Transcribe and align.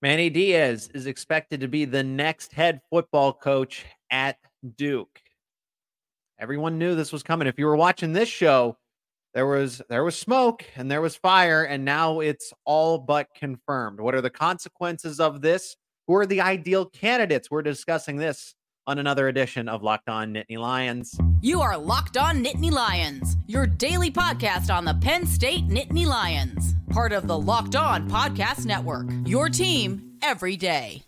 Manny 0.00 0.30
Diaz 0.30 0.88
is 0.94 1.06
expected 1.06 1.60
to 1.60 1.68
be 1.68 1.84
the 1.84 2.04
next 2.04 2.52
head 2.52 2.80
football 2.88 3.32
coach 3.32 3.84
at 4.10 4.36
Duke. 4.76 5.20
Everyone 6.38 6.78
knew 6.78 6.94
this 6.94 7.12
was 7.12 7.24
coming. 7.24 7.48
If 7.48 7.58
you 7.58 7.66
were 7.66 7.76
watching 7.76 8.12
this 8.12 8.28
show, 8.28 8.76
there 9.34 9.46
was 9.46 9.82
there 9.88 10.04
was 10.04 10.16
smoke 10.16 10.64
and 10.76 10.88
there 10.88 11.00
was 11.00 11.16
fire 11.16 11.64
and 11.64 11.84
now 11.84 12.20
it's 12.20 12.52
all 12.64 12.98
but 12.98 13.26
confirmed. 13.34 14.00
What 14.00 14.14
are 14.14 14.20
the 14.20 14.30
consequences 14.30 15.18
of 15.18 15.40
this? 15.40 15.76
Who 16.06 16.14
are 16.14 16.26
the 16.26 16.40
ideal 16.40 16.86
candidates? 16.86 17.50
We're 17.50 17.62
discussing 17.62 18.16
this 18.16 18.54
on 18.88 18.98
another 18.98 19.28
edition 19.28 19.68
of 19.68 19.82
Locked 19.82 20.08
On 20.08 20.32
Nittany 20.32 20.56
Lions. 20.56 21.20
You 21.42 21.60
are 21.60 21.76
Locked 21.76 22.16
On 22.16 22.42
Nittany 22.42 22.72
Lions, 22.72 23.36
your 23.46 23.66
daily 23.66 24.10
podcast 24.10 24.74
on 24.74 24.86
the 24.86 24.94
Penn 24.94 25.26
State 25.26 25.68
Nittany 25.68 26.06
Lions, 26.06 26.74
part 26.88 27.12
of 27.12 27.26
the 27.26 27.38
Locked 27.38 27.76
On 27.76 28.08
Podcast 28.08 28.64
Network. 28.64 29.06
Your 29.26 29.50
team 29.50 30.14
every 30.22 30.56
day. 30.56 31.07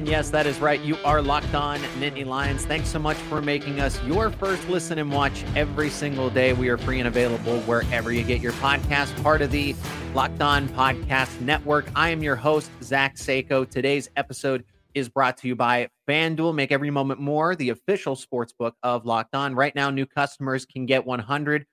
And 0.00 0.08
yes, 0.08 0.30
that 0.30 0.46
is 0.46 0.58
right. 0.60 0.80
You 0.80 0.96
are 1.04 1.20
locked 1.20 1.54
on 1.54 1.78
Nittany 1.98 2.24
Lions. 2.24 2.64
Thanks 2.64 2.88
so 2.88 2.98
much 2.98 3.18
for 3.18 3.42
making 3.42 3.80
us 3.80 4.02
your 4.04 4.30
first 4.30 4.66
listen 4.66 4.98
and 4.98 5.12
watch 5.12 5.44
every 5.54 5.90
single 5.90 6.30
day. 6.30 6.54
We 6.54 6.70
are 6.70 6.78
free 6.78 7.00
and 7.00 7.06
available 7.06 7.60
wherever 7.60 8.10
you 8.10 8.22
get 8.22 8.40
your 8.40 8.52
podcast, 8.52 9.22
part 9.22 9.42
of 9.42 9.50
the 9.50 9.76
Locked 10.14 10.40
On 10.40 10.70
Podcast 10.70 11.38
Network. 11.42 11.90
I 11.94 12.08
am 12.08 12.22
your 12.22 12.34
host, 12.34 12.70
Zach 12.82 13.16
Seyko. 13.16 13.68
Today's 13.68 14.08
episode 14.16 14.64
is 14.94 15.10
brought 15.10 15.36
to 15.36 15.48
you 15.48 15.54
by 15.54 15.90
FanDuel. 16.08 16.54
Make 16.54 16.72
every 16.72 16.90
moment 16.90 17.20
more, 17.20 17.54
the 17.54 17.68
official 17.68 18.16
sports 18.16 18.54
book 18.58 18.76
of 18.82 19.04
Locked 19.04 19.34
On. 19.34 19.54
Right 19.54 19.74
now, 19.74 19.90
new 19.90 20.06
customers 20.06 20.64
can 20.64 20.86
get 20.86 21.04
$150 21.04 21.66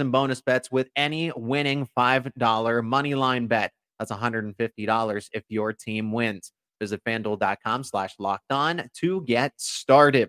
in 0.00 0.10
bonus 0.12 0.40
bets 0.40 0.70
with 0.70 0.88
any 0.94 1.32
winning 1.34 1.88
$5 1.98 2.84
money 2.84 3.14
line 3.16 3.48
bet. 3.48 3.72
That's 3.98 4.12
$150 4.12 5.28
if 5.32 5.42
your 5.48 5.72
team 5.72 6.12
wins. 6.12 6.52
Visit 6.84 7.02
fanduel.com 7.04 7.82
slash 7.82 8.14
locked 8.18 8.52
on 8.52 8.90
to 9.00 9.22
get 9.22 9.54
started. 9.56 10.28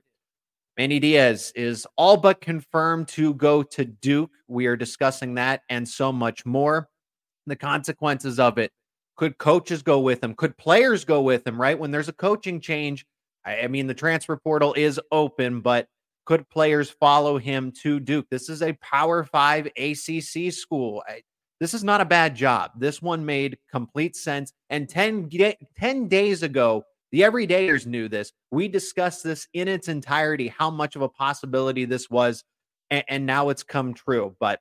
Manny 0.78 1.02
Diaz 1.02 1.52
is 1.54 1.86
all 1.98 2.16
but 2.16 2.40
confirmed 2.40 3.10
to 3.10 3.34
go 3.34 3.62
to 3.62 3.84
Duke. 3.84 4.32
We 4.48 4.68
are 4.68 4.78
discussing 4.78 5.34
that 5.36 5.64
and 5.70 5.86
so 5.86 6.14
much 6.14 6.46
more. 6.46 6.88
The 7.46 7.58
consequences 7.58 8.40
of 8.40 8.58
it. 8.58 8.72
Could 9.18 9.38
coaches 9.38 9.82
go 9.82 10.00
with 10.00 10.24
him? 10.24 10.34
Could 10.34 10.58
players 10.58 11.04
go 11.04 11.22
with 11.22 11.46
him, 11.46 11.60
right? 11.60 11.78
When 11.78 11.92
there's 11.92 12.08
a 12.08 12.14
coaching 12.14 12.62
change, 12.62 13.06
I 13.44 13.68
mean, 13.68 13.88
the 13.88 13.94
transfer 13.94 14.38
portal 14.38 14.74
is 14.76 14.98
open, 15.12 15.60
but 15.60 15.88
could 16.26 16.48
players 16.50 16.90
follow 16.90 17.38
him 17.38 17.74
to 17.84 18.00
Duke? 18.00 18.28
This 18.32 18.48
is 18.48 18.62
a 18.62 18.72
Power 18.82 19.26
Five 19.26 19.68
ACC 19.76 20.54
school. 20.54 21.04
This 21.60 21.74
is 21.74 21.84
not 21.84 22.02
a 22.02 22.06
bad 22.06 22.36
job. 22.36 22.72
This 22.78 23.02
one 23.02 23.26
made 23.26 23.58
complete 23.72 24.16
sense. 24.16 24.52
And 24.70 24.90
10, 24.90 25.30
10 25.78 26.08
days 26.08 26.44
ago, 26.44 26.84
the 27.12 27.22
everydayers 27.22 27.86
knew 27.86 28.10
this. 28.10 28.34
We 28.52 28.68
discussed 28.68 29.24
this 29.24 29.48
in 29.54 29.68
its 29.68 29.88
entirety, 29.88 30.50
how 30.50 30.70
much 30.70 30.96
of 30.96 31.02
a 31.02 31.10
possibility 31.10 31.86
this 31.86 32.10
was. 32.10 32.44
And, 32.92 33.04
and 33.08 33.26
now 33.26 33.50
it's 33.50 33.64
come 33.64 33.94
true. 33.94 34.36
But 34.40 34.60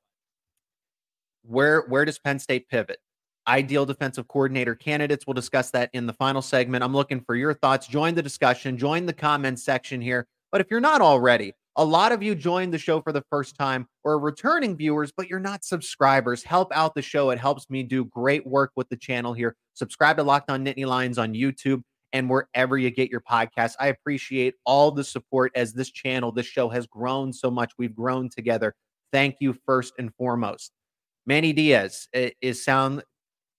where 1.42 1.82
where 1.88 2.04
does 2.04 2.18
Penn 2.18 2.38
State 2.38 2.68
pivot? 2.68 2.98
Ideal 3.46 3.84
defensive 3.84 4.28
coordinator 4.28 4.74
candidates. 4.74 5.26
We'll 5.26 5.34
discuss 5.34 5.70
that 5.72 5.90
in 5.92 6.06
the 6.06 6.12
final 6.14 6.40
segment. 6.40 6.84
I'm 6.84 6.94
looking 6.94 7.20
for 7.20 7.34
your 7.34 7.52
thoughts. 7.54 7.86
Join 7.86 8.14
the 8.14 8.22
discussion, 8.22 8.78
join 8.78 9.04
the 9.04 9.12
comments 9.12 9.64
section 9.64 10.00
here. 10.00 10.26
But 10.50 10.60
if 10.60 10.68
you're 10.70 10.80
not 10.80 11.00
already, 11.00 11.52
a 11.76 11.84
lot 11.84 12.12
of 12.12 12.22
you 12.22 12.34
joined 12.34 12.72
the 12.72 12.78
show 12.78 13.00
for 13.00 13.12
the 13.12 13.24
first 13.30 13.56
time 13.56 13.88
or 14.04 14.18
returning 14.18 14.76
viewers, 14.76 15.12
but 15.16 15.28
you're 15.28 15.40
not 15.40 15.64
subscribers. 15.64 16.42
Help 16.44 16.72
out 16.72 16.94
the 16.94 17.02
show. 17.02 17.30
It 17.30 17.38
helps 17.38 17.68
me 17.68 17.82
do 17.82 18.04
great 18.04 18.46
work 18.46 18.70
with 18.76 18.88
the 18.88 18.96
channel 18.96 19.32
here. 19.32 19.56
Subscribe 19.74 20.16
to 20.18 20.22
Locked 20.22 20.50
On 20.50 20.64
Nittany 20.64 20.86
Lions 20.86 21.18
on 21.18 21.34
YouTube 21.34 21.82
and 22.12 22.30
wherever 22.30 22.78
you 22.78 22.90
get 22.90 23.10
your 23.10 23.20
podcasts. 23.20 23.74
I 23.80 23.88
appreciate 23.88 24.54
all 24.64 24.92
the 24.92 25.02
support 25.02 25.50
as 25.56 25.72
this 25.72 25.90
channel, 25.90 26.30
this 26.30 26.46
show 26.46 26.68
has 26.68 26.86
grown 26.86 27.32
so 27.32 27.50
much. 27.50 27.72
We've 27.76 27.94
grown 27.94 28.28
together. 28.28 28.76
Thank 29.12 29.36
you 29.40 29.56
first 29.66 29.94
and 29.98 30.14
foremost. 30.14 30.70
Manny 31.26 31.52
Diaz 31.52 32.08
is 32.40 32.64
sound 32.64 33.02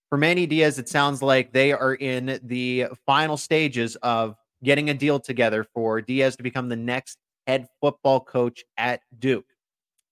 for 0.09 0.17
Manny 0.17 0.45
Diaz. 0.45 0.79
It 0.79 0.87
sounds 0.87 1.21
like 1.21 1.51
they 1.51 1.73
are 1.73 1.95
in 1.95 2.39
the 2.43 2.87
final 3.05 3.35
stages 3.35 3.97
of 3.97 4.35
getting 4.63 4.89
a 4.89 4.93
deal 4.93 5.19
together 5.19 5.65
for 5.73 6.01
Diaz 6.01 6.37
to 6.37 6.43
become 6.43 6.69
the 6.69 6.75
next 6.77 7.17
head 7.47 7.67
football 7.81 8.19
coach 8.19 8.63
at 8.77 9.01
Duke. 9.17 9.45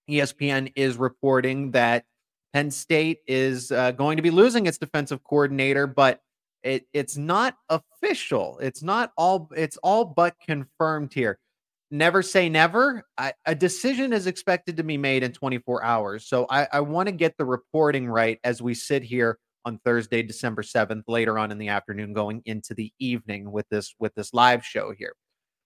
ESPN 0.09 0.71
is 0.75 0.97
reporting 0.97 1.71
that 1.71 2.05
Penn 2.53 2.69
State 2.69 3.19
is 3.27 3.71
uh, 3.71 3.91
going 3.91 4.17
to 4.17 4.23
be 4.23 4.29
losing 4.29 4.67
its 4.67 4.77
defensive 4.77 5.23
coordinator, 5.23 5.87
but 5.87 6.21
it, 6.61 6.85
it's 6.93 7.17
not 7.17 7.55
official. 7.69 8.59
It's 8.61 8.83
not 8.83 9.11
all. 9.17 9.49
It's 9.55 9.77
all 9.77 10.05
but 10.05 10.35
confirmed 10.45 11.13
here. 11.13 11.39
Never 11.91 12.21
say 12.21 12.49
never. 12.49 13.03
I, 13.17 13.33
a 13.45 13.53
decision 13.53 14.13
is 14.13 14.27
expected 14.27 14.77
to 14.77 14.83
be 14.83 14.97
made 14.97 15.23
in 15.23 15.31
24 15.31 15.83
hours. 15.83 16.27
So 16.27 16.47
I, 16.49 16.67
I 16.71 16.79
want 16.79 17.07
to 17.07 17.11
get 17.11 17.37
the 17.37 17.45
reporting 17.45 18.07
right 18.07 18.39
as 18.43 18.61
we 18.61 18.73
sit 18.73 19.03
here 19.03 19.37
on 19.65 19.79
Thursday, 19.85 20.23
December 20.23 20.63
7th, 20.63 21.03
later 21.07 21.37
on 21.37 21.51
in 21.51 21.57
the 21.57 21.67
afternoon, 21.67 22.13
going 22.13 22.41
into 22.45 22.73
the 22.73 22.91
evening 22.99 23.51
with 23.51 23.67
this 23.69 23.93
with 23.99 24.13
this 24.15 24.33
live 24.33 24.65
show 24.65 24.93
here. 24.97 25.13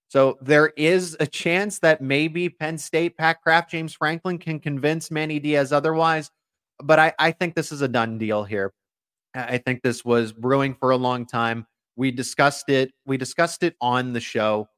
So 0.08 0.38
there 0.40 0.72
is 0.76 1.16
a 1.20 1.26
chance 1.26 1.78
that 1.80 2.00
maybe 2.00 2.48
Penn 2.48 2.78
State, 2.78 3.16
Pat 3.18 3.42
Kraft, 3.42 3.70
James 3.70 3.92
Franklin 3.92 4.38
can 4.38 4.58
convince 4.58 5.10
Manny 5.10 5.38
Diaz 5.38 5.72
otherwise. 5.72 6.30
But 6.82 6.98
I, 6.98 7.12
I 7.18 7.32
think 7.32 7.54
this 7.54 7.72
is 7.72 7.82
a 7.82 7.88
done 7.88 8.18
deal 8.18 8.44
here. 8.44 8.72
I 9.34 9.58
think 9.58 9.82
this 9.82 10.04
was 10.04 10.32
brewing 10.32 10.74
for 10.74 10.90
a 10.90 10.96
long 10.96 11.26
time. 11.26 11.66
We 11.96 12.10
discussed 12.10 12.70
it. 12.70 12.92
We 13.04 13.16
discussed 13.18 13.62
it 13.62 13.76
on 13.80 14.12
the 14.12 14.20
show 14.20 14.68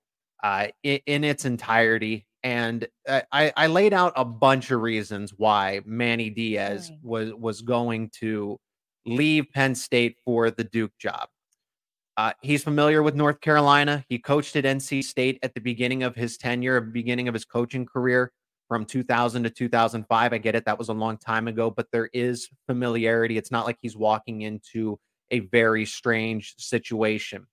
uh, 0.42 0.68
in, 0.82 1.00
in, 1.06 1.24
its 1.24 1.44
entirety, 1.44 2.26
and 2.42 2.86
I, 3.06 3.52
I, 3.54 3.66
laid 3.66 3.92
out 3.92 4.14
a 4.16 4.24
bunch 4.24 4.70
of 4.70 4.80
reasons 4.80 5.34
why 5.36 5.82
Manny 5.84 6.30
Diaz 6.30 6.90
was 7.02 7.34
was 7.34 7.60
going 7.60 8.10
to 8.20 8.58
leave 9.04 9.46
Penn 9.52 9.74
State 9.74 10.16
for 10.24 10.50
the 10.50 10.64
Duke 10.64 10.96
job. 10.98 11.28
Uh, 12.20 12.34
he's 12.42 12.62
familiar 12.62 13.02
with 13.02 13.14
North 13.14 13.40
Carolina. 13.40 14.04
He 14.10 14.18
coached 14.18 14.54
at 14.54 14.64
NC 14.64 15.02
State 15.04 15.38
at 15.42 15.54
the 15.54 15.60
beginning 15.62 16.02
of 16.02 16.14
his 16.14 16.36
tenure, 16.36 16.78
beginning 16.82 17.28
of 17.28 17.32
his 17.32 17.46
coaching 17.46 17.86
career 17.86 18.30
from 18.68 18.84
2000 18.84 19.44
to 19.44 19.48
2005. 19.48 20.32
I 20.34 20.36
get 20.36 20.54
it. 20.54 20.66
That 20.66 20.78
was 20.78 20.90
a 20.90 20.92
long 20.92 21.16
time 21.16 21.48
ago, 21.48 21.70
but 21.70 21.86
there 21.92 22.10
is 22.12 22.50
familiarity. 22.66 23.38
It's 23.38 23.50
not 23.50 23.64
like 23.64 23.78
he's 23.80 23.96
walking 23.96 24.42
into 24.42 25.00
a 25.30 25.38
very 25.38 25.86
strange 25.86 26.56
situation. 26.58 27.46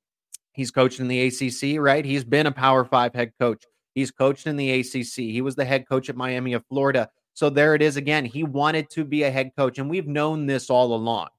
He's 0.52 0.70
coached 0.70 1.00
in 1.00 1.08
the 1.08 1.28
ACC, 1.28 1.80
right? 1.80 2.04
He's 2.04 2.26
been 2.26 2.48
a 2.48 2.52
Power 2.52 2.84
Five 2.84 3.16
head 3.16 3.32
coach. 3.40 3.64
He's 3.96 4.12
coached 4.12 4.48
in 4.48 4.58
the 4.58 4.82
ACC. 4.82 5.16
He 5.16 5.42
was 5.42 5.56
the 5.56 5.64
head 5.64 5.88
coach 5.88 6.10
at 6.10 6.18
Miami 6.18 6.52
of 6.52 6.66
Florida. 6.68 7.10
So 7.36 7.50
there 7.50 7.74
it 7.74 7.82
is 7.82 7.96
again. 7.96 8.26
He 8.26 8.44
wanted 8.44 8.90
to 8.90 9.06
be 9.06 9.24
a 9.24 9.32
head 9.32 9.52
coach, 9.58 9.80
and 9.80 9.90
we've 9.90 10.10
known 10.10 10.46
this 10.46 10.70
all 10.70 10.94
along. 10.94 11.30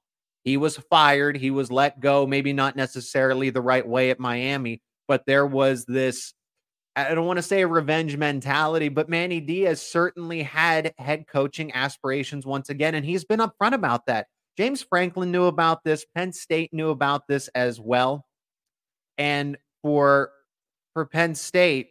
He 0.49 0.57
was 0.57 0.77
fired. 0.89 1.37
He 1.37 1.51
was 1.51 1.71
let 1.71 1.99
go, 1.99 2.25
maybe 2.25 2.53
not 2.53 2.75
necessarily 2.75 3.51
the 3.51 3.61
right 3.61 3.87
way 3.87 4.09
at 4.09 4.19
Miami, 4.19 4.81
but 5.07 5.27
there 5.27 5.45
was 5.45 5.85
this 5.85 6.33
I 6.95 7.13
don't 7.13 7.27
want 7.27 7.37
to 7.37 7.43
say 7.43 7.61
a 7.61 7.67
revenge 7.67 8.17
mentality, 8.17 8.89
but 8.89 9.09
Manny 9.09 9.41
Diaz 9.41 9.79
certainly 9.79 10.41
had 10.41 10.91
head 10.97 11.27
coaching 11.27 11.71
aspirations 11.75 12.47
once 12.47 12.69
again, 12.69 12.95
and 12.95 13.05
he's 13.05 13.23
been 13.23 13.39
upfront 13.39 13.73
about 13.73 14.07
that. 14.07 14.25
James 14.57 14.81
Franklin 14.81 15.31
knew 15.31 15.43
about 15.43 15.83
this. 15.83 16.03
Penn 16.15 16.33
State 16.33 16.73
knew 16.73 16.89
about 16.89 17.27
this 17.27 17.47
as 17.49 17.79
well. 17.79 18.25
And 19.19 19.55
for 19.83 20.31
for 20.95 21.05
Penn 21.05 21.35
State, 21.35 21.89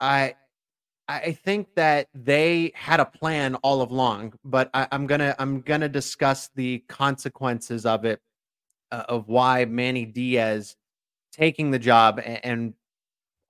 I 0.00 0.36
I 1.12 1.32
think 1.32 1.74
that 1.74 2.08
they 2.14 2.72
had 2.74 3.00
a 3.00 3.04
plan 3.04 3.56
all 3.56 3.82
along, 3.82 4.34
but 4.44 4.70
I, 4.72 4.88
am 4.92 5.06
gonna 5.06 5.34
I'm 5.38 5.60
gonna 5.60 5.88
discuss 5.88 6.48
the 6.54 6.78
consequences 6.88 7.84
of 7.84 8.04
it, 8.04 8.20
uh, 8.90 9.04
of 9.08 9.28
why 9.28 9.64
Manny 9.66 10.06
Diaz 10.06 10.76
taking 11.32 11.70
the 11.70 11.78
job 11.78 12.20
and, 12.24 12.44
and 12.44 12.74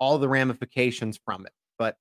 all 0.01 0.19
the 0.19 0.29
ramifications 0.29 1.21
from 1.25 1.47
it. 1.47 1.53
But 1.79 1.97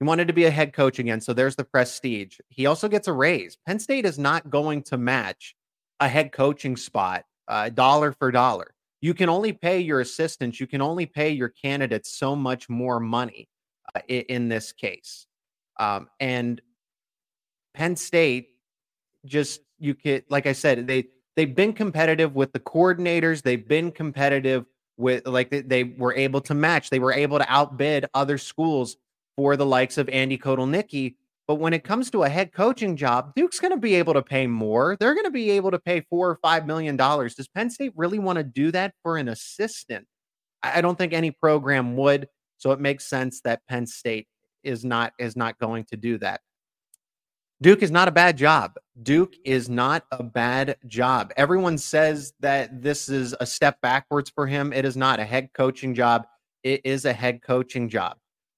he 0.00 0.06
wanted 0.06 0.26
to 0.28 0.34
be 0.34 0.46
a 0.46 0.50
head 0.50 0.72
coach 0.72 0.98
again, 0.98 1.20
so 1.20 1.32
there's 1.32 1.56
the 1.56 1.64
prestige. 1.64 2.40
He 2.48 2.66
also 2.66 2.88
gets 2.88 3.06
a 3.06 3.12
raise. 3.12 3.56
Penn 3.66 3.78
State 3.78 4.06
is 4.06 4.18
not 4.18 4.50
going 4.50 4.82
to 4.84 4.98
match 4.98 5.54
a 6.00 6.08
head 6.08 6.32
coaching 6.32 6.76
spot 6.76 7.24
uh, 7.46 7.68
dollar 7.68 8.12
for 8.12 8.32
dollar. 8.32 8.74
You 9.00 9.14
can 9.14 9.28
only 9.28 9.52
pay 9.52 9.80
your 9.80 10.00
assistants, 10.00 10.58
you 10.58 10.66
can 10.66 10.80
only 10.80 11.06
pay 11.06 11.30
your 11.30 11.50
candidates 11.50 12.10
so 12.10 12.34
much 12.34 12.68
more 12.68 12.98
money 12.98 13.48
uh, 13.94 14.00
in 14.08 14.48
this 14.48 14.72
case. 14.72 15.26
Um, 15.78 16.08
and 16.20 16.60
Penn 17.74 17.96
State 17.96 18.50
just 19.24 19.60
you 19.78 19.94
could 19.94 20.24
like 20.28 20.46
I 20.46 20.52
said 20.52 20.86
they 20.86 21.08
they've 21.36 21.54
been 21.54 21.72
competitive 21.72 22.34
with 22.34 22.52
the 22.52 22.60
coordinators. 22.60 23.42
They've 23.42 23.66
been 23.66 23.90
competitive 23.90 24.66
with 24.96 25.26
like 25.26 25.50
they, 25.50 25.62
they 25.62 25.84
were 25.84 26.14
able 26.14 26.40
to 26.42 26.54
match. 26.54 26.90
They 26.90 26.98
were 26.98 27.12
able 27.12 27.38
to 27.38 27.46
outbid 27.52 28.06
other 28.14 28.38
schools 28.38 28.96
for 29.36 29.56
the 29.56 29.66
likes 29.66 29.98
of 29.98 30.08
Andy 30.08 30.38
Kotelnicki. 30.38 31.16
But 31.46 31.56
when 31.56 31.74
it 31.74 31.84
comes 31.84 32.10
to 32.12 32.22
a 32.22 32.28
head 32.28 32.52
coaching 32.52 32.96
job, 32.96 33.34
Duke's 33.34 33.60
going 33.60 33.72
to 33.72 33.78
be 33.78 33.96
able 33.96 34.14
to 34.14 34.22
pay 34.22 34.46
more. 34.46 34.96
They're 34.98 35.14
going 35.14 35.26
to 35.26 35.30
be 35.30 35.50
able 35.50 35.72
to 35.72 35.78
pay 35.78 36.00
four 36.08 36.30
or 36.30 36.36
five 36.36 36.66
million 36.66 36.96
dollars. 36.96 37.34
Does 37.34 37.48
Penn 37.48 37.68
State 37.70 37.92
really 37.96 38.18
want 38.18 38.38
to 38.38 38.44
do 38.44 38.70
that 38.70 38.94
for 39.02 39.18
an 39.18 39.28
assistant? 39.28 40.06
I 40.62 40.80
don't 40.80 40.96
think 40.96 41.12
any 41.12 41.30
program 41.30 41.96
would. 41.96 42.28
So 42.64 42.72
it 42.72 42.80
makes 42.80 43.04
sense 43.04 43.42
that 43.42 43.60
Penn 43.68 43.86
State 43.86 44.26
is 44.62 44.86
not 44.86 45.12
is 45.18 45.36
not 45.36 45.58
going 45.58 45.84
to 45.90 45.98
do 45.98 46.16
that. 46.16 46.40
Duke 47.60 47.82
is 47.82 47.90
not 47.90 48.08
a 48.08 48.10
bad 48.10 48.38
job. 48.38 48.76
Duke 49.02 49.34
is 49.44 49.68
not 49.68 50.06
a 50.10 50.22
bad 50.22 50.76
job. 50.86 51.30
Everyone 51.36 51.76
says 51.76 52.32
that 52.40 52.80
this 52.80 53.10
is 53.10 53.36
a 53.38 53.44
step 53.44 53.82
backwards 53.82 54.30
for 54.30 54.46
him. 54.46 54.72
It 54.72 54.86
is 54.86 54.96
not 54.96 55.20
a 55.20 55.26
head 55.26 55.50
coaching 55.52 55.94
job. 55.94 56.26
It 56.62 56.80
is 56.84 57.04
a 57.04 57.12
head 57.12 57.42
coaching 57.42 57.90
job. 57.90 58.16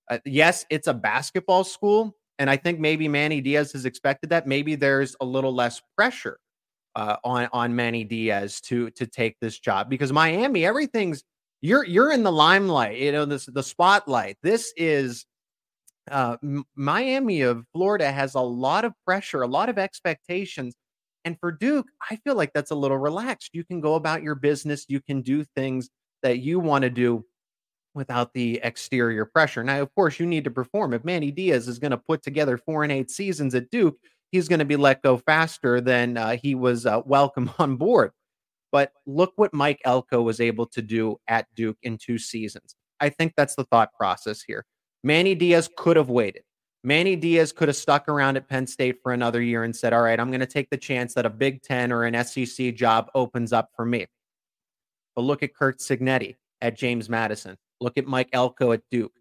Uh, 0.08 0.18
yes, 0.24 0.64
it's 0.70 0.86
a 0.86 0.94
basketball 0.94 1.64
school, 1.64 2.16
and 2.38 2.48
I 2.48 2.56
think 2.58 2.78
maybe 2.78 3.08
Manny 3.08 3.40
Diaz 3.40 3.72
has 3.72 3.86
expected 3.86 4.30
that. 4.30 4.46
Maybe 4.46 4.76
there's 4.76 5.16
a 5.20 5.24
little 5.24 5.52
less 5.52 5.82
pressure 5.96 6.38
uh, 6.94 7.16
on 7.24 7.48
on 7.52 7.74
Manny 7.74 8.04
Diaz 8.04 8.60
to 8.66 8.88
to 8.90 9.04
take 9.04 9.34
this 9.40 9.58
job 9.58 9.90
because 9.90 10.12
Miami, 10.12 10.64
everything's 10.64 11.24
you're 11.60 11.84
you're 11.84 12.12
in 12.12 12.22
the 12.22 12.32
limelight. 12.32 12.98
You 12.98 13.12
know 13.12 13.24
this 13.24 13.46
the 13.46 13.62
spotlight. 13.62 14.36
This 14.42 14.72
is 14.76 15.26
uh, 16.10 16.36
Miami 16.74 17.40
of 17.42 17.64
Florida 17.72 18.10
has 18.10 18.34
a 18.34 18.40
lot 18.40 18.84
of 18.84 18.92
pressure, 19.04 19.42
a 19.42 19.46
lot 19.46 19.68
of 19.68 19.78
expectations. 19.78 20.74
And 21.24 21.36
for 21.40 21.50
Duke, 21.50 21.88
I 22.08 22.16
feel 22.16 22.36
like 22.36 22.52
that's 22.52 22.70
a 22.70 22.76
little 22.76 22.98
relaxed. 22.98 23.50
You 23.52 23.64
can 23.64 23.80
go 23.80 23.96
about 23.96 24.22
your 24.22 24.36
business, 24.36 24.86
you 24.88 25.00
can 25.00 25.22
do 25.22 25.44
things 25.56 25.90
that 26.22 26.38
you 26.38 26.60
want 26.60 26.82
to 26.82 26.90
do 26.90 27.24
without 27.94 28.32
the 28.34 28.60
exterior 28.62 29.24
pressure. 29.24 29.64
Now, 29.64 29.80
of 29.80 29.92
course, 29.94 30.20
you 30.20 30.26
need 30.26 30.44
to 30.44 30.50
perform. 30.50 30.92
If 30.92 31.04
Manny 31.04 31.32
Diaz 31.32 31.66
is 31.66 31.78
going 31.78 31.90
to 31.90 31.96
put 31.96 32.22
together 32.22 32.58
four 32.58 32.84
and 32.84 32.92
eight 32.92 33.10
seasons 33.10 33.54
at 33.54 33.70
Duke, 33.70 33.96
he's 34.30 34.48
going 34.48 34.58
to 34.60 34.64
be 34.64 34.76
let 34.76 35.02
go 35.02 35.16
faster 35.16 35.80
than 35.80 36.16
uh, 36.16 36.36
he 36.36 36.54
was 36.54 36.86
uh, 36.86 37.02
welcome 37.04 37.50
on 37.58 37.76
board. 37.76 38.12
But 38.72 38.92
look 39.06 39.32
what 39.36 39.54
Mike 39.54 39.80
Elko 39.84 40.22
was 40.22 40.40
able 40.40 40.66
to 40.66 40.82
do 40.82 41.16
at 41.28 41.46
Duke 41.54 41.78
in 41.82 41.98
two 41.98 42.18
seasons. 42.18 42.74
I 43.00 43.08
think 43.08 43.34
that's 43.36 43.54
the 43.54 43.64
thought 43.64 43.92
process 43.94 44.42
here. 44.42 44.64
Manny 45.04 45.34
Diaz 45.34 45.68
could 45.76 45.96
have 45.96 46.08
waited. 46.08 46.42
Manny 46.82 47.16
Diaz 47.16 47.52
could 47.52 47.68
have 47.68 47.76
stuck 47.76 48.08
around 48.08 48.36
at 48.36 48.48
Penn 48.48 48.66
State 48.66 48.98
for 49.02 49.12
another 49.12 49.42
year 49.42 49.64
and 49.64 49.74
said, 49.74 49.92
All 49.92 50.02
right, 50.02 50.18
I'm 50.18 50.30
going 50.30 50.40
to 50.40 50.46
take 50.46 50.70
the 50.70 50.76
chance 50.76 51.14
that 51.14 51.26
a 51.26 51.30
Big 51.30 51.62
Ten 51.62 51.92
or 51.92 52.04
an 52.04 52.24
SEC 52.24 52.74
job 52.74 53.10
opens 53.14 53.52
up 53.52 53.70
for 53.74 53.84
me. 53.84 54.06
But 55.14 55.22
look 55.22 55.42
at 55.42 55.54
Curt 55.54 55.80
Cignetti 55.80 56.36
at 56.60 56.76
James 56.76 57.08
Madison. 57.08 57.56
Look 57.80 57.98
at 57.98 58.06
Mike 58.06 58.28
Elko 58.32 58.72
at 58.72 58.82
Duke. 58.90 59.12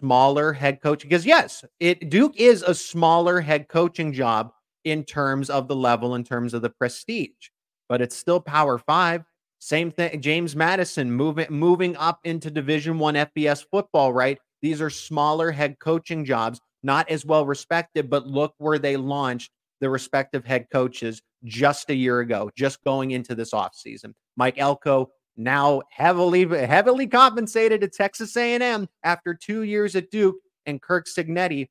Smaller 0.00 0.52
head 0.52 0.80
coach. 0.80 1.02
Because, 1.02 1.26
yes, 1.26 1.64
it 1.80 2.08
Duke 2.10 2.36
is 2.36 2.62
a 2.62 2.74
smaller 2.74 3.40
head 3.40 3.68
coaching 3.68 4.12
job 4.12 4.52
in 4.84 5.04
terms 5.04 5.50
of 5.50 5.68
the 5.68 5.76
level, 5.76 6.14
in 6.14 6.24
terms 6.24 6.54
of 6.54 6.62
the 6.62 6.70
prestige, 6.70 7.50
but 7.88 8.00
it's 8.00 8.16
still 8.16 8.40
Power 8.40 8.78
Five. 8.78 9.24
Same 9.60 9.90
thing. 9.90 10.20
James 10.20 10.54
Madison 10.54 11.10
moving 11.10 11.46
moving 11.50 11.96
up 11.96 12.20
into 12.24 12.50
Division 12.50 12.98
One 12.98 13.14
FBS 13.14 13.64
football, 13.70 14.12
right? 14.12 14.38
These 14.62 14.80
are 14.80 14.90
smaller 14.90 15.50
head 15.50 15.78
coaching 15.78 16.24
jobs, 16.24 16.60
not 16.82 17.08
as 17.10 17.24
well 17.24 17.46
respected, 17.46 18.10
but 18.10 18.26
look 18.26 18.54
where 18.58 18.78
they 18.78 18.96
launched 18.96 19.50
the 19.80 19.90
respective 19.90 20.44
head 20.44 20.66
coaches 20.72 21.22
just 21.44 21.90
a 21.90 21.94
year 21.94 22.20
ago, 22.20 22.50
just 22.56 22.82
going 22.84 23.12
into 23.12 23.34
this 23.34 23.52
offseason. 23.52 24.12
Mike 24.36 24.58
Elko 24.58 25.10
now 25.36 25.80
heavily 25.90 26.44
heavily 26.66 27.06
compensated 27.06 27.84
at 27.84 27.92
Texas 27.92 28.36
A&M 28.36 28.88
after 29.04 29.34
2 29.34 29.62
years 29.62 29.94
at 29.94 30.10
Duke 30.10 30.36
and 30.66 30.82
Curt 30.82 31.06
Cignetti 31.06 31.68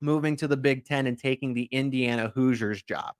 moving 0.00 0.36
to 0.36 0.48
the 0.48 0.56
Big 0.56 0.84
10 0.84 1.06
and 1.06 1.18
taking 1.18 1.52
the 1.52 1.68
Indiana 1.72 2.32
Hoosiers 2.34 2.82
job. 2.82 3.14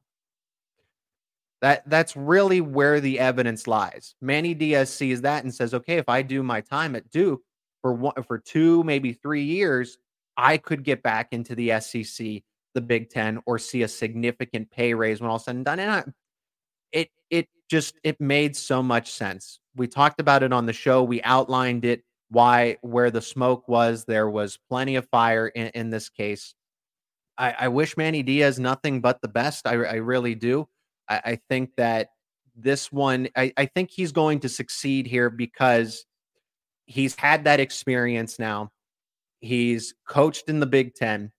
That 1.62 1.88
that's 1.88 2.16
really 2.16 2.60
where 2.60 3.00
the 3.00 3.18
evidence 3.18 3.66
lies. 3.66 4.14
Manny 4.20 4.54
Diaz 4.54 4.90
sees 4.92 5.20
that 5.22 5.44
and 5.44 5.54
says, 5.54 5.74
"Okay, 5.74 5.96
if 5.96 6.08
I 6.08 6.22
do 6.22 6.42
my 6.42 6.62
time 6.62 6.96
at 6.96 7.10
Duke, 7.10 7.42
for 7.82 7.92
one 7.92 8.22
for 8.22 8.38
two, 8.38 8.82
maybe 8.84 9.12
three 9.12 9.42
years, 9.42 9.98
I 10.36 10.56
could 10.56 10.84
get 10.84 11.02
back 11.02 11.32
into 11.32 11.54
the 11.54 11.80
SEC, 11.80 12.42
the 12.74 12.80
Big 12.80 13.10
Ten, 13.10 13.40
or 13.46 13.58
see 13.58 13.82
a 13.82 13.88
significant 13.88 14.70
pay 14.70 14.94
raise 14.94 15.20
when 15.20 15.30
all 15.30 15.38
said 15.38 15.56
and 15.56 15.64
done. 15.64 15.80
And 15.80 15.90
I, 15.90 16.04
it 16.92 17.10
it 17.30 17.48
just 17.68 17.98
it 18.04 18.20
made 18.20 18.56
so 18.56 18.82
much 18.82 19.12
sense. 19.12 19.60
We 19.76 19.86
talked 19.86 20.20
about 20.20 20.42
it 20.42 20.52
on 20.52 20.66
the 20.66 20.72
show. 20.72 21.02
We 21.02 21.22
outlined 21.22 21.84
it 21.84 22.04
why 22.30 22.78
where 22.82 23.10
the 23.10 23.22
smoke 23.22 23.68
was. 23.68 24.04
There 24.04 24.30
was 24.30 24.58
plenty 24.68 24.96
of 24.96 25.08
fire 25.08 25.48
in, 25.48 25.68
in 25.68 25.90
this 25.90 26.08
case. 26.08 26.54
I, 27.38 27.54
I, 27.60 27.68
wish 27.68 27.96
Manny 27.96 28.22
Diaz 28.22 28.58
nothing 28.58 29.00
but 29.00 29.20
the 29.22 29.28
best. 29.28 29.66
I, 29.66 29.72
I 29.72 29.94
really 29.94 30.34
do. 30.34 30.68
I, 31.10 31.20
I, 31.24 31.40
think 31.48 31.76
that 31.76 32.10
this 32.56 32.90
one, 32.90 33.28
I, 33.36 33.52
I 33.56 33.66
think 33.66 33.90
he's 33.90 34.12
going 34.12 34.40
to 34.40 34.48
succeed 34.48 35.06
here 35.06 35.28
because 35.28 36.06
he's 36.86 37.14
had 37.16 37.44
that 37.44 37.60
experience 37.60 38.38
now. 38.38 38.70
He's 39.40 39.94
coached 40.08 40.48
in 40.48 40.60
the 40.60 40.66
Big 40.66 40.94
Ten. 40.94 41.32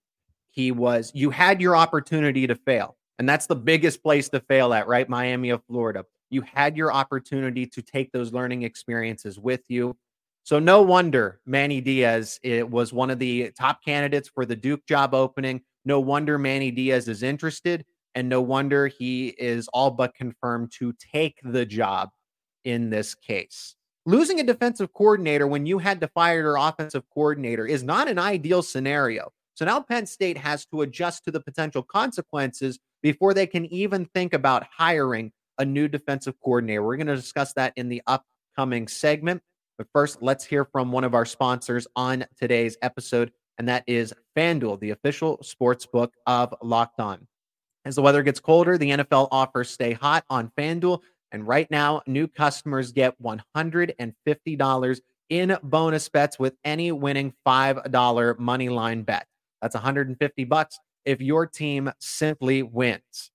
He 0.50 0.70
was, 0.70 1.10
you 1.14 1.30
had 1.30 1.60
your 1.60 1.74
opportunity 1.76 2.46
to 2.46 2.54
fail. 2.54 2.96
And 3.18 3.28
that's 3.28 3.46
the 3.46 3.56
biggest 3.56 4.02
place 4.02 4.28
to 4.30 4.40
fail 4.40 4.74
at, 4.74 4.86
right? 4.86 5.08
Miami 5.08 5.50
of 5.50 5.62
Florida. 5.66 6.04
You 6.30 6.42
had 6.42 6.76
your 6.76 6.92
opportunity 6.92 7.66
to 7.66 7.82
take 7.82 8.10
those 8.12 8.32
learning 8.32 8.62
experiences 8.62 9.38
with 9.38 9.60
you. 9.68 9.96
So 10.44 10.58
no 10.58 10.82
wonder 10.82 11.40
Manny 11.46 11.80
Diaz 11.80 12.40
it 12.42 12.68
was 12.68 12.92
one 12.92 13.10
of 13.10 13.18
the 13.18 13.52
top 13.52 13.84
candidates 13.84 14.28
for 14.28 14.44
the 14.44 14.56
Duke 14.56 14.84
job 14.86 15.14
opening. 15.14 15.62
No 15.84 16.00
wonder 16.00 16.38
Manny 16.38 16.70
Diaz 16.70 17.06
is 17.06 17.22
interested, 17.22 17.84
and 18.14 18.28
no 18.28 18.40
wonder 18.40 18.86
he 18.86 19.28
is 19.28 19.68
all 19.68 19.90
but 19.90 20.14
confirmed 20.14 20.72
to 20.78 20.92
take 21.12 21.38
the 21.44 21.64
job 21.64 22.10
in 22.64 22.90
this 22.90 23.14
case. 23.14 23.74
Losing 24.04 24.40
a 24.40 24.44
defensive 24.44 24.92
coordinator 24.92 25.46
when 25.46 25.66
you 25.66 25.78
had 25.78 26.00
to 26.00 26.08
fire 26.08 26.40
your 26.40 26.56
offensive 26.56 27.04
coordinator 27.14 27.66
is 27.66 27.82
not 27.82 28.08
an 28.08 28.18
ideal 28.18 28.62
scenario. 28.62 29.30
So 29.54 29.64
now 29.64 29.80
Penn 29.80 30.06
State 30.06 30.38
has 30.38 30.66
to 30.66 30.82
adjust 30.82 31.24
to 31.24 31.30
the 31.30 31.40
potential 31.40 31.82
consequences 31.82 32.78
before 33.02 33.34
they 33.34 33.46
can 33.46 33.66
even 33.66 34.06
think 34.06 34.34
about 34.34 34.66
hiring 34.76 35.32
a 35.58 35.64
new 35.64 35.88
defensive 35.88 36.34
coordinator. 36.42 36.82
We're 36.82 36.96
going 36.96 37.06
to 37.06 37.16
discuss 37.16 37.52
that 37.54 37.72
in 37.76 37.88
the 37.88 38.02
upcoming 38.06 38.88
segment. 38.88 39.42
But 39.78 39.86
first, 39.92 40.22
let's 40.22 40.44
hear 40.44 40.64
from 40.64 40.90
one 40.90 41.04
of 41.04 41.14
our 41.14 41.24
sponsors 41.24 41.86
on 41.94 42.24
today's 42.38 42.76
episode, 42.82 43.32
and 43.58 43.68
that 43.68 43.84
is 43.86 44.14
FanDuel, 44.36 44.80
the 44.80 44.90
official 44.90 45.38
sports 45.42 45.86
book 45.86 46.14
of 46.26 46.54
Locked 46.62 47.00
On. 47.00 47.26
As 47.84 47.96
the 47.96 48.02
weather 48.02 48.22
gets 48.22 48.40
colder, 48.40 48.78
the 48.78 48.90
NFL 48.90 49.28
offers 49.30 49.70
stay 49.70 49.92
hot 49.92 50.24
on 50.30 50.52
FanDuel. 50.56 51.00
And 51.32 51.46
right 51.46 51.70
now, 51.70 52.02
new 52.06 52.28
customers 52.28 52.92
get 52.92 53.20
$150 53.22 55.00
in 55.30 55.56
bonus 55.62 56.08
bets 56.08 56.38
with 56.38 56.54
any 56.64 56.92
winning 56.92 57.32
$5 57.46 58.38
money 58.38 58.68
line 58.68 59.02
bet. 59.02 59.26
That's 59.60 59.74
150 59.74 60.44
bucks 60.44 60.78
if 61.04 61.20
your 61.20 61.46
team 61.46 61.90
simply 61.98 62.62
wins. 62.62 63.30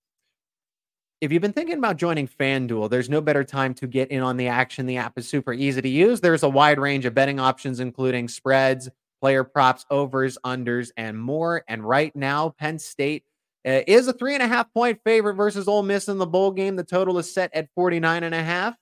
If 1.20 1.32
you've 1.32 1.42
been 1.42 1.52
thinking 1.52 1.78
about 1.78 1.96
joining 1.96 2.28
FanDuel, 2.28 2.90
there's 2.90 3.10
no 3.10 3.20
better 3.20 3.42
time 3.42 3.74
to 3.74 3.88
get 3.88 4.12
in 4.12 4.22
on 4.22 4.36
the 4.36 4.46
action. 4.46 4.86
The 4.86 4.98
app 4.98 5.18
is 5.18 5.28
super 5.28 5.52
easy 5.52 5.82
to 5.82 5.88
use. 5.88 6.20
There's 6.20 6.44
a 6.44 6.48
wide 6.48 6.78
range 6.78 7.04
of 7.06 7.14
betting 7.14 7.40
options, 7.40 7.80
including 7.80 8.28
spreads, 8.28 8.88
player 9.20 9.42
props, 9.42 9.84
overs, 9.90 10.38
unders, 10.46 10.92
and 10.96 11.18
more. 11.18 11.64
And 11.66 11.82
right 11.82 12.14
now, 12.14 12.50
Penn 12.50 12.78
State 12.78 13.24
uh, 13.68 13.82
is 13.86 14.08
a 14.08 14.12
three 14.14 14.32
and 14.32 14.42
a 14.42 14.48
half 14.48 14.72
point 14.72 14.98
favorite 15.04 15.34
versus 15.34 15.68
Ole 15.68 15.82
Miss 15.82 16.08
in 16.08 16.16
the 16.16 16.26
bowl 16.26 16.50
game. 16.50 16.76
The 16.76 16.84
total 16.84 17.18
is 17.18 17.32
set 17.32 17.54
at 17.54 17.68
49 17.74 18.22
and 18.22 18.34
a 18.34 18.42
half, 18.42 18.74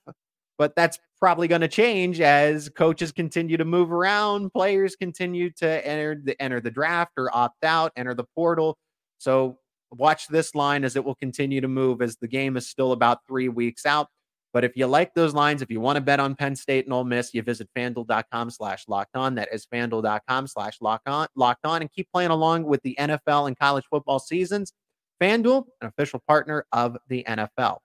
but 0.57 0.75
that's 0.75 0.97
probably 1.19 1.47
going 1.47 1.61
to 1.61 1.67
change 1.67 2.21
as 2.21 2.69
coaches 2.69 3.11
continue 3.11 3.57
to 3.57 3.65
move 3.65 3.91
around, 3.91 4.53
players 4.53 4.95
continue 4.95 5.49
to 5.57 5.85
enter 5.85 6.15
the 6.23 6.41
enter 6.41 6.61
the 6.61 6.71
draft 6.71 7.11
or 7.17 7.35
opt 7.35 7.65
out, 7.65 7.91
enter 7.97 8.13
the 8.13 8.25
portal. 8.35 8.77
So 9.17 9.59
watch 9.91 10.27
this 10.27 10.55
line 10.55 10.83
as 10.83 10.95
it 10.95 11.03
will 11.03 11.15
continue 11.15 11.59
to 11.61 11.67
move 11.67 12.01
as 12.01 12.17
the 12.17 12.27
game 12.27 12.55
is 12.55 12.69
still 12.69 12.91
about 12.91 13.19
three 13.27 13.49
weeks 13.49 13.85
out. 13.85 14.07
But 14.53 14.63
if 14.63 14.75
you 14.75 14.87
like 14.87 15.13
those 15.13 15.33
lines, 15.33 15.61
if 15.61 15.69
you 15.69 15.79
want 15.79 15.97
to 15.97 16.01
bet 16.01 16.19
on 16.19 16.35
Penn 16.35 16.55
State 16.55 16.85
and 16.85 16.93
Ole 16.93 17.03
Miss, 17.03 17.33
you 17.33 17.41
visit 17.41 17.69
fanduel.com 17.75 18.49
slash 18.49 18.85
locked 18.87 19.15
on. 19.15 19.35
That 19.35 19.49
is 19.51 19.65
fanduel.com 19.65 20.47
slash 20.47 20.77
locked 20.81 21.07
on, 21.07 21.27
locked 21.35 21.65
on, 21.65 21.81
and 21.81 21.91
keep 21.91 22.09
playing 22.11 22.31
along 22.31 22.63
with 22.63 22.81
the 22.83 22.95
NFL 22.99 23.47
and 23.47 23.57
college 23.57 23.85
football 23.89 24.19
seasons. 24.19 24.73
FanDuel, 25.21 25.65
an 25.81 25.87
official 25.87 26.21
partner 26.27 26.65
of 26.71 26.97
the 27.07 27.23
NFL. 27.27 27.79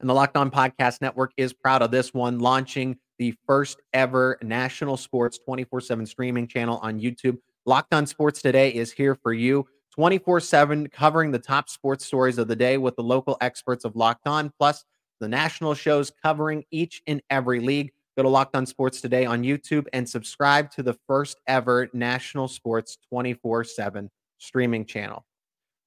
And 0.00 0.08
the 0.08 0.14
Locked 0.14 0.36
On 0.36 0.50
Podcast 0.50 1.02
Network 1.02 1.32
is 1.36 1.52
proud 1.52 1.82
of 1.82 1.90
this 1.90 2.14
one, 2.14 2.38
launching 2.38 2.96
the 3.18 3.34
first 3.46 3.82
ever 3.92 4.38
national 4.42 4.96
sports 4.96 5.38
24 5.44 5.82
7 5.82 6.06
streaming 6.06 6.46
channel 6.46 6.78
on 6.82 6.98
YouTube. 6.98 7.36
Locked 7.66 7.92
On 7.92 8.06
Sports 8.06 8.40
Today 8.40 8.70
is 8.70 8.90
here 8.90 9.14
for 9.14 9.34
you 9.34 9.66
24 9.94 10.40
7, 10.40 10.88
covering 10.88 11.30
the 11.30 11.38
top 11.38 11.68
sports 11.68 12.06
stories 12.06 12.38
of 12.38 12.48
the 12.48 12.56
day 12.56 12.78
with 12.78 12.96
the 12.96 13.02
local 13.02 13.36
experts 13.42 13.84
of 13.84 13.94
Locked 13.94 14.26
On, 14.26 14.50
plus 14.58 14.84
the 15.20 15.28
national 15.28 15.74
shows 15.74 16.10
covering 16.22 16.64
each 16.70 17.02
and 17.06 17.22
every 17.30 17.60
league. 17.60 17.92
Go 18.16 18.24
to 18.24 18.28
Locked 18.28 18.56
On 18.56 18.66
Sports 18.66 19.00
today 19.00 19.24
on 19.24 19.44
YouTube 19.44 19.86
and 19.92 20.08
subscribe 20.08 20.70
to 20.72 20.82
the 20.82 20.96
first 21.06 21.38
ever 21.46 21.88
national 21.92 22.48
sports 22.48 22.98
24 23.08 23.64
7 23.64 24.10
streaming 24.38 24.84
channel. 24.84 25.24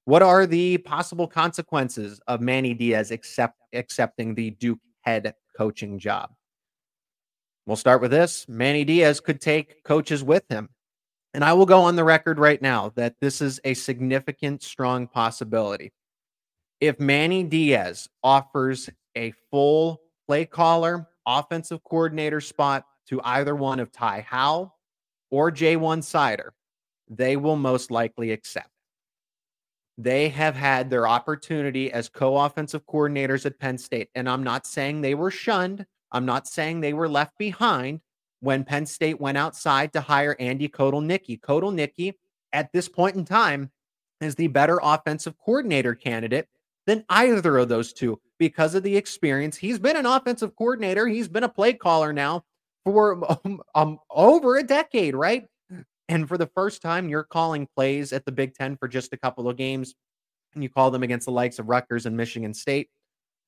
What 0.06 0.22
are 0.22 0.46
the 0.46 0.78
possible 0.78 1.26
consequences 1.26 2.20
of 2.26 2.40
Manny 2.40 2.74
Diaz 2.74 3.10
accept, 3.10 3.58
accepting 3.72 4.34
the 4.34 4.50
Duke 4.50 4.78
head 5.02 5.34
coaching 5.56 5.98
job? 5.98 6.30
We'll 7.66 7.76
start 7.76 8.02
with 8.02 8.10
this. 8.10 8.46
Manny 8.48 8.84
Diaz 8.84 9.20
could 9.20 9.40
take 9.40 9.82
coaches 9.84 10.22
with 10.22 10.44
him. 10.50 10.68
And 11.32 11.42
I 11.42 11.54
will 11.54 11.66
go 11.66 11.80
on 11.80 11.96
the 11.96 12.04
record 12.04 12.38
right 12.38 12.60
now 12.60 12.92
that 12.94 13.16
this 13.20 13.40
is 13.40 13.60
a 13.64 13.74
significant, 13.74 14.62
strong 14.62 15.08
possibility. 15.08 15.92
If 16.80 17.00
Manny 17.00 17.42
Diaz 17.42 18.08
offers 18.22 18.90
a 19.16 19.32
full 19.50 20.00
play 20.26 20.44
caller, 20.44 21.08
offensive 21.26 21.82
coordinator 21.84 22.40
spot 22.40 22.84
to 23.08 23.20
either 23.24 23.54
one 23.54 23.80
of 23.80 23.92
Ty 23.92 24.26
Howle 24.28 24.76
or 25.30 25.50
Ja'Juan 25.50 25.98
Seider, 25.98 26.50
they 27.08 27.36
will 27.36 27.56
most 27.56 27.90
likely 27.90 28.30
accept. 28.32 28.68
They 29.96 30.28
have 30.30 30.56
had 30.56 30.90
their 30.90 31.06
opportunity 31.06 31.92
as 31.92 32.08
co 32.08 32.36
offensive 32.36 32.84
coordinators 32.86 33.46
at 33.46 33.58
Penn 33.58 33.78
State. 33.78 34.08
And 34.14 34.28
I'm 34.28 34.42
not 34.42 34.66
saying 34.66 35.00
they 35.00 35.14
were 35.14 35.30
shunned. 35.30 35.86
I'm 36.10 36.26
not 36.26 36.48
saying 36.48 36.80
they 36.80 36.92
were 36.92 37.08
left 37.08 37.38
behind 37.38 38.00
when 38.40 38.64
Penn 38.64 38.86
State 38.86 39.20
went 39.20 39.38
outside 39.38 39.92
to 39.92 40.00
hire 40.00 40.36
Andy 40.40 40.68
Kotelnicki. 40.68 41.40
Kotelnicki, 41.40 42.14
at 42.52 42.72
this 42.72 42.88
point 42.88 43.16
in 43.16 43.24
time, 43.24 43.70
is 44.20 44.34
the 44.34 44.48
better 44.48 44.80
offensive 44.82 45.34
coordinator 45.38 45.94
candidate 45.94 46.48
than 46.86 47.04
either 47.08 47.58
of 47.58 47.68
those 47.68 47.92
two 47.92 48.20
because 48.38 48.74
of 48.74 48.82
the 48.82 48.96
experience. 48.96 49.56
He's 49.56 49.78
been 49.78 49.96
an 49.96 50.06
offensive 50.06 50.56
coordinator, 50.56 51.06
he's 51.06 51.28
been 51.28 51.44
a 51.44 51.48
play 51.48 51.72
caller 51.72 52.12
now 52.12 52.44
for 52.84 53.24
um, 53.44 53.62
um, 53.74 53.98
over 54.10 54.56
a 54.56 54.62
decade, 54.62 55.14
right? 55.14 55.46
And 56.08 56.28
for 56.28 56.36
the 56.36 56.50
first 56.54 56.82
time, 56.82 57.08
you're 57.08 57.24
calling 57.24 57.66
plays 57.74 58.12
at 58.12 58.26
the 58.26 58.32
Big 58.32 58.54
Ten 58.54 58.76
for 58.76 58.88
just 58.88 59.12
a 59.12 59.16
couple 59.16 59.48
of 59.48 59.56
games, 59.56 59.94
and 60.54 60.62
you 60.62 60.68
call 60.68 60.90
them 60.90 61.02
against 61.02 61.24
the 61.24 61.32
likes 61.32 61.58
of 61.58 61.68
Rutgers 61.68 62.06
and 62.06 62.16
Michigan 62.16 62.52
State. 62.52 62.90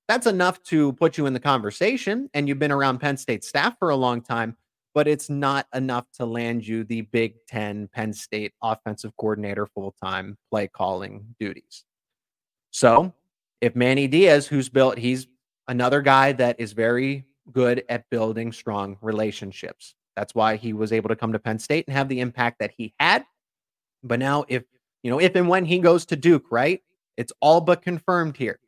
That's 0.08 0.26
enough 0.26 0.62
to 0.64 0.92
put 0.94 1.18
you 1.18 1.26
in 1.26 1.34
the 1.34 1.40
conversation, 1.40 2.30
and 2.32 2.48
you've 2.48 2.58
been 2.58 2.72
around 2.72 2.98
Penn 2.98 3.16
State 3.16 3.44
staff 3.44 3.76
for 3.78 3.90
a 3.90 3.96
long 3.96 4.22
time, 4.22 4.56
but 4.94 5.06
it's 5.06 5.28
not 5.28 5.66
enough 5.74 6.06
to 6.14 6.24
land 6.24 6.66
you 6.66 6.84
the 6.84 7.02
Big 7.02 7.34
Ten 7.46 7.88
Penn 7.92 8.12
State 8.12 8.54
offensive 8.62 9.12
coordinator 9.18 9.66
full 9.66 9.94
time 10.02 10.38
play 10.50 10.68
calling 10.68 11.34
duties. 11.38 11.84
So, 12.70 13.12
if 13.60 13.74
Manny 13.74 14.06
Diaz, 14.06 14.46
who's 14.46 14.68
built, 14.68 14.98
he's 14.98 15.26
another 15.68 16.02
guy 16.02 16.32
that 16.32 16.60
is 16.60 16.72
very 16.72 17.24
good 17.52 17.84
at 17.88 18.08
building 18.10 18.52
strong 18.52 18.96
relationships. 19.00 19.94
That's 20.16 20.34
why 20.34 20.56
he 20.56 20.72
was 20.72 20.92
able 20.92 21.08
to 21.08 21.16
come 21.16 21.32
to 21.32 21.38
Penn 21.38 21.58
State 21.58 21.86
and 21.86 21.96
have 21.96 22.08
the 22.08 22.20
impact 22.20 22.58
that 22.60 22.72
he 22.76 22.94
had. 22.98 23.24
But 24.02 24.18
now, 24.18 24.44
if 24.48 24.64
you 25.02 25.10
know, 25.10 25.18
if 25.18 25.34
and 25.36 25.48
when 25.48 25.64
he 25.64 25.78
goes 25.78 26.06
to 26.06 26.16
Duke, 26.16 26.46
right, 26.50 26.82
it's 27.16 27.32
all 27.40 27.60
but 27.60 27.82
confirmed 27.82 28.36
here. 28.36 28.58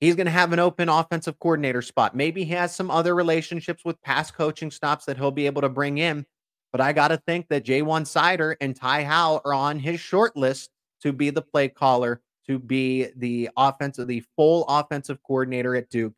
He's 0.00 0.14
going 0.14 0.26
to 0.26 0.32
have 0.32 0.52
an 0.52 0.58
open 0.58 0.88
offensive 0.88 1.38
coordinator 1.38 1.82
spot. 1.82 2.14
Maybe 2.14 2.44
he 2.44 2.52
has 2.52 2.74
some 2.74 2.90
other 2.90 3.14
relationships 3.14 3.84
with 3.84 4.00
past 4.02 4.34
coaching 4.34 4.70
stops 4.70 5.06
that 5.06 5.16
he'll 5.16 5.30
be 5.30 5.46
able 5.46 5.62
to 5.62 5.68
bring 5.68 5.98
in. 5.98 6.26
But 6.70 6.80
I 6.80 6.92
got 6.92 7.08
to 7.08 7.16
think 7.16 7.48
that 7.48 7.64
Ja'Juan 7.64 8.02
Seider 8.02 8.56
and 8.60 8.76
Ty 8.76 9.04
Howle 9.04 9.40
are 9.44 9.54
on 9.54 9.78
his 9.78 9.98
short 9.98 10.36
list 10.36 10.70
to 11.00 11.12
be 11.12 11.30
the 11.30 11.40
play 11.40 11.68
caller, 11.68 12.20
to 12.48 12.58
be 12.58 13.08
the 13.16 13.50
offensive, 13.56 14.06
the 14.06 14.22
full 14.36 14.64
offensive 14.68 15.18
coordinator 15.26 15.76
at 15.76 15.90
Duke. 15.90 16.14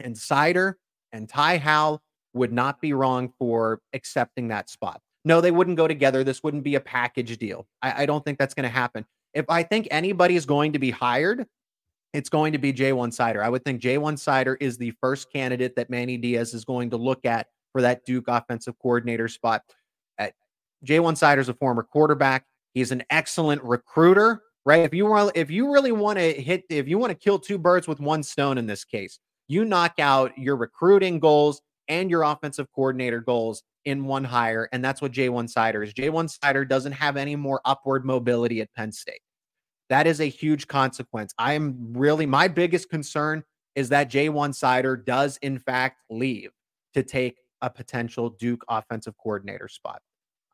And 0.00 0.14
Seider 0.14 0.74
and 1.12 1.28
Ty 1.28 1.58
Howle 1.58 2.02
would 2.34 2.52
not 2.52 2.80
be 2.80 2.92
wrong 2.92 3.32
for 3.38 3.80
accepting 3.92 4.48
that 4.48 4.70
spot. 4.70 5.00
No, 5.24 5.40
they 5.40 5.50
wouldn't 5.50 5.76
go 5.76 5.86
together. 5.86 6.24
This 6.24 6.42
wouldn't 6.42 6.64
be 6.64 6.74
a 6.74 6.80
package 6.80 7.36
deal. 7.38 7.66
I, 7.82 8.02
I 8.02 8.06
don't 8.06 8.24
think 8.24 8.38
that's 8.38 8.54
going 8.54 8.64
to 8.64 8.68
happen. 8.68 9.04
If 9.34 9.44
I 9.48 9.62
think 9.62 9.88
anybody 9.90 10.36
is 10.36 10.46
going 10.46 10.72
to 10.72 10.78
be 10.78 10.90
hired, 10.90 11.46
it's 12.12 12.28
going 12.28 12.52
to 12.52 12.58
be 12.58 12.72
Ja'Juan 12.72 13.08
Seider. 13.08 13.42
I 13.42 13.48
would 13.48 13.64
think 13.64 13.80
Ja'Juan 13.80 14.14
Seider 14.14 14.56
is 14.60 14.76
the 14.76 14.92
first 15.00 15.32
candidate 15.32 15.76
that 15.76 15.90
Manny 15.90 16.16
Diaz 16.16 16.54
is 16.54 16.64
going 16.64 16.90
to 16.90 16.96
look 16.96 17.24
at 17.24 17.46
for 17.72 17.80
that 17.82 18.04
Duke 18.04 18.24
offensive 18.28 18.74
coordinator 18.80 19.28
spot. 19.28 19.62
Ja'Juan 20.84 21.14
Seider 21.14 21.38
is 21.38 21.48
a 21.48 21.54
former 21.54 21.84
quarterback. 21.84 22.44
He's 22.74 22.90
an 22.90 23.04
excellent 23.08 23.62
recruiter, 23.62 24.42
right? 24.64 24.80
If 24.80 24.94
you 24.94 25.06
want, 25.06 25.36
if 25.36 25.50
you 25.50 25.72
really 25.72 25.92
want 25.92 26.18
to 26.18 26.32
hit, 26.32 26.64
if 26.68 26.88
you 26.88 26.98
want 26.98 27.10
to 27.10 27.18
kill 27.18 27.38
two 27.38 27.58
birds 27.58 27.88
with 27.88 28.00
one 28.00 28.22
stone 28.22 28.58
in 28.58 28.66
this 28.66 28.84
case, 28.84 29.18
you 29.48 29.64
knock 29.64 29.98
out 29.98 30.36
your 30.38 30.56
recruiting 30.56 31.18
goals 31.18 31.60
and 31.88 32.10
your 32.10 32.22
offensive 32.22 32.68
coordinator 32.74 33.20
goals 33.20 33.62
in 33.84 34.04
one 34.04 34.24
hire. 34.24 34.68
And 34.72 34.84
that's 34.84 35.02
what 35.02 35.12
Ja'Juan 35.12 35.52
Seider 35.52 35.84
is. 35.84 35.92
Ja'Juan 35.94 36.32
Seider 36.38 36.68
doesn't 36.68 36.92
have 36.92 37.16
any 37.16 37.36
more 37.36 37.60
upward 37.64 38.04
mobility 38.04 38.60
at 38.60 38.72
Penn 38.74 38.92
State. 38.92 39.20
That 39.88 40.06
is 40.06 40.20
a 40.20 40.26
huge 40.26 40.68
consequence. 40.68 41.34
I 41.38 41.54
am 41.54 41.92
really, 41.92 42.24
my 42.24 42.48
biggest 42.48 42.88
concern 42.88 43.42
is 43.74 43.88
that 43.88 44.10
Ja'Juan 44.10 44.50
Seider 44.50 45.04
does, 45.04 45.38
in 45.42 45.58
fact, 45.58 46.02
leave 46.08 46.50
to 46.94 47.02
take 47.02 47.36
a 47.60 47.68
potential 47.68 48.30
Duke 48.30 48.64
offensive 48.68 49.14
coordinator 49.22 49.68
spot. 49.68 50.00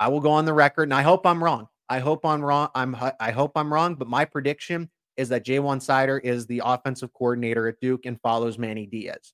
I 0.01 0.09
will 0.09 0.21
go 0.21 0.31
on 0.31 0.45
the 0.45 0.55
record, 0.55 0.85
and 0.85 0.95
I 0.95 1.03
hope 1.03 1.27
I'm 1.27 1.43
wrong. 1.43 1.69
I 1.89 1.99
hope 2.01 2.25
I'm 2.25 2.43
wrong. 2.43 2.69
I'm 2.75 2.97
I 3.19 3.31
hope 3.31 3.53
I'm 3.57 3.73
wrong, 3.73 3.95
but 3.95 4.09
my 4.09 4.25
prediction 4.25 4.91
is 5.17 5.29
that 5.31 5.45
Ja'Juan 5.45 5.79
Seider 5.79 6.21
is 6.23 6.47
the 6.47 6.63
offensive 6.65 7.13
coordinator 7.13 7.67
at 7.67 7.81
Duke 7.81 8.07
and 8.07 8.21
follows 8.21 8.59
Manny 8.59 8.87
Diaz. 8.87 9.33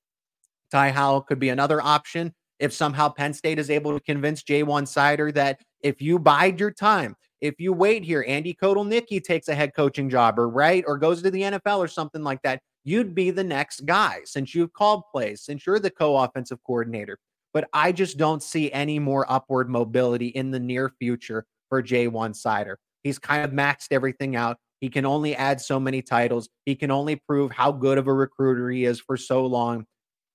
Ty 0.71 0.91
Howle 0.91 1.21
could 1.21 1.39
be 1.39 1.51
another 1.51 1.81
option 1.83 2.33
if 2.59 2.73
somehow 2.73 3.09
Penn 3.09 3.35
State 3.35 3.59
is 3.59 3.71
able 3.71 3.93
to 3.93 4.01
convince 4.01 4.43
Ja'Juan 4.43 4.85
Seider 4.85 5.33
that 5.35 5.61
if 5.83 6.01
you 6.01 6.19
bide 6.19 6.59
your 6.59 6.71
time, 6.71 7.17
if 7.41 7.61
you 7.61 7.73
wait 7.73 8.05
here, 8.05 8.25
Andy 8.27 8.55
Kotelnicki 8.55 9.23
takes 9.23 9.49
a 9.49 9.55
head 9.55 9.75
coaching 9.75 10.09
job 10.09 10.39
or 10.39 10.49
right 10.49 10.83
or 10.87 10.97
goes 10.97 11.23
to 11.23 11.31
the 11.31 11.43
NFL 11.43 11.79
or 11.79 11.89
something 11.89 12.23
like 12.23 12.41
that, 12.43 12.61
you'd 12.85 13.15
be 13.15 13.31
the 13.31 13.45
next 13.45 13.85
guy 13.85 14.21
since 14.25 14.55
you've 14.55 14.73
called 14.73 15.03
plays, 15.13 15.43
since 15.43 15.67
you're 15.67 15.79
the 15.79 15.91
co-offensive 15.91 16.59
coordinator. 16.67 17.19
But 17.53 17.69
I 17.73 17.93
just 17.93 18.17
don't 18.17 18.43
see 18.43 18.73
any 18.73 18.99
more 18.99 19.31
upward 19.31 19.69
mobility 19.69 20.29
in 20.29 20.51
the 20.51 20.61
near 20.61 20.93
future 20.99 21.45
for 21.75 21.83
Ja'Juan 21.83 22.31
Seider. 22.31 22.77
He's 23.03 23.19
kind 23.19 23.45
of 23.45 23.51
maxed 23.51 23.89
everything 23.91 24.37
out. 24.37 24.59
He 24.81 24.89
can 24.89 25.05
only 25.05 25.35
add 25.35 25.61
so 25.61 25.81
many 25.81 26.03
titles. 26.03 26.49
He 26.67 26.77
can 26.77 26.93
only 26.93 27.17
prove 27.17 27.51
how 27.51 27.73
good 27.73 27.99
of 27.99 28.07
a 28.07 28.13
recruiter 28.13 28.71
he 28.71 28.85
is 28.85 29.01
for 29.01 29.17
so 29.17 29.45
long 29.45 29.87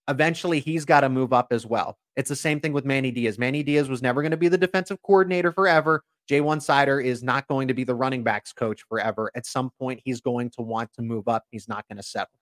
eventually 0.09 0.59
he's 0.59 0.85
got 0.85 1.01
to 1.01 1.09
move 1.09 1.31
up 1.31 1.47
as 1.51 1.65
well. 1.65 1.97
It's 2.17 2.29
the 2.29 2.35
same 2.35 2.59
thing 2.59 2.73
with 2.73 2.83
Manny 2.83 3.11
Diaz. 3.11 3.37
Manny 3.37 3.63
Diaz 3.63 3.87
was 3.87 4.01
never 4.01 4.21
going 4.21 4.31
to 4.31 4.37
be 4.37 4.47
the 4.49 4.57
defensive 4.57 4.97
coordinator 5.03 5.51
forever. 5.51 6.03
Ja'Juan 6.29 6.57
Seider 6.57 7.03
is 7.03 7.23
not 7.23 7.47
going 7.47 7.67
to 7.67 7.73
be 7.73 7.83
the 7.83 7.95
running 7.95 8.23
backs 8.23 8.51
coach 8.51 8.81
forever. 8.89 9.31
At 9.35 9.45
some 9.45 9.69
point, 9.79 10.01
he's 10.03 10.19
going 10.19 10.49
to 10.57 10.63
want 10.63 10.91
to 10.93 11.01
move 11.01 11.27
up. 11.27 11.43
He's 11.51 11.67
not 11.67 11.87
going 11.87 11.97
to 11.97 12.03
settle. 12.03 12.33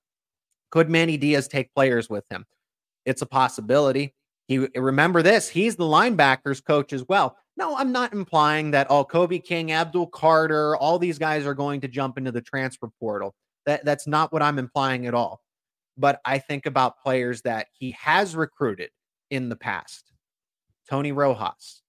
Could 0.72 0.89
Manny 0.89 1.18
Diaz 1.18 1.48
take 1.48 1.74
players 1.75 2.10
with 2.10 2.24
him? 2.32 2.46
It's 3.06 3.22
a 3.22 3.25
possibility. 3.25 4.16
He 4.48 4.60
remember 4.75 5.22
this. 5.22 5.50
He's 5.50 5.75
the 5.75 5.84
linebackers 5.84 6.63
coach 6.63 6.94
as 6.94 7.04
well. 7.08 7.38
No, 7.58 7.75
I'm 7.75 7.92
not 7.92 8.13
implying 8.13 8.72
that 8.72 8.89
all 8.89 9.01
oh, 9.01 9.06
Kobe 9.06 9.39
King, 9.39 9.72
Abdul 9.72 10.08
Carter, 10.08 10.75
all 10.77 11.00
these 11.00 11.18
guys 11.18 11.46
are 11.46 11.56
going 11.56 11.82
to 11.82 11.88
jump 11.88 12.18
into 12.18 12.32
the 12.32 12.42
transfer 12.42 12.89
portal. 13.00 13.34
That 13.66 13.84
that's 13.84 14.08
not 14.08 14.32
what 14.32 14.44
I'm 14.44 14.60
implying 14.60 15.08
at 15.08 15.13
all 15.13 15.42
but 15.98 16.22
I 16.24 16.38
think 16.38 16.66
about 16.66 17.01
players 17.01 17.42
that 17.42 17.68
he 17.74 17.92
has 18.00 18.36
recruited 18.36 18.92
in 19.32 19.50
the 19.50 19.56
past. 19.56 20.13
Tony 20.89 21.12
Rojas. 21.12 21.82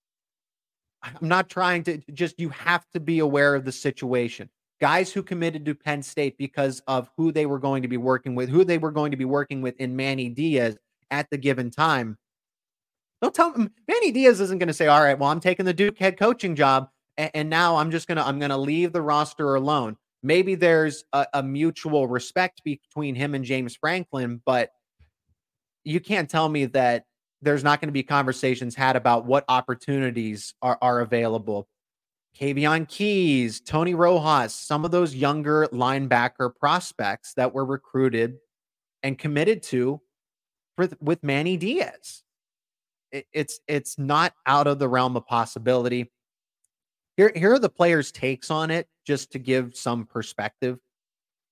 I'm 1.02 1.28
not 1.28 1.48
trying 1.48 1.84
to 1.84 1.98
just, 2.12 2.40
you 2.40 2.48
have 2.48 2.84
to 2.92 2.98
be 2.98 3.20
aware 3.20 3.54
of 3.54 3.64
the 3.64 3.70
situation. 3.70 4.50
Guys 4.80 5.12
who 5.12 5.22
committed 5.22 5.64
to 5.66 5.74
Penn 5.74 6.02
State 6.02 6.36
because 6.38 6.82
of 6.88 7.08
who 7.16 7.30
they 7.30 7.46
were 7.46 7.60
going 7.60 7.82
to 7.82 7.88
be 7.88 7.96
working 7.96 8.34
with, 8.34 8.48
who 8.48 8.64
they 8.64 8.78
were 8.78 8.90
going 8.90 9.12
to 9.12 9.16
be 9.16 9.24
working 9.24 9.62
with 9.62 9.76
in 9.76 9.94
Manny 9.94 10.28
Diaz 10.28 10.76
at 11.10 11.28
the 11.30 11.38
given 11.38 11.70
time. 11.70 12.16
Don't 13.20 13.34
tell 13.34 13.52
him 13.52 13.70
Manny 13.88 14.12
Diaz 14.12 14.40
isn't 14.40 14.58
going 14.58 14.68
to 14.68 14.74
say, 14.74 14.86
all 14.86 15.02
right, 15.02 15.18
well, 15.18 15.30
I'm 15.30 15.40
taking 15.40 15.66
the 15.66 15.74
Duke 15.74 15.98
head 15.98 16.18
coaching 16.18 16.54
job. 16.54 16.88
And, 17.16 17.30
and 17.34 17.50
now 17.50 17.76
I'm 17.76 17.90
just 17.90 18.06
going 18.06 18.16
to, 18.16 18.26
I'm 18.26 18.38
going 18.38 18.50
to 18.50 18.56
leave 18.56 18.92
the 18.92 19.02
roster 19.02 19.54
alone 19.54 19.96
maybe 20.22 20.54
there's 20.54 21.04
a, 21.12 21.26
a, 21.34 21.42
mutual 21.42 22.08
respect 22.08 22.62
between 22.64 23.14
him 23.14 23.34
and 23.34 23.44
James 23.44 23.76
Franklin, 23.76 24.40
but 24.44 24.70
you 25.84 26.00
can't 26.00 26.28
tell 26.28 26.48
me 26.48 26.66
that 26.66 27.04
there's 27.40 27.64
not 27.64 27.80
going 27.80 27.88
to 27.88 27.92
be 27.92 28.02
conversations 28.02 28.74
had 28.74 28.96
about 28.96 29.24
what 29.24 29.44
opportunities 29.48 30.54
are, 30.60 30.78
are 30.82 31.00
available. 31.00 31.68
Kaveion 32.38 32.88
Keys, 32.88 33.60
Tony 33.60 33.94
Rojas, 33.94 34.54
some 34.54 34.84
of 34.84 34.90
those 34.90 35.14
younger 35.14 35.66
linebacker 35.72 36.54
prospects 36.54 37.34
that 37.34 37.54
were 37.54 37.64
recruited 37.64 38.38
and 39.02 39.18
committed 39.18 39.62
to 39.64 40.00
for, 40.76 40.88
with 41.00 41.22
Manny 41.22 41.56
Diaz. 41.56 42.22
It, 43.12 43.26
it's 43.32 43.60
it's 43.68 43.98
not 43.98 44.34
out 44.46 44.66
of 44.66 44.78
the 44.78 44.88
realm 44.88 45.16
of 45.16 45.26
possibility. 45.26 46.10
Here, 47.16 47.32
here 47.34 47.54
are 47.54 47.58
the 47.58 47.68
players' 47.68 48.12
takes 48.12 48.50
on 48.50 48.70
it, 48.70 48.88
just 49.04 49.32
to 49.32 49.38
give 49.38 49.76
some 49.76 50.06
perspective. 50.06 50.78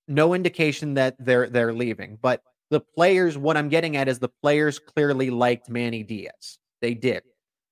No 0.09 0.35
indication 0.35 0.95
that 0.95 1.17
they're 1.19 1.49
they're 1.49 1.73
leaving, 1.73 2.19
but 2.21 2.43
the 2.71 2.81
players, 2.81 3.39
what 3.39 3.57
I'm 3.57 3.69
getting 3.69 3.97
at 3.97 4.09
is 4.09 4.19
the 4.19 4.29
players 4.29 4.79
clearly 4.79 5.31
liked 5.31 5.69
Manny 5.69 6.03
Diaz. 6.03 6.59
They 6.81 6.95
did. 6.95 7.23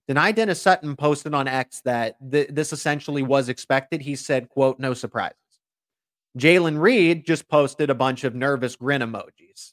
Dani 0.08 0.34
Dennis 0.34 0.60
Sutton 0.60 0.96
posted 0.96 1.34
on 1.34 1.48
X 1.48 1.80
that 1.84 2.16
th- 2.30 2.48
this 2.50 2.72
essentially 2.72 3.22
was 3.22 3.48
expected. 3.48 4.02
He 4.02 4.16
said, 4.16 4.48
quote, 4.48 4.78
no 4.78 4.94
surprises. 4.94 5.38
Jaylen 6.38 6.78
Reed 6.80 7.26
just 7.26 7.48
posted 7.48 7.90
a 7.90 7.94
bunch 7.94 8.24
of 8.24 8.34
nervous 8.34 8.76
grin 8.76 9.00
emojis. 9.00 9.72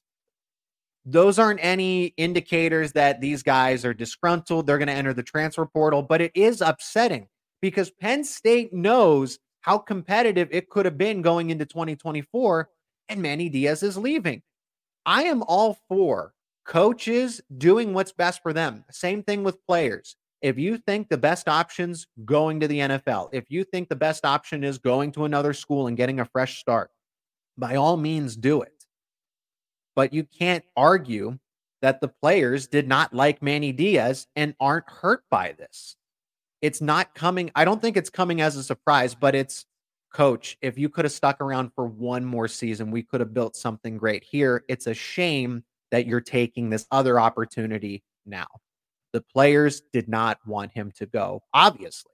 Those 1.06 1.40
aren't 1.40 1.64
any 1.64 2.08
indicators 2.18 2.92
that 2.94 3.22
these 3.22 3.42
guys 3.42 3.84
are 3.86 3.94
disgruntled. 3.94 4.68
They're 4.68 4.78
going 4.78 4.88
to 4.88 4.94
enter 4.94 5.14
the 5.14 5.24
transfer 5.24 5.66
portal, 5.66 6.04
but 6.04 6.22
it 6.22 6.32
is 6.36 6.62
upsetting 6.62 7.28
because 7.62 7.90
Penn 7.90 8.24
State 8.24 8.74
knows 8.74 9.40
how 9.62 9.78
competitive 9.78 10.50
it 10.52 10.70
could 10.70 10.86
have 10.86 10.98
been 10.98 11.22
going 11.22 11.50
into 11.50 11.66
2024, 11.66 12.70
and 13.10 13.22
Manny 13.22 13.50
Diaz 13.50 13.84
is 13.84 13.98
leaving. 13.98 14.42
I 15.06 15.24
am 15.24 15.44
all 15.44 15.80
for 15.88 16.34
coaches 16.66 17.42
doing 17.58 17.94
what's 17.94 18.12
best 18.12 18.42
for 18.44 18.54
them. 18.54 18.84
Same 18.92 19.24
thing 19.24 19.44
with 19.44 19.66
players. 19.66 20.16
If 20.42 20.58
you 20.58 20.78
think 20.78 21.10
the 21.10 21.18
best 21.18 21.48
option's 21.48 22.08
going 22.26 22.60
to 22.62 22.68
the 22.68 22.80
NFL, 22.80 23.30
if 23.32 23.46
you 23.50 23.64
think 23.64 23.90
the 23.90 23.96
best 23.96 24.26
option 24.26 24.64
is 24.64 24.80
going 24.80 25.12
to 25.14 25.26
another 25.26 25.54
school 25.54 25.88
and 25.88 25.98
getting 25.98 26.20
a 26.20 26.26
fresh 26.26 26.60
start, 26.60 26.90
by 27.58 27.76
all 27.76 27.98
means 27.98 28.36
do 28.36 28.62
it. 28.62 28.81
But 29.96 30.14
you 30.14 30.24
can't 30.24 30.64
argue 30.76 31.38
that 31.82 32.02
the 32.02 32.08
players 32.08 32.68
did 32.68 32.88
not 32.88 33.14
like 33.14 33.42
Manny 33.42 33.72
Diaz 33.72 34.28
and 34.36 34.56
aren't 34.60 34.90
hurt 34.90 35.24
by 35.30 35.54
this. 35.58 35.96
It's 36.62 36.82
not 36.82 37.16
coming, 37.16 37.52
I 37.56 37.66
don't 37.66 37.82
think 37.82 37.98
it's 37.98 38.10
coming 38.10 38.42
as 38.42 38.56
a 38.56 38.64
surprise, 38.64 39.16
but 39.16 39.34
it's 39.34 39.66
coach, 40.14 40.58
if 40.62 40.78
you 40.78 40.90
could 40.90 41.06
have 41.06 41.12
stuck 41.12 41.42
around 41.42 41.72
for 41.74 41.88
one 41.88 42.24
more 42.24 42.48
season, 42.48 42.92
we 42.92 43.02
could 43.02 43.20
have 43.20 43.34
built 43.34 43.56
something 43.56 43.98
great 43.98 44.24
here. 44.24 44.64
It's 44.68 44.88
a 44.88 44.94
shame 44.94 45.64
that 45.90 46.06
you're 46.06 46.22
taking 46.22 46.70
this 46.70 46.86
other 46.92 47.20
opportunity 47.20 48.04
now. 48.26 48.48
The 49.14 49.22
players 49.22 49.82
did 49.92 50.08
not 50.08 50.40
want 50.46 50.72
him 50.72 50.92
to 50.98 51.06
go, 51.06 51.44
obviously. 51.54 52.12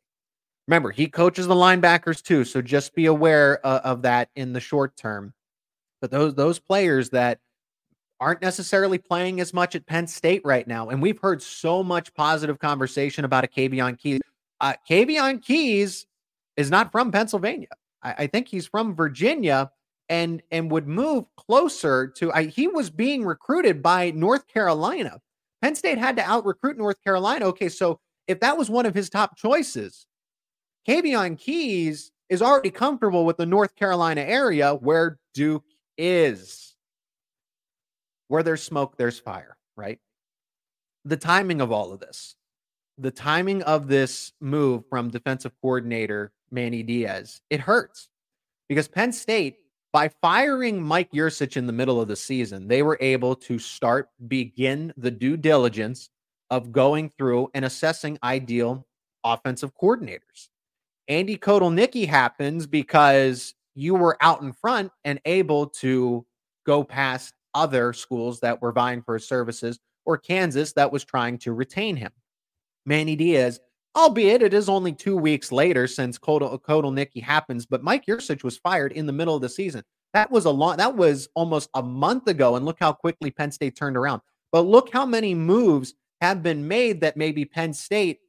Remember, 0.67 0.91
he 0.91 1.07
coaches 1.07 1.48
the 1.48 1.55
linebackers 1.55 2.22
too, 2.22 2.43
so 2.43 2.62
just 2.62 2.96
be 2.96 3.05
aware 3.05 3.65
uh, 3.65 3.81
of 3.84 4.01
that 4.01 4.29
in 4.36 4.53
the 4.53 4.60
short 4.60 4.98
term. 4.98 5.34
But 6.01 6.12
those 6.12 6.36
those 6.36 6.60
players 6.60 7.10
that 7.12 7.39
aren't 8.19 8.41
necessarily 8.41 8.97
playing 8.97 9.39
as 9.39 9.53
much 9.53 9.75
at 9.75 9.86
Penn 9.86 10.07
State 10.07 10.41
right 10.43 10.67
now, 10.67 10.89
and 10.89 11.01
we've 11.01 11.19
heard 11.19 11.41
so 11.41 11.83
much 11.83 12.13
positive 12.13 12.59
conversation 12.59 13.25
about 13.25 13.43
a 13.43 13.47
Kaveion 13.47 13.97
Keys. 13.97 14.21
Uh, 14.59 14.74
Kaveion 14.89 15.41
Keys 15.41 16.07
is 16.55 16.71
not 16.71 16.91
from 16.91 17.12
Pennsylvania. 17.12 17.67
I, 18.01 18.15
I 18.19 18.27
think 18.27 18.47
he's 18.47 18.67
from 18.67 18.95
Virginia, 18.95 19.71
and 20.09 20.41
and 20.51 20.71
would 20.71 20.88
move 20.88 21.25
closer 21.36 22.07
to. 22.17 22.31
I, 22.33 22.45
he 22.45 22.67
was 22.67 22.89
being 22.89 23.25
recruited 23.25 23.81
by 23.83 24.12
North 24.12 24.47
Carolina. 24.47 25.19
Penn 25.62 25.75
State 25.75 25.97
had 25.97 26.17
to 26.17 26.24
out 26.24 26.45
recruit 26.45 26.77
North 26.77 27.03
Carolina. 27.03 27.45
Okay, 27.47 27.69
so 27.69 28.00
if 28.27 28.39
that 28.41 28.57
was 28.57 28.69
one 28.69 28.86
of 28.86 28.93
his 28.93 29.09
top 29.09 29.38
choices, 29.38 30.05
Kaveion 30.88 31.38
Keys 31.38 32.12
is 32.29 32.41
already 32.41 32.71
comfortable 32.71 33.25
with 33.25 33.38
the 33.38 33.45
North 33.45 33.75
Carolina 33.75 34.21
area 34.21 34.74
where 34.74 35.17
Duke 35.33 35.63
is. 35.97 36.66
Where 38.27 38.43
there's 38.43 38.63
smoke, 38.63 38.98
there's 38.98 39.19
fire, 39.19 39.57
right? 39.75 40.00
The 41.05 41.17
timing 41.17 41.62
of 41.62 41.72
all 41.72 41.93
of 41.93 42.00
this, 42.00 42.36
the 42.98 43.12
timing 43.12 43.63
of 43.63 43.88
this 43.88 44.34
move 44.41 44.84
from 44.89 45.10
defensive 45.10 45.53
coordinator 45.62 46.31
Manny 46.51 46.84
Diaz, 46.84 47.41
it 47.50 47.60
hurts 47.60 48.10
because 48.67 48.88
Penn 48.88 49.12
State 49.12 49.57
by 49.93 50.10
firing 50.22 50.81
Mike 50.81 51.12
Yurcich 51.12 51.57
in 51.57 51.65
the 51.65 51.74
middle 51.74 52.01
of 52.01 52.07
the 52.07 52.15
season, 52.15 52.67
they 52.67 52.84
were 52.84 52.98
able 53.01 53.36
to 53.36 53.57
start 53.57 54.10
begin 54.27 54.93
the 54.98 55.12
due 55.12 55.38
diligence 55.38 56.10
of 56.50 56.72
going 56.72 57.10
through 57.17 57.50
and 57.53 57.65
assessing 57.65 58.17
ideal 58.24 58.86
offensive 59.24 59.72
coordinators. 59.81 60.50
Andy 61.07 61.38
Kotelnicki 61.38 62.07
happens 62.07 62.67
because 62.67 63.55
you 63.75 63.96
were 63.96 64.17
out 64.22 64.41
in 64.41 64.51
front 64.51 64.91
and 65.05 65.19
able 65.25 65.67
to 65.67 66.25
go 66.65 66.84
past 66.84 67.34
other 67.54 67.94
schools 67.94 68.39
that 68.42 68.62
were 68.62 68.72
vying 68.72 69.01
for 69.01 69.16
his 69.16 69.27
services 69.27 69.80
or 70.06 70.18
Kansas 70.18 70.74
that 70.74 70.92
was 70.92 71.04
trying 71.04 71.38
to 71.39 71.54
retain 71.54 71.96
him. 71.96 72.12
Manny 72.86 73.16
Diaz, 73.16 73.60
albeit 73.96 74.42
it 74.42 74.53
is 74.53 74.70
only 74.70 74.94
two 74.94 75.18
weeks 75.18 75.51
later 75.51 75.88
since 75.88 76.18
Kotelnicki 76.18 77.22
happens, 77.22 77.66
but 77.66 77.83
Mike 77.83 78.05
Yurcich 78.05 78.44
was 78.44 78.57
fired 78.57 78.94
in 78.94 79.05
the 79.05 79.14
middle 79.14 79.36
of 79.36 79.42
the 79.42 79.50
season. 79.50 79.83
That 80.14 80.31
was 80.31 80.46
a 80.46 80.51
long, 80.51 80.77
that 80.77 80.96
was 80.96 81.27
almost 81.36 81.70
a 81.74 81.83
month 81.83 82.27
ago. 82.27 82.55
And 82.55 82.66
look 82.66 82.77
how 82.79 82.94
quickly 82.94 83.29
Penn 83.29 83.51
State 83.51 83.75
turned 83.75 83.98
around. 83.98 84.22
But 84.51 84.62
look 84.62 84.92
how 84.94 85.05
many 85.05 85.36
moves 85.36 85.94
have 86.22 86.42
been 86.42 86.68
made 86.68 87.01
that 87.01 87.18
maybe 87.18 87.44
Penn 87.44 87.74
State 87.74 88.20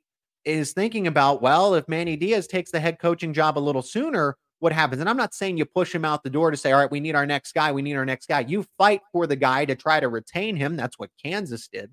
is 0.44 0.72
thinking 0.72 1.06
about. 1.06 1.40
Well, 1.40 1.74
if 1.74 1.88
Manny 1.88 2.16
Diaz 2.16 2.46
takes 2.46 2.70
the 2.70 2.80
head 2.80 2.98
coaching 2.98 3.32
job 3.32 3.56
a 3.56 3.60
little 3.60 3.82
sooner, 3.82 4.36
what 4.60 4.72
happens? 4.72 5.00
And 5.00 5.08
I'm 5.08 5.16
not 5.16 5.34
saying 5.34 5.56
you 5.56 5.64
push 5.64 5.94
him 5.94 6.04
out 6.04 6.22
the 6.22 6.30
door 6.30 6.50
to 6.50 6.56
say, 6.56 6.72
all 6.72 6.80
right, 6.80 6.90
we 6.90 7.00
need 7.00 7.14
our 7.14 7.26
next 7.26 7.52
guy. 7.52 7.70
We 7.72 7.82
need 7.82 7.94
our 7.94 8.04
next 8.04 8.26
guy. 8.26 8.40
You 8.40 8.66
fight 8.76 9.02
for 9.12 9.26
the 9.26 9.36
guy 9.36 9.64
to 9.64 9.74
try 9.74 10.00
to 10.00 10.08
retain 10.08 10.56
him. 10.56 10.76
That's 10.76 10.98
what 10.98 11.10
Kansas 11.22 11.68
did. 11.68 11.90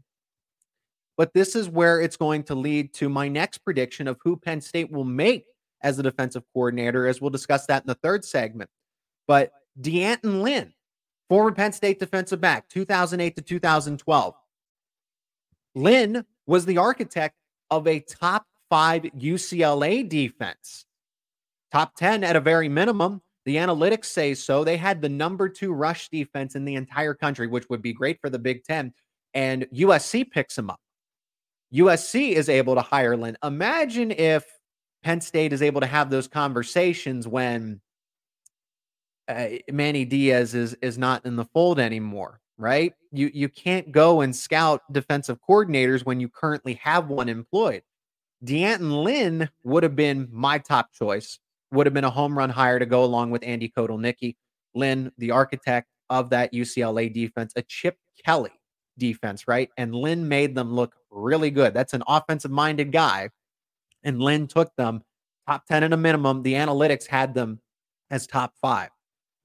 But 1.18 1.34
this 1.34 1.56
is 1.56 1.70
where 1.70 2.02
it's 2.02 2.18
going 2.18 2.44
to 2.44 2.56
lead 2.56 2.94
to 2.96 3.08
my 3.08 3.28
next 3.28 3.60
prediction 3.60 4.08
of 4.08 4.18
who 4.24 4.36
Penn 4.36 4.62
State 4.62 4.92
will 4.92 5.06
make 5.06 5.46
as 5.82 5.98
the 5.98 6.04
defensive 6.04 6.44
coordinator, 6.54 7.08
as 7.08 7.22
we'll 7.22 7.30
discuss 7.30 7.66
that 7.68 7.84
in 7.84 7.88
the 7.88 7.96
third 7.96 8.26
segment. 8.26 8.70
But 9.28 9.52
D'Anton 9.80 10.42
Lynn, 10.42 10.74
former 11.30 11.52
Penn 11.52 11.72
State 11.72 12.00
defensive 12.00 12.42
back, 12.42 12.68
2008 12.70 13.36
to 13.36 13.42
2012. 13.42 14.36
Lynn 15.76 16.26
was 16.48 16.66
the 16.66 16.78
architect 16.78 17.36
of 17.70 17.88
a 17.88 18.00
top 18.00 18.46
five 18.70 19.04
UCLA 19.04 20.08
defense. 20.08 20.85
Top 21.72 21.96
10 21.96 22.24
at 22.24 22.36
a 22.36 22.40
very 22.40 22.70
minimum. 22.70 23.22
The 23.46 23.58
analytics 23.58 24.06
say 24.06 24.34
so. 24.34 24.64
They 24.64 24.78
had 24.78 25.02
the 25.02 25.10
number 25.10 25.50
two 25.50 25.72
rush 25.72 26.10
defense 26.10 26.56
in 26.56 26.66
the 26.66 26.76
entire 26.76 27.14
country, 27.14 27.48
which 27.48 27.70
would 27.70 27.82
be 27.82 27.94
great 27.94 28.20
for 28.20 28.30
the 28.30 28.40
Big 28.40 28.64
Ten. 28.64 28.94
And 29.34 29.68
USC 29.74 30.30
picks 30.32 30.58
him 30.58 30.70
up. 30.70 30.80
USC 31.74 32.32
is 32.32 32.50
able 32.50 32.76
to 32.76 32.82
hire 32.82 33.18
Lynn. 33.18 33.38
Imagine 33.44 34.12
if 34.12 34.46
Penn 35.04 35.22
State 35.22 35.54
is 35.54 35.62
able 35.62 35.82
to 35.82 35.88
have 35.88 36.10
those 36.10 36.28
conversations 36.28 37.28
when 37.28 37.82
uh, 39.28 39.48
Manny 39.72 40.06
Diaz 40.06 40.56
is 40.56 40.76
is 40.82 40.98
not 40.98 41.26
in 41.26 41.36
the 41.36 41.46
fold 41.46 41.80
anymore, 41.80 42.40
right? 42.58 42.94
You 43.12 43.30
you 43.34 43.50
can't 43.50 43.92
go 43.92 44.22
and 44.22 44.36
scout 44.36 44.82
defensive 44.92 45.40
coordinators 45.48 46.06
when 46.06 46.20
you 46.20 46.30
currently 46.30 46.76
have 46.76 47.10
one 47.10 47.30
employed. 47.30 47.84
D'Anton 48.44 49.04
Lynn 49.04 49.50
would 49.64 49.84
have 49.84 49.96
been 49.96 50.28
my 50.32 50.60
top 50.60 50.94
choice. 50.94 51.40
Would 51.76 51.86
have 51.86 51.94
been 51.94 52.06
a 52.06 52.10
home 52.10 52.38
run 52.38 52.50
hire 52.50 52.80
to 52.80 52.86
go 52.86 53.04
along 53.04 53.32
with 53.32 53.44
Andy 53.46 53.70
Kotelnicki. 53.70 54.36
Lynn, 54.74 55.12
the 55.18 55.32
architect 55.32 55.88
of 56.10 56.30
that 56.32 56.54
UCLA 56.54 57.14
defense, 57.14 57.54
a 57.56 57.62
Chip 57.62 57.98
Kelly 58.26 58.52
defense, 58.98 59.48
right? 59.48 59.70
And 59.78 59.94
Lynn 59.94 60.28
made 60.28 60.56
them 60.56 60.74
look 60.74 60.96
really 61.12 61.52
good. 61.52 61.74
That's 61.74 61.94
an 61.94 62.04
offensive 62.08 62.52
minded 62.52 62.92
guy. 62.92 63.30
And 64.04 64.22
Lynn 64.22 64.48
took 64.48 64.76
them 64.76 65.04
top 65.48 65.66
10 65.66 65.84
at 65.84 65.94
a 65.94 65.98
minimum. 65.98 66.44
The 66.44 66.54
analytics 66.54 67.08
had 67.08 67.34
them 67.34 67.60
as 68.10 68.26
top 68.28 68.54
five. 68.62 68.90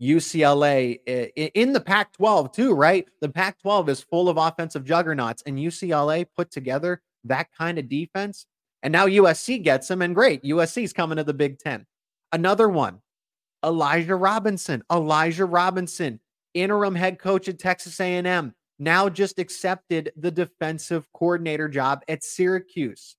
UCLA 0.01 0.99
in 1.37 1.73
the 1.73 1.81
Pac 1.81 2.13
12, 2.15 2.53
too, 2.53 2.73
right? 2.73 3.07
The 3.21 3.29
Pac 3.29 3.61
12 3.61 3.89
is 3.89 4.01
full 4.01 4.29
of 4.29 4.37
offensive 4.37 4.85
juggernauts, 4.85 5.43
and 5.47 5.59
UCLA 5.59 6.27
put 6.37 6.51
together 6.51 7.03
that 7.25 7.49
kind 7.57 7.79
of 7.79 7.89
defense. 7.89 8.47
And 8.83 8.93
now 8.93 9.07
USC 9.07 9.63
gets 9.63 9.89
them, 9.89 10.01
and 10.01 10.15
great. 10.15 10.43
USC's 10.43 10.93
coming 10.93 11.17
to 11.17 11.25
the 11.25 11.35
Big 11.35 11.59
Ten. 11.59 11.87
Another 12.33 12.69
one, 12.69 13.01
Elijah 13.65 14.17
Robinson. 14.17 14.83
Elijah 14.91 15.45
Robinson, 15.45 16.21
interim 16.55 16.95
head 16.95 17.19
coach 17.19 17.49
at 17.49 17.59
Texas 17.59 18.01
A&M, 18.01 18.55
now 18.79 19.09
just 19.09 19.39
accepted 19.39 20.13
the 20.17 20.31
defensive 20.31 21.07
coordinator 21.13 21.69
job 21.69 22.03
at 22.09 22.25
Syracuse. 22.25 23.17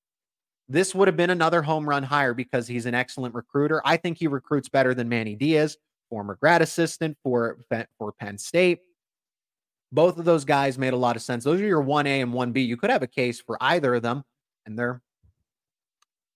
This 0.68 0.96
would 0.96 1.08
have 1.08 1.18
been 1.18 1.30
another 1.30 1.62
home 1.62 1.88
run 1.88 2.04
hire 2.04 2.34
because 2.34 2.68
he's 2.68 2.86
an 2.86 2.96
excellent 2.96 3.36
recruiter. 3.36 3.82
I 3.84 3.98
think 3.98 4.18
he 4.18 4.28
recruits 4.28 4.70
better 4.70 4.94
than 4.94 5.10
Manny 5.10 5.36
Diaz 5.36 5.78
former 6.12 6.36
grad 6.36 6.62
assistant 6.62 7.18
for 7.24 7.58
for 7.98 8.12
Penn 8.12 8.38
State. 8.38 8.82
Both 9.92 10.20
of 10.20 10.26
those 10.26 10.46
guys 10.46 10.78
made 10.78 10.94
a 10.94 10.98
lot 10.98 11.16
of 11.16 11.22
sense. 11.22 11.44
Those 11.44 11.60
are 11.60 11.66
your 11.66 11.84
1A 11.84 12.22
and 12.22 12.34
1B. 12.34 12.66
You 12.66 12.78
could 12.78 12.90
have 12.90 13.02
a 13.02 13.08
case 13.08 13.42
for 13.42 13.58
either 13.60 13.96
of 13.96 14.04
them 14.04 14.24
and 14.66 14.78
they're 14.78 15.02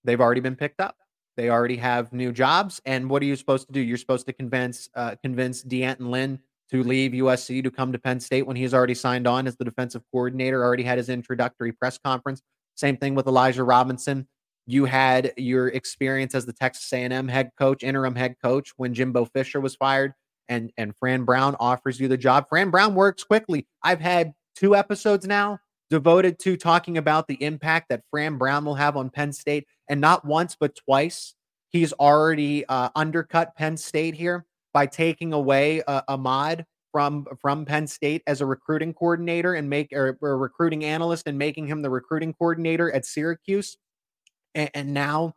they've 0.02 0.20
already 0.20 0.40
been 0.40 0.56
picked 0.56 0.80
up. 0.80 0.96
They 1.36 1.50
already 1.50 1.76
have 1.76 2.12
new 2.12 2.32
jobs 2.32 2.80
and 2.84 3.10
what 3.10 3.22
are 3.22 3.26
you 3.26 3.36
supposed 3.36 3.66
to 3.66 3.72
do? 3.72 3.80
You're 3.80 3.98
supposed 3.98 4.26
to 4.26 4.32
convince 4.32 4.88
uh, 4.94 5.16
convince 5.22 5.62
D'Anton 5.62 6.10
Lynn 6.10 6.38
to 6.70 6.82
leave 6.82 7.12
USC 7.12 7.62
to 7.62 7.70
come 7.70 7.92
to 7.92 7.98
Penn 7.98 8.18
State 8.20 8.46
when 8.46 8.56
he's 8.56 8.74
already 8.74 8.94
signed 8.94 9.26
on 9.26 9.46
as 9.46 9.56
the 9.56 9.64
defensive 9.64 10.02
coordinator, 10.10 10.64
already 10.64 10.82
had 10.82 10.98
his 10.98 11.08
introductory 11.08 11.72
press 11.72 11.98
conference. 11.98 12.42
Same 12.74 12.96
thing 12.96 13.14
with 13.14 13.26
Elijah 13.26 13.64
Robinson 13.64 14.26
you 14.66 14.84
had 14.84 15.32
your 15.36 15.68
experience 15.68 16.34
as 16.34 16.44
the 16.44 16.52
Texas 16.52 16.92
A&M 16.92 17.28
head 17.28 17.50
coach, 17.56 17.82
interim 17.84 18.16
head 18.16 18.34
coach 18.42 18.72
when 18.76 18.94
Jimbo 18.94 19.24
Fisher 19.26 19.60
was 19.60 19.76
fired 19.76 20.12
and 20.48 20.72
and 20.76 20.94
Fran 20.96 21.24
Brown 21.24 21.56
offers 21.58 22.00
you 22.00 22.08
the 22.08 22.16
job. 22.16 22.46
Fran 22.48 22.70
Brown 22.70 22.94
works 22.94 23.24
quickly. 23.24 23.66
I've 23.82 24.00
had 24.00 24.32
two 24.54 24.74
episodes 24.74 25.26
now 25.26 25.58
devoted 25.90 26.38
to 26.40 26.56
talking 26.56 26.98
about 26.98 27.28
the 27.28 27.42
impact 27.42 27.88
that 27.88 28.02
Fran 28.10 28.38
Brown 28.38 28.64
will 28.64 28.74
have 28.74 28.96
on 28.96 29.10
Penn 29.10 29.32
State 29.32 29.66
and 29.88 30.00
not 30.00 30.24
once 30.24 30.56
but 30.58 30.74
twice 30.74 31.34
he's 31.70 31.92
already 31.94 32.64
uh, 32.66 32.88
undercut 32.94 33.54
Penn 33.56 33.76
State 33.76 34.14
here 34.14 34.46
by 34.72 34.86
taking 34.86 35.32
away 35.32 35.82
uh, 35.82 36.02
Ahmad 36.08 36.66
from 36.92 37.26
from 37.40 37.64
Penn 37.64 37.86
State 37.86 38.22
as 38.26 38.40
a 38.40 38.46
recruiting 38.46 38.94
coordinator 38.94 39.54
and 39.54 39.68
make 39.68 39.92
or, 39.92 40.18
or 40.20 40.38
recruiting 40.38 40.84
analyst 40.84 41.26
and 41.26 41.38
making 41.38 41.66
him 41.66 41.82
the 41.82 41.90
recruiting 41.90 42.32
coordinator 42.32 42.90
at 42.92 43.04
Syracuse. 43.04 43.76
And, 44.54 44.70
and 44.74 44.94
now 44.94 45.34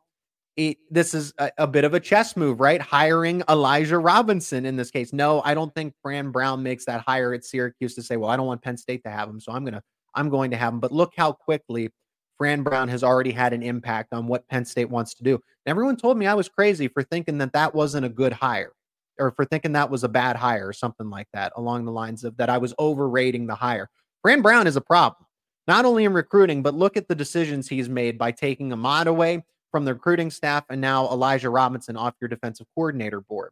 it, 0.55 0.77
this 0.89 1.13
is 1.13 1.33
a, 1.37 1.51
a, 1.57 1.67
bit 1.67 1.83
of 1.83 1.93
a 1.93 1.99
chess 1.99 2.35
move, 2.35 2.59
right? 2.59 2.81
Hiring 2.81 3.43
Elijah 3.49 3.97
Robinson 3.97 4.65
in 4.65 4.75
this 4.75 4.91
case. 4.91 5.13
No, 5.13 5.41
I 5.43 5.53
don't 5.53 5.73
think 5.73 5.93
Fran 6.01 6.31
Brown 6.31 6.63
makes 6.63 6.85
that 6.85 7.01
hire 7.05 7.33
at 7.33 7.45
Syracuse 7.45 7.95
to 7.95 8.03
say, 8.03 8.17
well, 8.17 8.29
I 8.29 8.37
don't 8.37 8.47
want 8.47 8.61
Penn 8.61 8.77
State 8.77 9.03
to 9.03 9.09
have 9.09 9.29
him, 9.29 9.39
so 9.39 9.51
I'm 9.51 9.63
gonna 9.63 9.83
I'm 10.15 10.29
going 10.29 10.51
to 10.51 10.57
have 10.57 10.73
him. 10.73 10.79
But 10.79 10.91
look 10.91 11.13
how 11.17 11.31
quickly 11.31 11.89
Fran 12.37 12.63
Brown 12.63 12.87
has 12.87 13.03
already 13.03 13.31
had 13.31 13.53
an 13.53 13.61
impact 13.61 14.13
on 14.13 14.27
what 14.27 14.47
Penn 14.47 14.65
State 14.65 14.89
wants 14.89 15.13
to 15.15 15.23
do. 15.23 15.35
And 15.35 15.41
everyone 15.71 15.97
told 15.97 16.17
me 16.17 16.25
I 16.25 16.33
was 16.33 16.47
crazy 16.47 16.87
for 16.87 17.03
thinking 17.03 17.37
that 17.39 17.53
that 17.53 17.75
wasn't 17.75 18.05
a 18.05 18.09
good 18.09 18.33
hire 18.33 18.71
or 19.19 19.31
for 19.31 19.43
thinking 19.43 19.73
that 19.73 19.89
was 19.89 20.05
a 20.05 20.09
bad 20.09 20.37
hire 20.37 20.67
or 20.67 20.73
something 20.73 21.09
like 21.09 21.27
that 21.33 21.51
along 21.57 21.83
the 21.83 21.91
lines 21.91 22.23
of 22.23 22.37
that 22.37 22.49
I 22.49 22.57
was 22.57 22.73
overrating 22.79 23.45
the 23.45 23.55
hire. 23.55 23.89
Fran 24.21 24.41
Brown 24.41 24.67
is 24.67 24.77
a 24.77 24.81
problem, 24.81 25.25
not 25.67 25.83
only 25.83 26.05
in 26.05 26.13
recruiting, 26.13 26.63
but 26.63 26.73
look 26.73 26.95
at 26.95 27.09
the 27.09 27.15
decisions 27.15 27.67
he's 27.67 27.89
made 27.89 28.17
by 28.17 28.31
taking 28.31 28.71
Ahmad 28.71 29.07
away 29.07 29.43
from 29.71 29.83
the 29.83 29.93
recruiting 29.93 30.31
staff 30.31 30.63
and 30.69 30.79
now 30.79 31.09
Elijah 31.09 31.49
Robinson 31.49 31.97
off 31.97 32.15
your 32.21 32.29
defensive 32.29 32.67
coordinator 32.73 33.19
board. 33.19 33.51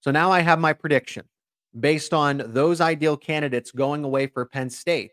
So 0.00 0.10
now 0.10 0.30
I 0.30 0.40
have 0.40 0.58
my 0.58 0.74
prediction 0.74 1.24
based 1.78 2.12
on 2.12 2.42
those 2.46 2.80
ideal 2.80 3.16
candidates 3.16 3.70
going 3.70 4.04
away 4.04 4.26
for 4.26 4.44
Penn 4.44 4.70
State. 4.70 5.12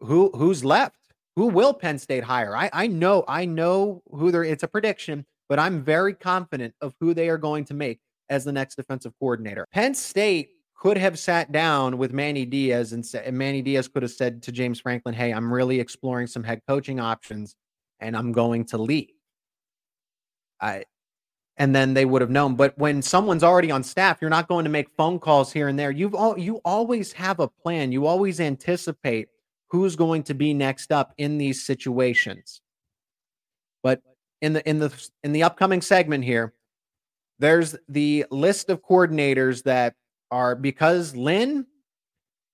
Who 0.00 0.30
who's 0.34 0.64
left? 0.64 0.96
Who 1.36 1.46
will 1.46 1.74
Penn 1.74 1.98
State 1.98 2.24
hire? 2.24 2.56
I, 2.56 2.70
I 2.72 2.86
know 2.86 3.24
I 3.28 3.44
know 3.44 4.02
who 4.10 4.30
they're 4.30 4.44
It's 4.44 4.62
a 4.62 4.68
prediction, 4.68 5.26
but 5.48 5.58
I'm 5.58 5.82
very 5.82 6.14
confident 6.14 6.74
of 6.80 6.94
who 7.00 7.14
they 7.14 7.28
are 7.28 7.38
going 7.38 7.64
to 7.66 7.74
make 7.74 8.00
as 8.28 8.44
the 8.44 8.52
next 8.52 8.76
defensive 8.76 9.12
coordinator. 9.18 9.66
Penn 9.72 9.94
State 9.94 10.50
could 10.76 10.96
have 10.96 11.18
sat 11.18 11.52
down 11.52 11.98
with 11.98 12.12
Manny 12.12 12.46
Diaz 12.46 12.92
and, 12.94 13.04
and 13.22 13.36
Manny 13.36 13.60
Diaz 13.60 13.86
could 13.88 14.02
have 14.02 14.12
said 14.12 14.42
to 14.44 14.52
James 14.52 14.80
Franklin, 14.80 15.14
"Hey, 15.14 15.32
I'm 15.32 15.52
really 15.52 15.78
exploring 15.80 16.26
some 16.26 16.44
head 16.44 16.62
coaching 16.66 17.00
options." 17.00 17.54
and 18.00 18.16
I'm 18.16 18.32
going 18.32 18.64
to 18.66 18.78
leave. 18.78 19.10
I 20.60 20.84
and 21.60 21.74
then 21.74 21.92
they 21.92 22.06
would 22.06 22.22
have 22.22 22.30
known. 22.30 22.56
But 22.56 22.76
when 22.78 23.02
someone's 23.02 23.44
already 23.44 23.70
on 23.70 23.84
staff, 23.84 24.16
you're 24.20 24.30
not 24.30 24.48
going 24.48 24.64
to 24.64 24.70
make 24.70 24.88
phone 24.96 25.18
calls 25.18 25.52
here 25.52 25.68
and 25.68 25.78
there. 25.78 25.90
You've 25.90 26.14
all 26.14 26.36
you 26.38 26.56
always 26.64 27.12
have 27.12 27.38
a 27.38 27.48
plan. 27.48 27.92
You 27.92 28.06
always 28.06 28.40
anticipate 28.40 29.28
who's 29.68 29.94
going 29.94 30.22
to 30.24 30.34
be 30.34 30.54
next 30.54 30.90
up 30.90 31.12
in 31.18 31.36
these 31.36 31.64
situations. 31.64 32.62
But 33.82 34.00
in 34.40 34.54
the 34.54 34.66
in 34.66 34.78
the 34.78 35.08
in 35.22 35.32
the 35.32 35.42
upcoming 35.42 35.82
segment 35.82 36.24
here, 36.24 36.54
there's 37.38 37.76
the 37.90 38.24
list 38.30 38.70
of 38.70 38.82
coordinators 38.82 39.62
that 39.64 39.94
are 40.30 40.56
because 40.56 41.14
Lynn 41.14 41.66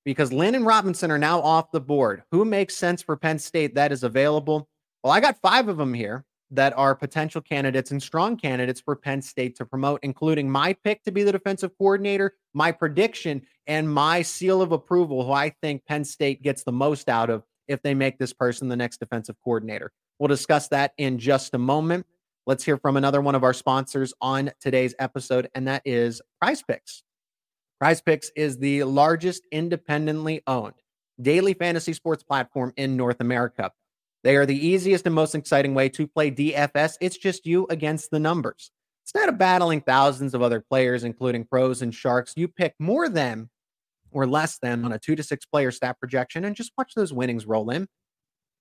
because 0.04 0.32
Lynn 0.32 0.56
and 0.56 0.66
Robinson 0.66 1.12
are 1.12 1.18
now 1.18 1.40
off 1.40 1.70
the 1.70 1.80
board. 1.80 2.24
Who 2.32 2.44
makes 2.44 2.74
sense 2.74 3.02
for 3.02 3.16
Penn 3.16 3.38
State 3.38 3.76
that 3.76 3.92
is 3.92 4.02
available? 4.02 4.68
Well, 5.04 5.12
I 5.12 5.20
got 5.20 5.40
five 5.40 5.68
of 5.68 5.76
them 5.76 5.94
here 5.94 6.24
that 6.50 6.76
are 6.76 6.94
potential 6.94 7.40
candidates 7.40 7.90
and 7.90 8.02
strong 8.02 8.36
candidates 8.36 8.80
for 8.80 8.94
Penn 8.94 9.20
State 9.20 9.56
to 9.56 9.66
promote, 9.66 10.00
including 10.02 10.50
my 10.50 10.72
pick 10.72 11.02
to 11.04 11.10
be 11.10 11.22
the 11.22 11.32
defensive 11.32 11.72
coordinator, 11.76 12.34
my 12.54 12.70
prediction, 12.70 13.42
and 13.66 13.92
my 13.92 14.22
seal 14.22 14.62
of 14.62 14.72
approval, 14.72 15.24
who 15.24 15.32
I 15.32 15.50
think 15.60 15.84
Penn 15.86 16.04
State 16.04 16.42
gets 16.42 16.62
the 16.62 16.72
most 16.72 17.08
out 17.08 17.30
of 17.30 17.42
if 17.66 17.82
they 17.82 17.94
make 17.94 18.18
this 18.18 18.32
person 18.32 18.68
the 18.68 18.76
next 18.76 18.98
defensive 18.98 19.36
coordinator. 19.42 19.92
We'll 20.18 20.28
discuss 20.28 20.68
that 20.68 20.92
in 20.98 21.18
just 21.18 21.54
a 21.54 21.58
moment. 21.58 22.06
Let's 22.46 22.64
hear 22.64 22.76
from 22.76 22.96
another 22.96 23.20
one 23.20 23.34
of 23.34 23.42
our 23.42 23.52
sponsors 23.52 24.14
on 24.20 24.52
today's 24.60 24.94
episode, 25.00 25.48
and 25.54 25.66
that 25.66 25.82
is 25.84 26.22
Prize 26.40 26.62
Picks. 26.62 27.02
Prize 27.80 28.00
Picks 28.00 28.30
is 28.36 28.56
the 28.58 28.84
largest 28.84 29.42
independently 29.50 30.42
owned 30.46 30.74
daily 31.20 31.54
fantasy 31.54 31.92
sports 31.92 32.22
platform 32.22 32.72
in 32.76 32.96
North 32.96 33.20
America. 33.20 33.72
They 34.26 34.34
are 34.34 34.44
the 34.44 34.66
easiest 34.66 35.06
and 35.06 35.14
most 35.14 35.36
exciting 35.36 35.72
way 35.72 35.88
to 35.90 36.08
play 36.08 36.32
DFS. 36.32 36.94
It's 37.00 37.16
just 37.16 37.46
you 37.46 37.64
against 37.70 38.10
the 38.10 38.18
numbers. 38.18 38.72
Instead 39.04 39.28
of 39.28 39.38
battling 39.38 39.82
thousands 39.82 40.34
of 40.34 40.42
other 40.42 40.60
players, 40.68 41.04
including 41.04 41.44
pros 41.44 41.80
and 41.80 41.94
sharks, 41.94 42.32
you 42.34 42.48
pick 42.48 42.74
more 42.80 43.08
than 43.08 43.48
or 44.10 44.26
less 44.26 44.58
than 44.58 44.84
on 44.84 44.90
a 44.90 44.98
two 44.98 45.14
to 45.14 45.22
six 45.22 45.46
player 45.46 45.70
stat 45.70 46.00
projection 46.00 46.44
and 46.44 46.56
just 46.56 46.72
watch 46.76 46.92
those 46.96 47.12
winnings 47.12 47.46
roll 47.46 47.70
in. 47.70 47.86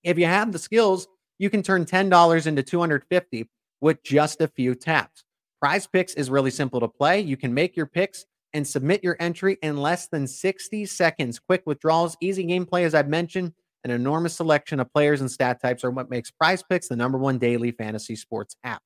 If 0.04 0.20
you 0.20 0.26
have 0.26 0.52
the 0.52 0.60
skills, 0.60 1.08
you 1.40 1.50
can 1.50 1.64
turn 1.64 1.84
$10 1.84 2.46
into 2.46 2.62
250 2.62 3.50
with 3.80 4.04
just 4.04 4.40
a 4.40 4.46
few 4.46 4.76
taps. 4.76 5.24
Prize 5.60 5.88
Picks 5.88 6.14
is 6.14 6.30
really 6.30 6.52
simple 6.52 6.78
to 6.78 6.86
play. 6.86 7.18
You 7.20 7.36
can 7.36 7.52
make 7.52 7.76
your 7.76 7.86
picks 7.86 8.24
and 8.52 8.64
submit 8.64 9.02
your 9.02 9.16
entry 9.18 9.58
in 9.62 9.78
less 9.78 10.06
than 10.06 10.28
60 10.28 10.86
seconds. 10.86 11.40
Quick 11.40 11.64
withdrawals, 11.66 12.16
easy 12.20 12.46
gameplay, 12.46 12.84
as 12.84 12.94
I've 12.94 13.08
mentioned. 13.08 13.52
An 13.86 13.92
enormous 13.92 14.34
selection 14.34 14.80
of 14.80 14.92
players 14.92 15.20
and 15.20 15.30
stat 15.30 15.62
types 15.62 15.84
are 15.84 15.92
what 15.92 16.10
makes 16.10 16.28
Prize 16.28 16.60
Picks 16.60 16.88
the 16.88 16.96
number 16.96 17.18
one 17.18 17.38
daily 17.38 17.70
fantasy 17.70 18.16
sports 18.16 18.56
app. 18.64 18.82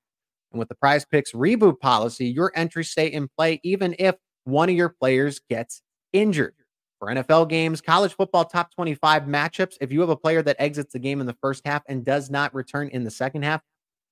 And 0.52 0.58
with 0.58 0.68
the 0.68 0.74
Prize 0.74 1.06
Picks 1.06 1.32
reboot 1.32 1.80
policy, 1.80 2.26
your 2.26 2.52
entries 2.54 2.90
stay 2.90 3.06
in 3.06 3.26
play 3.38 3.60
even 3.64 3.96
if 3.98 4.16
one 4.44 4.68
of 4.68 4.74
your 4.74 4.90
players 4.90 5.40
gets 5.48 5.80
injured. 6.12 6.52
For 6.98 7.08
NFL 7.08 7.48
games, 7.48 7.80
college 7.80 8.12
football 8.12 8.44
top 8.44 8.74
25 8.74 9.22
matchups, 9.22 9.76
if 9.80 9.90
you 9.90 10.02
have 10.02 10.10
a 10.10 10.16
player 10.16 10.42
that 10.42 10.56
exits 10.58 10.92
the 10.92 10.98
game 10.98 11.22
in 11.22 11.26
the 11.26 11.36
first 11.40 11.62
half 11.64 11.82
and 11.88 12.04
does 12.04 12.28
not 12.28 12.54
return 12.54 12.88
in 12.88 13.02
the 13.02 13.10
second 13.10 13.42
half, 13.42 13.62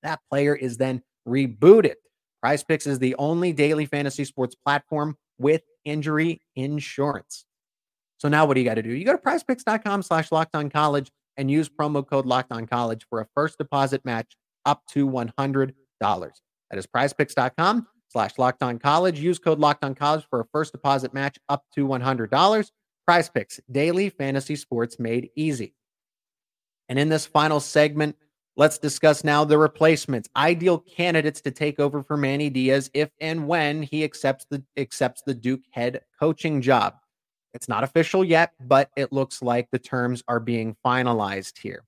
that 0.01 0.21
player 0.31 0.55
is 0.55 0.77
then 0.77 1.03
rebooted. 1.27 1.97
Prize 2.41 2.63
Picks 2.63 2.87
is 2.87 2.97
the 2.97 3.13
only 3.19 3.53
daily 3.53 3.85
fantasy 3.85 4.25
sports 4.25 4.55
platform 4.55 5.17
with 5.37 5.61
injury 5.85 6.41
insurance. 6.55 7.45
So 8.19 8.27
now 8.27 8.45
what 8.45 8.53
do 8.53 8.59
you 8.59 8.65
got 8.65 8.75
to 8.75 8.83
do? 8.83 8.91
You 8.91 9.05
go 9.05 9.13
to 9.13 9.17
prizepicks.com 9.17 10.03
slash 10.03 10.31
locked 10.31 10.55
on 10.55 10.69
college 10.69 11.09
and 11.37 11.49
use 11.49 11.69
promo 11.69 12.05
code 12.05 12.25
locked 12.25 12.51
on 12.51 12.67
college 12.67 13.07
for 13.09 13.21
a 13.21 13.27
first 13.33 13.57
deposit 13.57 14.03
match 14.03 14.35
up 14.65 14.85
to 14.89 15.09
$100. 15.09 15.71
That 16.19 16.77
is 16.77 16.85
prizepicks.com 16.85 17.87
slash 18.09 18.37
locked 18.37 18.61
on 18.61 18.77
college. 18.77 19.19
Use 19.19 19.39
code 19.39 19.59
locked 19.59 19.85
on 19.85 19.95
college 19.95 20.25
for 20.29 20.41
a 20.41 20.45
first 20.51 20.73
deposit 20.73 21.13
match 21.13 21.37
up 21.47 21.63
to 21.75 21.87
$100. 21.87 22.71
Prize 23.07 23.29
picks, 23.29 23.59
daily 23.71 24.09
fantasy 24.09 24.55
sports 24.55 24.99
made 24.99 25.29
easy. 25.35 25.73
And 26.89 26.99
in 26.99 27.07
this 27.07 27.25
final 27.25 27.59
segment, 27.59 28.17
let's 28.57 28.77
discuss 28.77 29.23
now 29.23 29.45
the 29.45 29.57
replacements, 29.57 30.27
ideal 30.35 30.79
candidates 30.79 31.39
to 31.41 31.51
take 31.51 31.79
over 31.79 32.03
for 32.03 32.17
Manny 32.17 32.49
Diaz 32.49 32.91
if 32.93 33.09
and 33.21 33.47
when 33.47 33.81
he 33.81 34.03
accepts 34.03 34.45
the 34.49 34.63
accepts 34.75 35.21
the 35.21 35.33
Duke 35.33 35.61
head 35.71 36.01
coaching 36.19 36.61
job. 36.61 36.95
It's 37.53 37.67
not 37.67 37.83
official 37.83 38.23
yet, 38.23 38.53
but 38.59 38.89
it 38.95 39.11
looks 39.11 39.41
like 39.41 39.69
the 39.71 39.79
terms 39.79 40.23
are 40.27 40.39
being 40.39 40.75
finalized 40.85 41.57
here. 41.57 41.83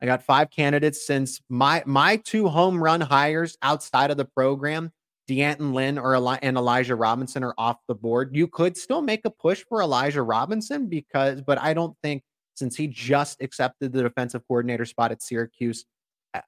I 0.00 0.06
got 0.06 0.22
five 0.22 0.50
candidates 0.50 1.06
since 1.06 1.40
my 1.48 1.82
my 1.86 2.16
two 2.16 2.48
home 2.48 2.82
run 2.82 3.00
hires 3.00 3.56
outside 3.62 4.10
of 4.10 4.16
the 4.16 4.24
program, 4.24 4.92
D'Anton 5.28 5.72
Lynn 5.72 5.98
or 5.98 6.14
Eli- 6.14 6.38
and 6.42 6.56
Elijah 6.56 6.94
Robinson 6.94 7.42
are 7.44 7.54
off 7.56 7.78
the 7.88 7.94
board. 7.94 8.34
You 8.34 8.46
could 8.46 8.76
still 8.76 9.00
make 9.00 9.24
a 9.24 9.30
push 9.30 9.64
for 9.68 9.80
Elijah 9.80 10.22
Robinson 10.22 10.86
because, 10.88 11.40
but 11.40 11.58
I 11.58 11.74
don't 11.74 11.96
think 12.02 12.22
since 12.54 12.76
he 12.76 12.86
just 12.86 13.42
accepted 13.42 13.92
the 13.92 14.02
defensive 14.02 14.42
coordinator 14.46 14.84
spot 14.84 15.10
at 15.10 15.22
Syracuse, 15.22 15.84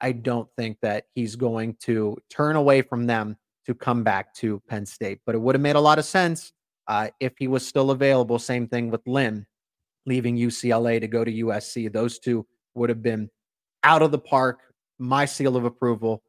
I 0.01 0.11
don't 0.11 0.49
think 0.57 0.77
that 0.81 1.05
he's 1.15 1.35
going 1.35 1.75
to 1.81 2.17
turn 2.29 2.55
away 2.55 2.81
from 2.81 3.07
them 3.07 3.37
to 3.65 3.73
come 3.73 4.03
back 4.03 4.33
to 4.35 4.61
Penn 4.67 4.85
State. 4.85 5.19
But 5.25 5.35
it 5.35 5.39
would 5.39 5.55
have 5.55 5.61
made 5.61 5.75
a 5.75 5.81
lot 5.81 5.99
of 5.99 6.05
sense 6.05 6.53
uh, 6.87 7.09
if 7.19 7.33
he 7.37 7.47
was 7.47 7.67
still 7.67 7.91
available, 7.91 8.39
same 8.39 8.67
thing 8.67 8.89
with 8.89 9.01
Lynn 9.05 9.45
leaving 10.05 10.37
UCLA 10.37 10.99
to 11.01 11.07
go 11.07 11.23
to 11.23 11.31
USC. 11.31 11.91
Those 11.91 12.17
two 12.17 12.47
would 12.73 12.89
have 12.89 13.03
been 13.03 13.29
out 13.83 14.01
of 14.01 14.11
the 14.11 14.19
park. 14.19 14.61
My 14.99 15.25
seal 15.25 15.55
of 15.55 15.63
approval, 15.63 16.23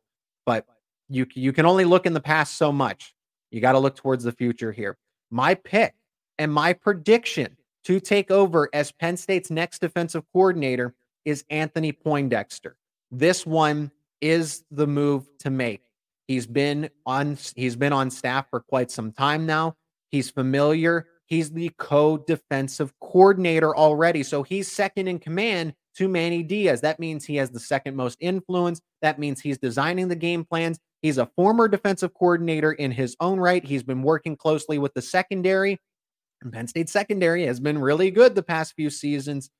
but 0.44 0.66
you 1.08 1.26
you 1.32 1.54
can 1.54 1.64
only 1.64 1.86
look 1.86 2.04
in 2.04 2.12
the 2.12 2.20
past 2.20 2.58
so 2.58 2.70
much. 2.70 3.14
You 3.50 3.62
got 3.62 3.72
to 3.72 3.78
look 3.78 3.96
towards 3.96 4.24
the 4.24 4.32
future 4.32 4.72
here. 4.72 4.98
My 5.30 5.54
pick 5.54 5.94
and 6.38 6.52
my 6.52 6.74
prediction 6.74 7.56
to 7.84 7.98
take 7.98 8.30
over 8.30 8.68
as 8.74 8.92
Penn 8.92 9.16
State's 9.16 9.50
next 9.50 9.78
defensive 9.78 10.22
coordinator 10.34 10.94
is 11.24 11.44
Anthony 11.48 11.92
Poindexter. 11.92 12.76
This 13.10 13.46
one 13.46 13.90
is 14.20 14.64
the 14.70 14.86
move 14.86 15.26
to 15.38 15.48
make. 15.48 15.80
He's 16.26 16.46
been 16.46 16.90
on 17.06 17.38
he's 17.56 17.76
been 17.76 17.94
on 17.94 18.10
staff 18.10 18.50
for 18.50 18.60
quite 18.60 18.90
some 18.90 19.12
time 19.12 19.46
now. 19.46 19.76
He's 20.10 20.30
familiar. 20.30 21.06
He's 21.26 21.50
the 21.50 21.70
co 21.78 22.18
defensive 22.18 22.92
coordinator 23.00 23.76
already. 23.76 24.22
So 24.22 24.42
he's 24.42 24.70
second 24.70 25.08
in 25.08 25.18
command 25.18 25.74
to 25.96 26.08
Manny 26.08 26.42
Diaz. 26.42 26.80
That 26.80 26.98
means 26.98 27.24
he 27.24 27.36
has 27.36 27.50
the 27.50 27.60
second 27.60 27.96
most 27.96 28.16
influence. 28.20 28.80
That 29.02 29.18
means 29.18 29.40
he's 29.40 29.58
designing 29.58 30.08
the 30.08 30.16
game 30.16 30.44
plans. 30.44 30.78
He's 31.02 31.18
a 31.18 31.30
former 31.36 31.68
defensive 31.68 32.14
coordinator 32.14 32.72
in 32.72 32.90
his 32.90 33.14
own 33.20 33.38
right. 33.38 33.64
He's 33.64 33.82
been 33.82 34.02
working 34.02 34.36
closely 34.36 34.78
with 34.78 34.94
the 34.94 35.02
secondary. 35.02 35.78
And 36.42 36.52
Penn 36.52 36.66
State 36.66 36.88
secondary 36.88 37.44
has 37.46 37.60
been 37.60 37.78
really 37.78 38.10
good 38.10 38.34
the 38.34 38.42
past 38.42 38.74
few 38.74 38.90
seasons. 38.90 39.50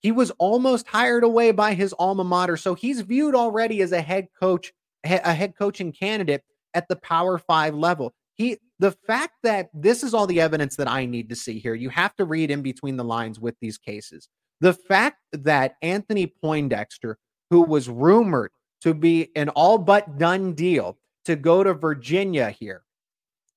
He 0.00 0.12
was 0.12 0.30
almost 0.38 0.86
hired 0.86 1.24
away 1.24 1.50
by 1.50 1.74
his 1.74 1.92
alma 1.98 2.24
mater. 2.24 2.56
So 2.56 2.74
he's 2.74 3.00
viewed 3.02 3.34
already 3.34 3.82
as 3.82 3.92
a 3.92 4.00
head 4.00 4.28
coach, 4.38 4.72
a 5.04 5.34
head 5.34 5.54
coaching 5.58 5.92
candidate 5.92 6.42
at 6.74 6.88
the 6.88 6.96
Power 6.96 7.38
Five 7.38 7.74
level 7.74 8.14
He 8.38 8.58
the 8.78 8.92
fact 8.92 9.34
that 9.42 9.68
this 9.74 10.04
is 10.04 10.14
all 10.14 10.26
the 10.26 10.40
evidence 10.40 10.76
that 10.76 10.88
I 10.88 11.04
need 11.04 11.28
to 11.28 11.36
see 11.36 11.58
here. 11.58 11.74
You 11.74 11.90
have 11.90 12.14
to 12.16 12.24
read 12.24 12.50
in 12.50 12.62
between 12.62 12.96
the 12.96 13.04
lines 13.04 13.40
with 13.40 13.56
these 13.60 13.76
cases. 13.76 14.28
The 14.60 14.72
fact 14.72 15.18
that 15.32 15.76
Anthony 15.82 16.26
Poindexter, 16.26 17.18
who 17.50 17.62
was 17.62 17.88
rumored 17.88 18.52
to 18.82 18.94
be 18.94 19.30
an 19.34 19.48
all 19.50 19.76
but 19.76 20.18
done 20.18 20.54
deal 20.54 20.96
to 21.24 21.34
go 21.34 21.64
to 21.64 21.74
Virginia 21.74 22.50
here, 22.50 22.84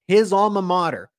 his 0.08 0.34
alma 0.34 0.64
mater, 0.64 1.12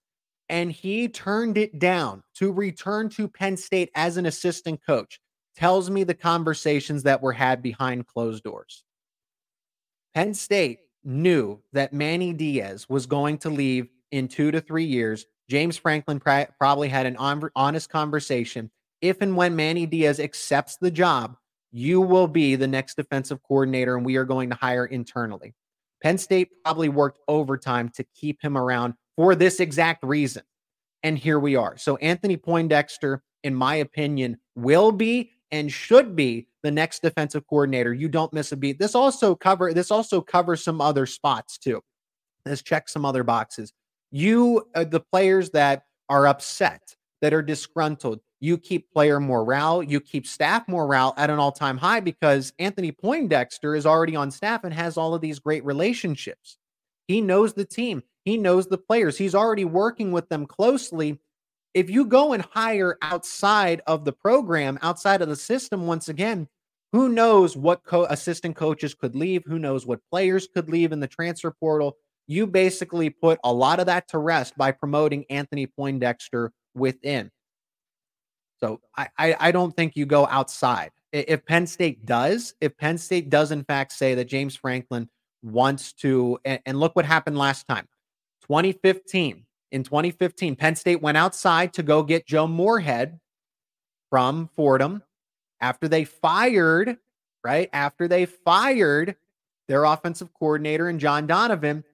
and 0.49 0.73
he 0.73 1.09
turned 1.09 1.57
it 1.57 1.79
down 1.79 2.23
to 2.35 2.53
return 2.53 3.09
to 3.11 3.29
Penn 3.29 3.57
State 3.57 3.91
as 3.95 4.17
an 4.17 4.27
assistant 4.27 4.81
coach, 4.85 5.21
tells 5.57 5.89
me 5.89 6.03
the 6.03 6.15
conversations 6.15 7.05
that 7.05 7.23
were 7.23 7.33
had 7.33 7.63
behind 7.63 8.09
closed 8.09 8.43
doors. 8.43 8.85
Penn 10.15 10.35
State 10.35 10.81
knew 11.05 11.61
that 11.73 11.93
Manny 11.93 12.33
Diaz 12.33 12.89
was 12.89 13.07
going 13.07 13.39
to 13.39 13.51
leave 13.51 13.89
in 14.11 14.29
two 14.29 14.51
to 14.51 14.61
three 14.61 14.85
years. 14.85 15.27
James 15.49 15.77
Franklin 15.77 16.21
probably 16.21 16.89
had 16.89 17.07
an 17.07 17.17
honest 17.17 17.91
conversation. 17.91 18.71
If 19.01 19.21
and 19.21 19.37
when 19.37 19.57
Manny 19.57 19.87
Diaz 19.87 20.21
accepts 20.21 20.77
the 20.77 20.91
job, 20.91 21.37
you 21.73 22.01
will 22.01 22.29
be 22.29 22.55
the 22.55 22.69
next 22.69 22.97
defensive 22.97 23.43
coordinator, 23.43 23.97
and 23.97 24.07
we 24.07 24.17
are 24.17 24.25
going 24.25 24.51
to 24.51 24.57
hire 24.57 24.87
internally. 24.87 25.55
Penn 26.03 26.19
State 26.19 26.51
probably 26.65 26.89
worked 26.89 27.21
overtime 27.29 27.89
to 27.91 28.05
keep 28.15 28.43
him 28.43 28.57
around 28.57 28.95
for 29.17 29.35
this 29.35 29.61
exact 29.61 30.05
reason. 30.05 30.43
And 31.03 31.19
here 31.19 31.41
we 31.41 31.57
are. 31.57 31.77
So, 31.79 31.97
Anthony 31.97 32.37
Poindexter, 32.37 33.23
in 33.43 33.55
my 33.55 33.77
opinion, 33.77 34.39
will 34.55 34.93
be 34.93 35.31
and 35.51 35.73
should 35.73 36.15
be 36.15 36.49
the 36.63 36.71
next 36.71 37.03
defensive 37.03 37.47
coordinator. 37.47 37.93
You 37.93 38.09
don't 38.09 38.33
miss 38.33 38.53
a 38.53 38.57
beat. 38.57 38.79
This 38.79 38.95
also 38.95 39.35
cover 39.35 39.73
this 39.73 39.91
also 39.91 40.21
covers 40.21 40.63
some 40.63 40.81
other 40.81 41.07
spots 41.07 41.59
too. 41.59 41.83
This 42.45 42.63
checks 42.63 42.93
some 42.93 43.05
other 43.05 43.25
boxes. 43.25 43.73
You 44.11 44.69
uh, 44.75 44.85
the 44.85 45.01
players 45.01 45.51
that 45.51 45.85
are 46.09 46.27
upset, 46.27 46.97
that 47.21 47.33
are 47.33 47.43
disgruntled, 47.43 48.21
you 48.41 48.59
keep 48.59 48.91
player 48.93 49.21
morale, 49.21 49.83
you 49.83 50.01
keep 50.01 50.27
staff 50.27 50.67
morale 50.69 51.15
at 51.17 51.31
an 51.31 51.39
all-time 51.39 51.79
high 51.79 52.01
because 52.01 52.53
Anthony 52.59 52.91
Poindexter 52.91 53.77
is 53.77 53.87
already 53.87 54.17
on 54.17 54.31
staff 54.31 54.65
and 54.65 54.75
has 54.75 54.97
all 54.97 55.15
of 55.15 55.21
these 55.21 55.39
great 55.39 55.65
relationships. 55.65 56.59
He 57.07 57.21
knows 57.21 57.55
the 57.55 57.65
team, 57.65 58.03
he 58.25 58.37
knows 58.37 58.67
the 58.67 58.79
players. 58.79 59.17
He's 59.17 59.35
already 59.35 59.65
working 59.65 60.13
with 60.13 60.29
them 60.29 60.47
closely 60.47 61.21
if 61.75 61.89
you 61.89 62.05
go 62.05 62.33
and 62.33 62.43
hire 62.43 62.99
outside 63.03 63.83
of 63.87 64.05
the 64.05 64.13
program, 64.13 64.79
outside 64.83 65.23
of 65.23 65.29
the 65.29 65.37
system, 65.37 65.87
once 65.87 66.09
again, 66.09 66.49
who 66.93 67.09
knows 67.09 67.57
what 67.57 67.85
co- 67.85 68.05
assistant 68.05 68.57
coaches 68.57 68.95
could 68.95 69.17
leave? 69.17 69.43
Who 69.47 69.59
knows 69.59 69.87
what 69.87 70.01
players 70.11 70.47
could 70.47 70.69
leave 70.69 70.93
in 70.93 71.01
the 71.01 71.09
transfer 71.09 71.51
portal? 71.51 71.97
You 72.27 72.47
basically 72.47 73.09
put 73.11 73.39
a 73.45 73.53
lot 73.53 73.81
of 73.81 73.87
that 73.87 74.09
to 74.09 74.19
rest 74.19 74.57
by 74.57 74.73
promoting 74.73 75.25
Anthony 75.31 75.67
Poindexter 75.67 76.53
within. 76.75 77.31
So 78.61 78.81
I, 78.97 79.09
I, 79.19 79.37
I 79.41 79.53
don't 79.53 79.75
think 79.75 79.97
you 79.97 80.07
go 80.07 80.27
outside. 80.27 80.91
If 81.13 81.45
Penn 81.47 81.67
State 81.67 82.07
does, 82.07 82.55
if 82.61 82.77
Penn 82.77 82.97
State 82.99 83.29
does 83.29 83.51
in 83.51 83.65
fact 83.65 83.93
say 83.93 84.15
that 84.15 84.27
James 84.27 84.55
Franklin 84.55 85.09
wants 85.43 85.93
to, 85.95 86.39
and, 86.45 86.61
and 86.65 86.79
look 86.79 86.95
what 86.95 87.05
happened 87.05 87.37
last 87.37 87.67
time, 87.67 87.89
2015 88.43 89.45
in 89.73 89.83
2015, 89.83 90.55
Penn 90.55 90.77
State 90.77 91.03
went 91.03 91.17
outside 91.17 91.73
to 91.75 91.83
go 91.83 92.03
get 92.03 92.27
Joe 92.27 92.47
Moorhead 92.47 93.19
from 94.11 94.51
Fordham 94.55 95.03
after 95.61 95.89
they 95.89 96.05
fired, 96.05 96.99
right? 97.43 97.71
After 97.73 98.07
they 98.07 98.27
fired 98.27 99.17
their 99.69 99.85
offensive 99.85 100.33
coordinator 100.35 100.89
and 100.89 101.01
John 101.01 101.27
Donovan, 101.27 101.85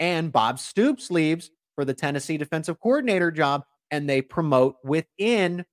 and 0.00 0.32
Bob 0.32 0.58
Shoop 0.58 1.10
leaves 1.10 1.50
for 1.74 1.84
the 1.84 1.94
Tennessee 1.94 2.38
defensive 2.38 2.80
coordinator 2.80 3.30
job, 3.30 3.64
and 3.90 4.08
they 4.08 4.22
promote 4.22 4.76
within 4.82 5.64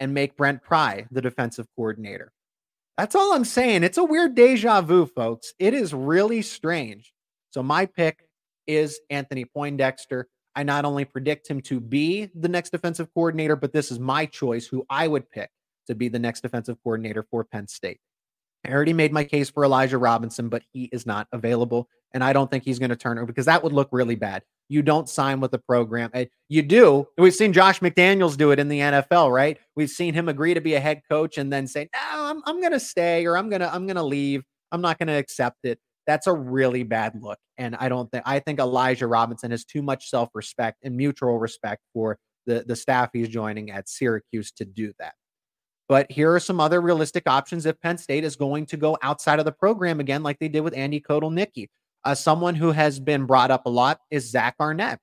and 0.00 0.14
make 0.14 0.36
Brent 0.36 0.62
Pry 0.62 1.06
the 1.10 1.20
defensive 1.20 1.66
coordinator. 1.74 2.32
That's 2.96 3.14
all 3.14 3.34
I'm 3.34 3.44
saying. 3.44 3.82
It's 3.82 3.98
a 3.98 4.04
weird 4.04 4.34
deja 4.34 4.80
vu, 4.80 5.06
folks. 5.06 5.52
It 5.58 5.74
is 5.74 5.92
really 5.92 6.42
strange. 6.42 7.12
So 7.50 7.62
my 7.62 7.86
pick 7.86 8.28
is 8.66 9.00
Anthony 9.10 9.44
Poindexter. 9.44 10.28
I 10.58 10.64
not 10.64 10.84
only 10.84 11.04
predict 11.04 11.46
him 11.46 11.60
to 11.62 11.78
be 11.78 12.30
the 12.34 12.48
next 12.48 12.70
defensive 12.70 13.14
coordinator, 13.14 13.54
but 13.54 13.72
this 13.72 13.92
is 13.92 14.00
my 14.00 14.26
choice 14.26 14.66
who 14.66 14.84
I 14.90 15.06
would 15.06 15.30
pick 15.30 15.50
to 15.86 15.94
be 15.94 16.08
the 16.08 16.18
next 16.18 16.40
defensive 16.40 16.76
coordinator 16.82 17.24
for 17.30 17.44
Penn 17.44 17.68
State. 17.68 18.00
I 18.66 18.72
already 18.72 18.92
made 18.92 19.12
my 19.12 19.22
case 19.22 19.50
for 19.50 19.64
Elijah 19.64 19.98
Robinson, 19.98 20.48
but 20.48 20.64
he 20.72 20.86
is 20.90 21.06
not 21.06 21.28
available. 21.30 21.88
And 22.12 22.24
I 22.24 22.32
don't 22.32 22.50
think 22.50 22.64
he's 22.64 22.80
going 22.80 22.90
to 22.90 22.96
turn 22.96 23.18
over 23.18 23.26
because 23.26 23.46
that 23.46 23.62
would 23.62 23.72
look 23.72 23.90
really 23.92 24.16
bad. 24.16 24.42
You 24.68 24.82
don't 24.82 25.08
sign 25.08 25.38
with 25.38 25.52
the 25.52 25.60
program. 25.60 26.10
Eh, 26.12 26.24
you 26.48 26.62
do. 26.62 27.06
We've 27.16 27.32
seen 27.32 27.52
Josh 27.52 27.78
McDaniels 27.78 28.36
do 28.36 28.50
it 28.50 28.58
in 28.58 28.66
the 28.66 28.80
NFL, 28.80 29.32
right? 29.32 29.58
We've 29.76 29.88
seen 29.88 30.12
him 30.12 30.28
agree 30.28 30.54
to 30.54 30.60
be 30.60 30.74
a 30.74 30.80
head 30.80 31.02
coach 31.08 31.38
and 31.38 31.52
then 31.52 31.68
say, 31.68 31.88
no, 31.94 32.00
I'm, 32.24 32.42
I'm 32.46 32.58
going 32.58 32.72
to 32.72 32.80
stay 32.80 33.26
or 33.26 33.38
I'm 33.38 33.48
going 33.48 33.60
to, 33.60 33.72
I'm 33.72 33.86
going 33.86 33.94
to 33.94 34.02
leave. 34.02 34.42
I'm 34.72 34.80
not 34.80 34.98
going 34.98 35.06
to 35.06 35.14
accept 35.14 35.58
it. 35.62 35.78
That's 36.08 36.26
a 36.26 36.32
really 36.32 36.84
bad 36.84 37.20
look. 37.20 37.38
And 37.58 37.76
I 37.76 37.90
don't 37.90 38.10
think 38.10 38.22
I 38.26 38.40
think 38.40 38.58
Elijah 38.58 39.06
Robinson 39.06 39.50
has 39.50 39.66
too 39.66 39.82
much 39.82 40.08
self-respect 40.08 40.78
and 40.82 40.96
mutual 40.96 41.38
respect 41.38 41.82
for 41.92 42.18
the, 42.46 42.64
the 42.66 42.74
staff 42.74 43.10
he's 43.12 43.28
joining 43.28 43.70
at 43.70 43.90
Syracuse 43.90 44.50
to 44.52 44.64
do 44.64 44.94
that. 44.98 45.12
But 45.86 46.10
here 46.10 46.34
are 46.34 46.40
some 46.40 46.60
other 46.60 46.80
realistic 46.80 47.24
options 47.26 47.66
if 47.66 47.78
Penn 47.80 47.98
State 47.98 48.24
is 48.24 48.36
going 48.36 48.64
to 48.66 48.78
go 48.78 48.96
outside 49.02 49.38
of 49.38 49.44
the 49.44 49.52
program 49.52 50.00
again, 50.00 50.22
like 50.22 50.38
they 50.38 50.48
did 50.48 50.62
with 50.62 50.74
Andy 50.74 50.98
Kotelnicki. 50.98 51.68
Uh, 52.04 52.14
someone 52.14 52.54
who 52.54 52.72
has 52.72 52.98
been 52.98 53.26
brought 53.26 53.50
up 53.50 53.66
a 53.66 53.70
lot 53.70 54.00
is 54.10 54.30
Zach 54.30 54.54
Arnett. 54.58 55.00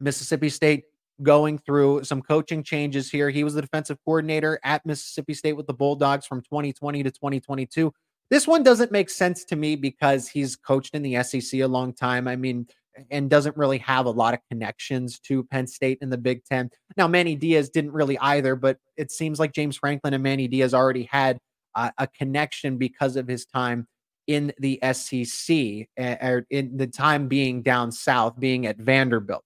Mississippi 0.00 0.48
State 0.48 0.84
going 1.22 1.58
through 1.58 2.04
some 2.04 2.22
coaching 2.22 2.62
changes 2.62 3.10
here. 3.10 3.28
He 3.28 3.44
was 3.44 3.52
the 3.52 3.60
defensive 3.60 3.98
coordinator 4.06 4.58
at 4.64 4.86
Mississippi 4.86 5.34
State 5.34 5.52
with 5.52 5.66
the 5.66 5.74
Bulldogs 5.74 6.24
from 6.24 6.40
2020 6.40 7.02
to 7.02 7.10
2022. 7.10 7.92
This 8.30 8.46
one 8.46 8.62
doesn't 8.62 8.92
make 8.92 9.10
sense 9.10 9.44
to 9.46 9.56
me 9.56 9.76
because 9.76 10.28
he's 10.28 10.56
coached 10.56 10.94
in 10.94 11.02
the 11.02 11.22
SEC 11.22 11.60
a 11.60 11.66
long 11.66 11.92
time. 11.92 12.28
I 12.28 12.36
mean, 12.36 12.66
and 13.10 13.30
doesn't 13.30 13.56
really 13.56 13.78
have 13.78 14.06
a 14.06 14.10
lot 14.10 14.34
of 14.34 14.40
connections 14.50 15.18
to 15.20 15.44
Penn 15.44 15.66
State 15.66 15.98
in 16.00 16.10
the 16.10 16.18
Big 16.18 16.44
Ten. 16.44 16.70
Now, 16.96 17.08
Manny 17.08 17.34
Diaz 17.34 17.70
didn't 17.70 17.92
really 17.92 18.18
either, 18.18 18.56
but 18.56 18.78
it 18.96 19.10
seems 19.10 19.38
like 19.38 19.52
James 19.52 19.76
Franklin 19.76 20.14
and 20.14 20.22
Manny 20.22 20.48
Diaz 20.48 20.74
already 20.74 21.04
had 21.04 21.38
uh, 21.74 21.90
a 21.98 22.06
connection 22.06 22.78
because 22.78 23.16
of 23.16 23.28
his 23.28 23.46
time 23.46 23.86
in 24.26 24.52
the 24.58 24.78
SEC, 24.92 25.88
or 25.98 26.46
in 26.50 26.76
the 26.76 26.86
time 26.86 27.26
being 27.26 27.62
down 27.62 27.90
south, 27.90 28.38
being 28.38 28.66
at 28.66 28.78
Vanderbilt. 28.78 29.44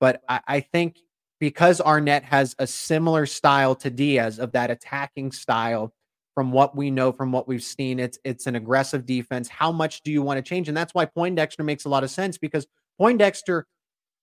But 0.00 0.22
I, 0.28 0.40
I 0.46 0.60
think 0.60 0.98
because 1.38 1.80
Arnett 1.80 2.24
has 2.24 2.54
a 2.58 2.66
similar 2.66 3.26
style 3.26 3.74
to 3.76 3.90
Diaz 3.90 4.38
of 4.38 4.52
that 4.52 4.70
attacking 4.70 5.32
style 5.32 5.92
from 6.34 6.52
what 6.52 6.76
we 6.76 6.90
know 6.90 7.12
from 7.12 7.30
what 7.30 7.46
we've 7.46 7.62
seen 7.62 7.98
it's 7.98 8.18
it's 8.24 8.46
an 8.46 8.56
aggressive 8.56 9.04
defense. 9.04 9.48
How 9.48 9.70
much 9.72 10.02
do 10.02 10.10
you 10.10 10.22
want 10.22 10.38
to 10.38 10.42
change? 10.42 10.68
And 10.68 10.76
that's 10.76 10.94
why 10.94 11.04
poindexter 11.04 11.62
makes 11.62 11.84
a 11.84 11.88
lot 11.88 12.04
of 12.04 12.10
sense 12.10 12.38
because 12.38 12.66
poindexter 12.98 13.66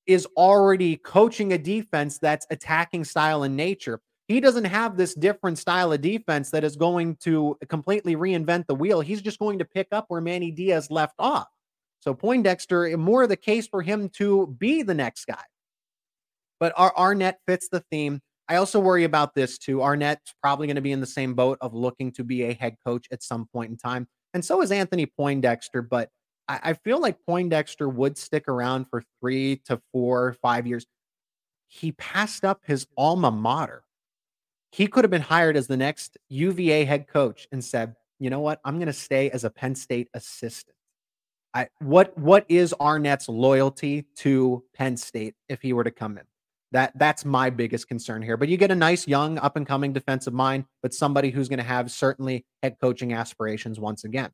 is 0.08 0.28
already 0.36 0.98
coaching 0.98 1.54
a 1.54 1.58
defense 1.58 2.18
that's 2.18 2.48
attacking 2.50 3.04
style 3.04 3.44
in 3.44 3.56
nature. 3.56 4.02
He 4.28 4.40
doesn't 4.40 4.66
have 4.66 4.98
this 4.98 5.14
different 5.14 5.58
style 5.58 5.92
of 5.92 6.02
defense 6.02 6.52
that 6.52 6.64
is 6.64 6.76
going 6.76 7.18
to 7.18 7.58
completely 7.68 8.16
reinvent 8.16 8.68
the 8.68 8.76
wheel. 8.76 9.02
He's 9.02 9.22
just 9.22 9.40
going 9.40 9.60
to 9.60 9.66
pick 9.66 9.88
up 9.92 10.06
where 10.08 10.22
manny 10.22 10.52
diaz 10.52 10.90
left 10.90 11.16
off. 11.20 11.48
So 12.00 12.14
poindexter 12.14 12.96
more 12.98 13.28
the 13.28 13.36
case 13.36 13.68
for 13.68 13.82
him 13.82 14.10
to 14.18 14.56
be 14.58 14.84
the 14.84 14.94
next 14.94 15.26
guy. 15.26 15.44
But 16.60 16.74
our 16.76 16.96
arnett 16.98 17.40
fits 17.48 17.70
the 17.70 17.84
theme 17.92 18.22
I 18.50 18.56
also 18.56 18.80
worry 18.80 19.04
about 19.04 19.36
this 19.36 19.60
too. 19.60 19.82
Arnett's 19.82 20.34
probably 20.42 20.66
going 20.66 20.76
to 20.76 20.82
be 20.82 20.92
in 20.92 21.00
the 21.00 21.06
same 21.06 21.36
boat 21.36 21.60
of 21.62 21.76
looking 21.76 22.12
to 22.14 22.24
be 22.24 22.44
a 22.44 22.54
head 22.54 22.78
coach 22.84 23.06
at 23.12 23.22
some 23.22 23.48
point 23.54 23.70
in 23.70 23.78
time. 23.78 24.08
And 24.34 24.44
so 24.44 24.62
is 24.62 24.72
Anthony 24.72 25.06
Poindexter. 25.06 25.84
But 25.84 26.10
I, 26.48 26.60
I 26.64 26.74
feel 26.74 27.00
like 27.00 27.24
Poindexter 27.28 27.88
would 27.88 28.18
stick 28.18 28.48
around 28.48 28.88
for 28.90 29.04
three 29.22 29.58
to 29.66 29.80
four, 29.92 30.36
five 30.42 30.66
years. 30.66 30.88
He 31.68 31.92
passed 31.92 32.44
up 32.44 32.62
his 32.66 32.88
alma 32.98 33.30
mater. 33.30 33.84
He 34.72 34.88
could 34.88 35.04
have 35.04 35.12
been 35.12 35.22
hired 35.22 35.56
as 35.56 35.68
the 35.68 35.78
next 35.78 36.18
UVA 36.30 36.86
head 36.86 37.08
coach 37.08 37.48
and 37.52 37.64
said, 37.64 37.96
you 38.20 38.32
know 38.32 38.40
what? 38.40 38.60
I'm 38.66 38.76
going 38.76 38.88
to 38.88 38.94
stay 38.94 39.30
as 39.30 39.44
a 39.44 39.50
Penn 39.50 39.76
State 39.76 40.10
assistant. 40.14 40.76
I, 41.54 41.68
what 41.80 42.16
what 42.18 42.46
is 42.48 42.74
Arnett's 42.80 43.28
loyalty 43.28 44.06
to 44.18 44.64
Penn 44.76 44.98
State 44.98 45.36
if 45.48 45.62
he 45.62 45.74
were 45.74 45.84
to 45.84 45.92
come 45.92 46.18
in? 46.18 46.24
That 46.72 46.92
that's 46.96 47.26
my 47.26 47.50
biggest 47.50 47.88
concern 47.88 48.22
here. 48.22 48.38
But 48.38 48.50
you 48.50 48.58
get 48.58 48.72
a 48.72 48.76
nice 48.76 49.08
young 49.08 49.40
up 49.40 49.56
and 49.56 49.66
coming 49.66 49.92
defensive 49.92 50.34
mind, 50.34 50.66
but 50.84 50.94
somebody 50.94 51.32
who's 51.32 51.50
going 51.50 51.58
to 51.58 51.64
have 51.64 51.90
certainly 51.90 52.46
head 52.62 52.78
coaching 52.80 53.14
aspirations 53.14 53.80
once 53.80 54.04
again. 54.04 54.30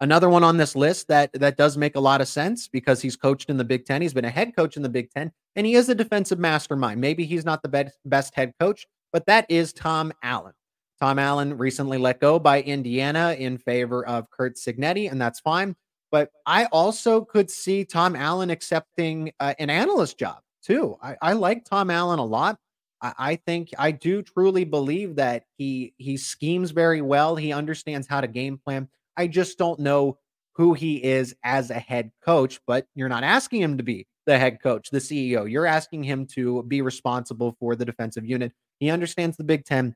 Another 0.00 0.30
one 0.30 0.42
on 0.42 0.56
this 0.56 0.74
list 0.74 1.08
that 1.08 1.32
that 1.34 1.56
does 1.56 1.76
make 1.76 1.94
a 1.94 2.00
lot 2.00 2.20
of 2.20 2.26
sense 2.26 2.66
because 2.66 3.00
he's 3.00 3.16
coached 3.16 3.50
in 3.50 3.56
the 3.56 3.64
Big 3.64 3.84
Ten. 3.84 4.02
He's 4.02 4.14
been 4.14 4.24
a 4.24 4.30
head 4.30 4.56
coach 4.56 4.76
in 4.76 4.82
the 4.82 4.88
Big 4.88 5.10
Ten, 5.10 5.30
and 5.54 5.66
he 5.66 5.74
is 5.74 5.88
a 5.88 5.94
defensive 5.94 6.38
mastermind. 6.38 7.00
Maybe 7.00 7.24
he's 7.24 7.44
not 7.44 7.62
the 7.62 7.68
best 7.68 7.96
best 8.04 8.34
head 8.34 8.52
coach, 8.58 8.86
but 9.12 9.26
that 9.26 9.46
is 9.48 9.72
Tom 9.72 10.12
Allen. 10.22 10.54
Tom 11.00 11.18
Allen 11.18 11.56
recently 11.56 11.96
let 11.96 12.20
go 12.20 12.38
by 12.38 12.60
Indiana 12.62 13.36
in 13.38 13.56
favor 13.56 14.04
of 14.04 14.30
Curt 14.30 14.56
Cignetti, 14.56 15.10
and 15.10 15.20
that's 15.20 15.40
fine. 15.40 15.76
But 16.10 16.30
I 16.44 16.64
also 16.66 17.24
could 17.24 17.50
see 17.50 17.84
Tom 17.84 18.16
Allen 18.16 18.50
accepting 18.50 19.32
uh, 19.38 19.54
an 19.58 19.70
analyst 19.70 20.18
job 20.18 20.40
too. 20.60 20.96
I, 21.02 21.16
I 21.20 21.32
like 21.32 21.64
Tom 21.64 21.90
Allen 21.90 22.18
a 22.18 22.24
lot. 22.24 22.58
I, 23.02 23.12
I 23.18 23.36
think 23.36 23.70
I 23.78 23.90
do 23.90 24.22
truly 24.22 24.64
believe 24.64 25.16
that 25.16 25.44
he 25.56 25.94
he 25.96 26.16
schemes 26.16 26.70
very 26.70 27.00
well. 27.00 27.36
He 27.36 27.52
understands 27.52 28.06
how 28.06 28.20
to 28.20 28.28
game 28.28 28.58
plan. 28.58 28.88
I 29.16 29.26
just 29.26 29.58
don't 29.58 29.80
know 29.80 30.18
who 30.54 30.74
he 30.74 31.02
is 31.02 31.34
as 31.44 31.70
a 31.70 31.78
head 31.78 32.10
coach, 32.24 32.60
but 32.66 32.86
you're 32.94 33.08
not 33.08 33.24
asking 33.24 33.62
him 33.62 33.78
to 33.78 33.82
be 33.82 34.06
the 34.26 34.38
head 34.38 34.62
coach, 34.62 34.90
the 34.90 34.98
CEO. 34.98 35.50
You're 35.50 35.66
asking 35.66 36.04
him 36.04 36.26
to 36.34 36.62
be 36.64 36.82
responsible 36.82 37.56
for 37.58 37.74
the 37.74 37.84
defensive 37.84 38.24
unit. 38.24 38.52
He 38.78 38.90
understands 38.90 39.36
the 39.36 39.44
Big 39.44 39.64
Ten. 39.64 39.94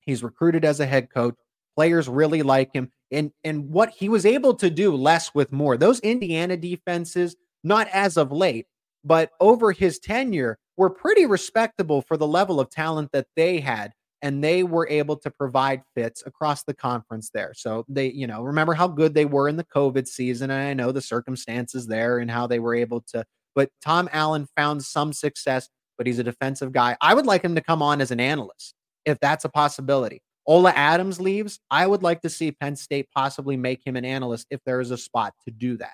He's 0.00 0.22
recruited 0.22 0.64
as 0.64 0.80
a 0.80 0.86
head 0.86 1.10
coach. 1.10 1.34
Players 1.76 2.08
really 2.08 2.42
like 2.42 2.72
him. 2.72 2.90
And 3.10 3.32
and 3.42 3.70
what 3.70 3.90
he 3.90 4.08
was 4.08 4.26
able 4.26 4.54
to 4.54 4.70
do 4.70 4.94
less 4.94 5.34
with 5.34 5.52
more. 5.52 5.76
Those 5.76 6.00
Indiana 6.00 6.56
defenses, 6.56 7.36
not 7.62 7.88
as 7.88 8.16
of 8.16 8.32
late, 8.32 8.66
but 9.04 9.30
over 9.40 9.72
his 9.72 9.98
tenure, 9.98 10.58
were 10.76 10.90
pretty 10.90 11.26
respectable 11.26 12.02
for 12.02 12.16
the 12.16 12.26
level 12.26 12.58
of 12.58 12.70
talent 12.70 13.10
that 13.12 13.26
they 13.36 13.60
had. 13.60 13.92
And 14.22 14.42
they 14.42 14.62
were 14.62 14.88
able 14.88 15.16
to 15.18 15.30
provide 15.30 15.82
fits 15.94 16.22
across 16.24 16.64
the 16.64 16.72
conference 16.72 17.30
there. 17.34 17.52
So 17.54 17.84
they, 17.88 18.10
you 18.10 18.26
know, 18.26 18.42
remember 18.42 18.72
how 18.72 18.88
good 18.88 19.12
they 19.12 19.26
were 19.26 19.50
in 19.50 19.56
the 19.56 19.64
COVID 19.64 20.08
season. 20.08 20.50
And 20.50 20.66
I 20.66 20.72
know 20.72 20.92
the 20.92 21.02
circumstances 21.02 21.86
there 21.86 22.18
and 22.18 22.30
how 22.30 22.46
they 22.46 22.58
were 22.58 22.74
able 22.74 23.02
to, 23.08 23.24
but 23.54 23.68
Tom 23.84 24.08
Allen 24.12 24.46
found 24.56 24.82
some 24.82 25.12
success, 25.12 25.68
but 25.98 26.06
he's 26.06 26.18
a 26.18 26.24
defensive 26.24 26.72
guy. 26.72 26.96
I 27.02 27.12
would 27.12 27.26
like 27.26 27.42
him 27.42 27.54
to 27.54 27.60
come 27.60 27.82
on 27.82 28.00
as 28.00 28.10
an 28.10 28.20
analyst 28.20 28.74
if 29.04 29.20
that's 29.20 29.44
a 29.44 29.50
possibility. 29.50 30.22
Ola 30.46 30.70
Adams 30.70 31.20
leaves. 31.20 31.60
I 31.70 31.86
would 31.86 32.02
like 32.02 32.22
to 32.22 32.30
see 32.30 32.50
Penn 32.50 32.76
State 32.76 33.08
possibly 33.14 33.58
make 33.58 33.86
him 33.86 33.94
an 33.94 34.06
analyst 34.06 34.46
if 34.50 34.60
there 34.64 34.80
is 34.80 34.90
a 34.90 34.98
spot 34.98 35.34
to 35.46 35.50
do 35.50 35.76
that. 35.78 35.92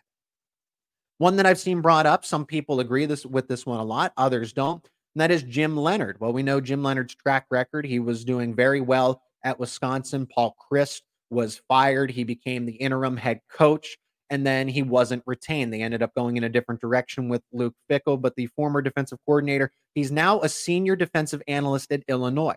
One 1.21 1.37
that 1.37 1.45
I've 1.45 1.61
seen 1.61 1.83
brought 1.83 2.07
up, 2.07 2.25
some 2.25 2.47
people 2.47 2.81
agree 2.81 3.05
this 3.05 3.27
with 3.27 3.47
this 3.47 3.67
one 3.67 3.79
a 3.79 3.85
lot, 3.85 4.15
others 4.17 4.55
don't. 4.55 4.83
And 5.15 5.21
that 5.21 5.31
is 5.31 5.43
Jim 5.43 5.77
Leonhard. 5.77 6.19
Well, 6.19 6.33
we 6.33 6.43
know 6.43 6.63
Jim 6.63 6.83
Leonhard's 6.83 7.15
track 7.15 7.45
record. 7.51 7.85
He 7.85 7.99
was 7.99 8.25
doing 8.25 8.55
very 8.55 8.81
well 8.81 9.21
at 9.45 9.61
Wisconsin. 9.61 10.27
Paul 10.27 10.57
Chryst 10.59 11.03
was 11.29 11.61
fired. 11.69 12.11
He 12.11 12.25
became 12.25 12.65
the 12.65 12.73
interim 12.73 13.19
head 13.19 13.43
coach, 13.53 13.99
and 14.31 14.47
then 14.47 14.67
he 14.67 14.81
wasn't 14.83 15.23
retained. 15.27 15.75
They 15.75 15.83
ended 15.83 16.03
up 16.03 16.15
going 16.15 16.39
in 16.39 16.45
a 16.45 16.49
different 16.49 16.81
direction 16.81 17.29
with 17.29 17.43
Luke 17.53 17.75
Fickell, 17.91 18.19
but 18.19 18.35
the 18.37 18.47
former 18.47 18.81
defensive 18.81 19.19
coordinator, 19.27 19.73
he's 19.95 20.11
now 20.11 20.41
a 20.41 20.49
senior 20.49 20.97
defensive 20.97 21.43
analyst 21.47 21.93
at 21.93 22.03
Illinois. 22.09 22.57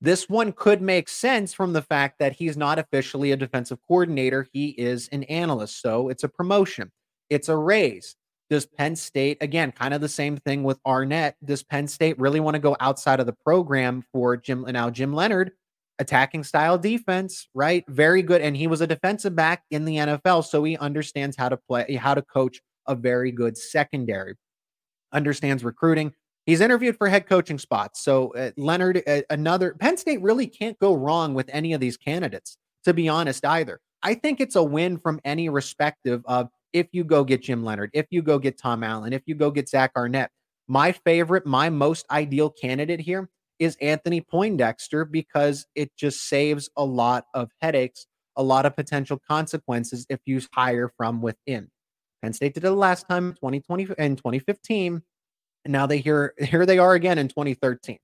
This 0.00 0.28
one 0.28 0.52
could 0.52 0.80
make 0.80 1.08
sense 1.08 1.52
from 1.52 1.72
the 1.72 1.82
fact 1.82 2.20
that 2.20 2.34
he's 2.34 2.56
not 2.56 2.78
officially 2.78 3.32
a 3.32 3.36
defensive 3.36 3.80
coordinator. 3.88 4.46
He 4.52 4.68
is 4.68 5.08
an 5.08 5.24
analyst. 5.24 5.82
So 5.82 6.10
it's 6.10 6.22
a 6.22 6.28
promotion, 6.28 6.92
it's 7.32 7.48
a 7.48 7.56
raise. 7.56 8.16
Does 8.50 8.66
Penn 8.66 8.96
State, 8.96 9.38
again, 9.40 9.72
kind 9.72 9.94
of 9.94 10.00
the 10.00 10.08
same 10.08 10.36
thing 10.36 10.62
with 10.62 10.78
Arnett, 10.86 11.36
does 11.44 11.62
Penn 11.62 11.88
State 11.88 12.18
really 12.18 12.40
want 12.40 12.54
to 12.54 12.60
go 12.60 12.76
outside 12.80 13.18
of 13.18 13.26
the 13.26 13.32
program 13.32 14.04
for 14.12 14.36
Jim? 14.36 14.66
Now, 14.68 14.90
Jim 14.90 15.14
Leonhard, 15.14 15.52
attacking 15.98 16.44
style 16.44 16.76
defense, 16.76 17.48
right? 17.54 17.84
Very 17.88 18.22
good. 18.22 18.42
And 18.42 18.56
he 18.56 18.66
was 18.66 18.82
a 18.82 18.86
defensive 18.86 19.34
back 19.34 19.62
in 19.70 19.84
the 19.84 19.96
NFL. 19.96 20.44
So 20.44 20.62
he 20.64 20.76
understands 20.76 21.36
how 21.36 21.48
to 21.48 21.56
play, 21.56 21.94
how 21.94 22.14
to 22.14 22.22
coach 22.22 22.60
a 22.86 22.94
very 22.94 23.32
good 23.32 23.56
secondary, 23.56 24.34
understands 25.12 25.64
recruiting, 25.64 26.12
He's 26.46 26.60
interviewed 26.60 26.96
for 26.96 27.08
head 27.08 27.28
coaching 27.28 27.58
spots. 27.58 28.02
So 28.02 28.34
uh, 28.34 28.50
Leonhard, 28.56 29.02
uh, 29.06 29.22
another 29.30 29.74
Penn 29.78 29.96
State 29.96 30.20
really 30.22 30.46
can't 30.46 30.78
go 30.80 30.94
wrong 30.94 31.34
with 31.34 31.48
any 31.52 31.72
of 31.72 31.80
these 31.80 31.96
candidates, 31.96 32.56
to 32.84 32.92
be 32.92 33.08
honest, 33.08 33.44
either. 33.44 33.80
I 34.02 34.14
think 34.14 34.40
it's 34.40 34.56
a 34.56 34.62
win 34.62 34.98
from 34.98 35.20
any 35.24 35.48
respective 35.48 36.22
of 36.24 36.48
if 36.72 36.88
you 36.92 37.04
go 37.04 37.24
get 37.24 37.42
Jim 37.42 37.64
Leonhard, 37.64 37.90
if 37.92 38.06
you 38.10 38.22
go 38.22 38.38
get 38.38 38.58
Tom 38.58 38.82
Allen, 38.84 39.12
if 39.12 39.22
you 39.26 39.34
go 39.34 39.50
get 39.50 39.68
Zach 39.68 39.92
Arnett. 39.96 40.30
My 40.68 40.92
favorite, 40.92 41.44
my 41.44 41.70
most 41.70 42.06
ideal 42.10 42.48
candidate 42.48 43.00
here 43.00 43.28
is 43.58 43.76
Anthony 43.80 44.20
Poindexter 44.20 45.04
because 45.04 45.66
it 45.74 45.90
just 45.96 46.28
saves 46.28 46.70
a 46.76 46.84
lot 46.84 47.26
of 47.34 47.50
headaches, 47.60 48.06
a 48.36 48.42
lot 48.42 48.64
of 48.64 48.74
potential 48.76 49.20
consequences 49.28 50.06
if 50.08 50.20
you 50.24 50.40
hire 50.54 50.90
from 50.96 51.20
within. 51.20 51.68
Penn 52.22 52.32
State 52.32 52.54
did 52.54 52.64
it 52.64 52.70
last 52.70 53.08
time, 53.08 53.28
in 53.28 53.34
2020 53.34 53.88
and 53.98 54.16
2015 54.16 55.02
and 55.64 55.72
now 55.72 55.86
they 55.86 55.98
here 55.98 56.34
here 56.38 56.66
they 56.66 56.78
are 56.78 56.94
again 56.94 57.18
in 57.18 57.28
2013. 57.28 57.98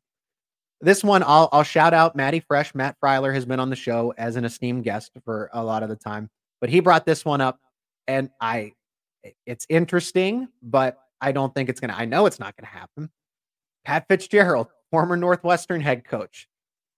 This 0.80 1.02
one 1.02 1.22
I'll 1.22 1.48
I'll 1.52 1.64
shout 1.64 1.94
out 1.94 2.16
Matty 2.16 2.40
Fresh. 2.40 2.74
Matt 2.74 2.96
Freiler 3.02 3.34
has 3.34 3.44
been 3.44 3.60
on 3.60 3.70
the 3.70 3.76
show 3.76 4.14
as 4.16 4.36
an 4.36 4.44
esteemed 4.44 4.84
guest 4.84 5.12
for 5.24 5.50
a 5.52 5.62
lot 5.62 5.82
of 5.82 5.88
the 5.88 5.96
time, 5.96 6.30
but 6.60 6.70
he 6.70 6.80
brought 6.80 7.04
this 7.06 7.24
one 7.24 7.40
up, 7.40 7.58
and 8.08 8.30
I 8.40 8.72
it's 9.46 9.66
interesting, 9.68 10.48
but 10.62 10.98
I 11.20 11.32
don't 11.32 11.54
think 11.54 11.68
it's 11.68 11.80
gonna. 11.80 11.94
I 11.96 12.06
know 12.06 12.26
it's 12.26 12.40
not 12.40 12.56
gonna 12.56 12.68
happen. 12.72 13.10
Pat 13.84 14.06
Fitzgerald, 14.08 14.68
former 14.90 15.16
Northwestern 15.16 15.80
head 15.80 16.04
coach. 16.04 16.48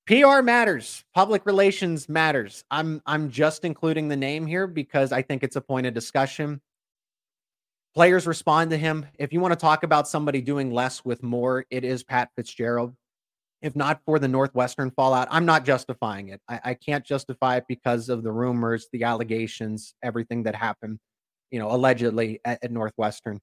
PR 0.07 0.43
matters. 0.43 1.05
Public 1.15 1.45
relations 1.47 2.09
matters. 2.09 2.65
I'm 2.71 3.03
I'm 3.07 3.31
just 3.31 3.65
including 3.65 4.09
the 4.09 4.17
name 4.17 4.47
here 4.47 4.67
because 4.67 5.13
I 5.13 5.23
think 5.23 5.43
it's 5.43 5.57
a 5.57 5.61
point 5.61 5.87
of 5.87 5.95
discussion. 5.95 6.61
Players 7.95 8.27
respond 8.27 8.71
to 8.71 8.77
him. 8.77 9.07
If 9.19 9.33
you 9.33 9.41
want 9.41 9.53
to 9.53 9.59
talk 9.59 9.83
about 9.83 10.07
somebody 10.09 10.41
doing 10.41 10.71
less 10.73 11.05
with 11.05 11.23
more, 11.23 11.67
it 11.71 11.85
is 11.85 12.05
Pat 12.05 12.31
Fitzgerald. 12.37 12.95
If 13.63 13.77
not 13.77 14.01
for 14.07 14.19
the 14.19 14.29
Northwestern 14.29 14.91
fallout, 14.91 15.29
I'm 15.31 15.45
not 15.45 15.65
justifying 15.65 16.29
it. 16.29 16.41
I, 16.49 16.61
I 16.65 16.75
can't 16.75 17.05
justify 17.05 17.57
it 17.57 17.65
because 17.69 18.09
of 18.09 18.23
the 18.23 18.33
rumors, 18.33 18.89
the 18.93 19.05
allegations, 19.05 19.95
everything 20.03 20.45
that 20.45 20.55
happened, 20.55 20.99
you 21.51 21.59
know, 21.59 21.71
allegedly 21.71 22.41
at, 22.45 22.65
at 22.65 22.73
Northwestern. 22.73 23.41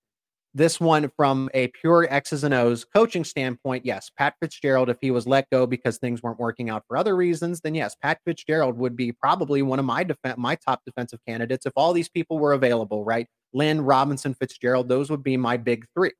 This 0.53 0.79
one, 0.79 1.11
from 1.15 1.49
a 1.53 1.67
pure 1.67 2.07
X's 2.09 2.43
and 2.43 2.53
O's 2.53 2.83
coaching 2.83 3.23
standpoint, 3.23 3.85
yes, 3.85 4.09
Pat 4.17 4.33
Fitzgerald, 4.41 4.89
if 4.89 4.97
he 5.01 5.11
was 5.11 5.27
let 5.27 5.47
go 5.51 5.67
because 5.67 5.99
things 5.99 6.23
weren't 6.23 6.39
working 6.39 6.71
out 6.71 6.83
for 6.87 6.97
other 6.97 7.15
reasons, 7.15 7.61
then 7.61 7.75
yes, 7.75 7.95
Pat 8.01 8.17
Fitzgerald 8.25 8.75
would 8.75 8.95
be 8.95 9.11
probably 9.11 9.61
one 9.61 9.77
of 9.77 9.85
my 9.85 10.03
def- 10.03 10.17
my 10.35 10.55
top 10.55 10.81
defensive 10.83 11.19
candidates 11.27 11.67
if 11.67 11.73
all 11.75 11.93
these 11.93 12.09
people 12.09 12.39
were 12.39 12.53
available, 12.53 13.05
right? 13.05 13.27
Lynn, 13.53 13.81
Robinson, 13.81 14.33
Fitzgerald, 14.33 14.89
those 14.89 15.11
would 15.11 15.21
be 15.21 15.37
my 15.37 15.57
big 15.57 15.85
three. 15.95 16.13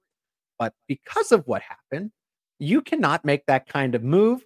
But 0.60 0.74
because 0.88 1.32
of 1.32 1.48
what 1.48 1.64
happened, 1.64 2.12
you 2.60 2.82
cannot 2.82 3.26
make 3.26 3.46
that 3.46 3.68
kind 3.68 3.96
of 3.96 4.04
move. 4.04 4.44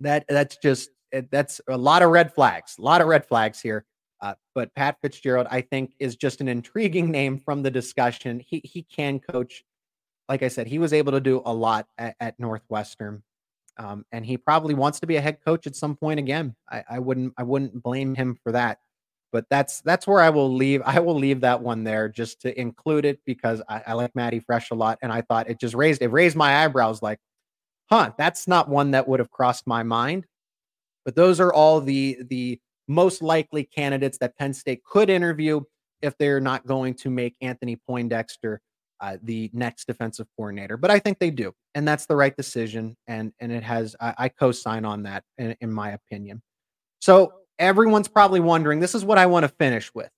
That 0.00 0.24
that's 0.28 0.56
just 0.56 0.90
eh, 1.12 1.22
that's 1.30 1.60
a 1.68 1.76
lot 1.76 2.02
of 2.02 2.10
red 2.10 2.34
flags, 2.34 2.76
a 2.78 2.82
lot 2.82 3.00
of 3.00 3.08
red 3.08 3.26
flags 3.26 3.60
here. 3.60 3.84
Uh, 4.20 4.34
but 4.54 4.74
Pat 4.74 4.96
Fitzgerald, 5.00 5.46
I 5.50 5.60
think, 5.60 5.94
is 5.98 6.16
just 6.16 6.40
an 6.40 6.48
intriguing 6.48 7.10
name 7.18 7.38
from 7.38 7.62
the 7.62 7.70
discussion. 7.70 8.40
He 8.40 8.60
he 8.64 8.82
can 8.82 9.20
coach. 9.20 9.64
Like 10.28 10.42
I 10.42 10.48
said, 10.48 10.66
he 10.66 10.78
was 10.78 10.92
able 10.92 11.12
to 11.12 11.20
do 11.20 11.40
a 11.46 11.54
lot 11.54 11.86
at, 11.96 12.14
at 12.20 12.38
Northwestern, 12.38 13.22
um, 13.78 14.04
and 14.12 14.26
he 14.26 14.36
probably 14.36 14.74
wants 14.74 15.00
to 15.00 15.06
be 15.06 15.16
a 15.16 15.22
head 15.22 15.38
coach 15.42 15.66
at 15.66 15.74
some 15.74 15.96
point 15.96 16.18
again. 16.18 16.54
I, 16.70 16.84
I 16.90 16.98
wouldn't 16.98 17.32
I 17.38 17.44
wouldn't 17.44 17.82
blame 17.82 18.14
him 18.14 18.36
for 18.42 18.52
that 18.52 18.78
but 19.32 19.44
that's 19.50 19.80
that's 19.82 20.06
where 20.06 20.20
I 20.20 20.30
will 20.30 20.52
leave. 20.52 20.82
I 20.84 21.00
will 21.00 21.14
leave 21.14 21.40
that 21.42 21.60
one 21.60 21.84
there 21.84 22.08
just 22.08 22.40
to 22.42 22.58
include 22.58 23.04
it 23.04 23.20
because 23.24 23.62
I, 23.68 23.82
I 23.88 23.92
like 23.94 24.14
Matty 24.14 24.40
Fresh 24.40 24.70
a 24.70 24.74
lot, 24.74 24.98
and 25.02 25.12
I 25.12 25.22
thought 25.22 25.50
it 25.50 25.60
just 25.60 25.74
raised 25.74 26.02
it 26.02 26.08
raised 26.08 26.36
my 26.36 26.64
eyebrows. 26.64 27.02
Like, 27.02 27.18
huh, 27.90 28.12
that's 28.16 28.48
not 28.48 28.68
one 28.68 28.92
that 28.92 29.06
would 29.06 29.20
have 29.20 29.30
crossed 29.30 29.66
my 29.66 29.82
mind. 29.82 30.26
But 31.04 31.14
those 31.14 31.40
are 31.40 31.52
all 31.52 31.80
the 31.80 32.18
the 32.28 32.60
most 32.86 33.22
likely 33.22 33.64
candidates 33.64 34.18
that 34.18 34.36
Penn 34.36 34.54
State 34.54 34.82
could 34.84 35.10
interview 35.10 35.60
if 36.00 36.16
they're 36.16 36.40
not 36.40 36.66
going 36.66 36.94
to 36.94 37.10
make 37.10 37.34
Anthony 37.40 37.76
Poindexter 37.76 38.60
uh, 39.00 39.16
the 39.22 39.50
next 39.52 39.86
defensive 39.86 40.26
coordinator. 40.36 40.76
But 40.76 40.90
I 40.90 40.98
think 40.98 41.18
they 41.18 41.30
do, 41.30 41.52
and 41.74 41.86
that's 41.86 42.06
the 42.06 42.16
right 42.16 42.36
decision. 42.36 42.96
And 43.06 43.32
and 43.40 43.52
it 43.52 43.62
has 43.62 43.94
I, 44.00 44.14
I 44.18 44.28
co-sign 44.28 44.84
on 44.84 45.02
that 45.04 45.24
in, 45.36 45.54
in 45.60 45.72
my 45.72 45.90
opinion. 45.90 46.42
So 47.00 47.32
everyone's 47.58 48.08
probably 48.08 48.40
wondering 48.40 48.80
this 48.80 48.94
is 48.94 49.04
what 49.04 49.18
I 49.18 49.26
want 49.26 49.44
to 49.44 49.48
finish 49.48 49.92
with. 49.94 50.10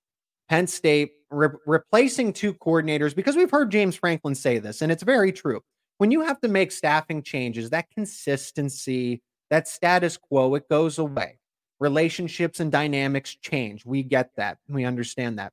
Penn 0.49 0.67
State 0.67 1.13
re- 1.31 1.49
replacing 1.67 2.33
two 2.33 2.55
coordinators 2.55 3.15
because 3.15 3.37
we've 3.37 3.51
heard 3.51 3.71
James 3.71 3.97
Franklin 3.97 4.35
say 4.35 4.59
this, 4.59 4.83
and 4.83 4.91
it's 4.91 5.03
very 5.03 5.33
true. 5.33 5.61
When 5.99 6.11
you 6.11 6.23
have 6.23 6.41
to 6.41 6.49
make 6.49 6.73
staffing 6.73 7.23
changes, 7.23 7.71
that 7.71 7.91
consistency, 7.91 9.23
that 9.51 9.69
status 9.69 10.17
quo, 10.17 10.55
it 10.55 10.69
goes 10.69 10.99
away. 10.99 11.39
Relationships 11.79 12.61
and 12.61 12.73
dynamics 12.73 13.37
change. 13.37 13.85
We 13.87 14.03
get 14.03 14.31
that. 14.37 14.59
We 14.69 14.85
understand 14.85 15.39
that. 15.39 15.53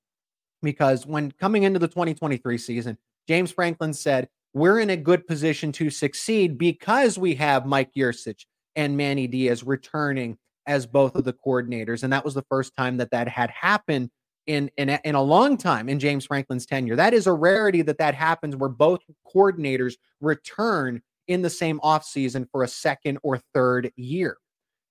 Because 0.62 1.06
when 1.06 1.32
coming 1.32 1.64
into 1.64 1.80
the 1.80 1.88
2023 1.88 2.58
season, 2.58 2.98
James 3.28 3.52
Franklin 3.52 3.94
said, 3.94 4.30
We're 4.54 4.80
in 4.80 4.90
a 4.90 4.98
good 4.98 5.28
position 5.28 5.72
to 5.74 5.90
succeed 5.90 6.58
because 6.58 7.18
we 7.18 7.36
have 7.36 7.66
Mike 7.66 7.92
Yurcich 7.96 8.46
and 8.76 8.98
Manny 8.98 9.28
Diaz 9.28 9.64
returning 9.64 10.38
as 10.68 10.86
both 10.86 11.16
of 11.16 11.24
the 11.24 11.34
coordinators. 11.34 12.04
And 12.04 12.14
that 12.14 12.24
was 12.26 12.34
the 12.34 12.46
first 12.50 12.76
time 12.76 12.98
that 12.98 13.12
that 13.12 13.28
had 13.28 13.50
happened 13.50 14.10
in, 14.46 14.70
in, 14.78 14.90
in 14.90 15.16
a 15.16 15.22
long 15.22 15.58
time 15.58 15.90
in 15.90 16.00
James 16.00 16.26
Franklin's 16.26 16.66
tenure. 16.66 16.96
That 16.96 17.14
is 17.14 17.28
a 17.28 17.34
rarity 17.34 17.82
that 17.82 17.98
that 17.98 18.16
happens 18.16 18.56
where 18.56 18.70
both 18.70 19.00
coordinators 19.34 19.96
return 20.22 21.02
in 21.28 21.42
the 21.42 21.50
same 21.50 21.80
offseason 21.80 22.48
for 22.52 22.64
a 22.64 22.68
second 22.68 23.18
or 23.24 23.42
third 23.54 23.92
year. 23.96 24.38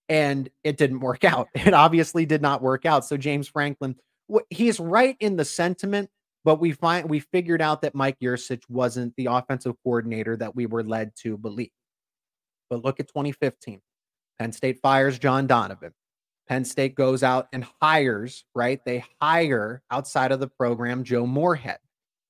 And 0.08 0.48
it 0.64 0.76
didn't 0.76 1.00
work 1.00 1.24
out. 1.24 1.48
It 1.54 1.74
obviously 1.74 2.26
did 2.26 2.42
not 2.42 2.62
work 2.62 2.84
out. 2.84 3.04
So 3.04 3.16
James 3.16 3.48
Franklin 3.48 3.96
he's 4.50 4.80
right 4.80 5.16
in 5.20 5.36
the 5.36 5.44
sentiment, 5.44 6.10
but 6.44 6.60
we 6.60 6.72
find 6.72 7.08
we 7.08 7.20
figured 7.20 7.62
out 7.62 7.82
that 7.82 7.94
Mike 7.94 8.18
Yurcich 8.20 8.62
wasn't 8.68 9.14
the 9.16 9.26
offensive 9.26 9.74
coordinator 9.82 10.36
that 10.36 10.54
we 10.54 10.66
were 10.66 10.84
led 10.84 11.12
to 11.22 11.36
believe. 11.36 11.70
But 12.70 12.84
look 12.84 13.00
at 13.00 13.08
2015. 13.08 13.80
Penn 14.38 14.52
State 14.52 14.80
fires 14.80 15.18
John 15.18 15.46
Donovan. 15.46 15.92
Penn 16.48 16.64
State 16.64 16.94
goes 16.94 17.22
out 17.22 17.48
and 17.52 17.66
hires, 17.82 18.44
right? 18.54 18.80
They 18.84 19.04
hire 19.20 19.82
outside 19.90 20.32
of 20.32 20.40
the 20.40 20.48
program 20.48 21.04
Joe 21.04 21.26
Moorhead. 21.26 21.78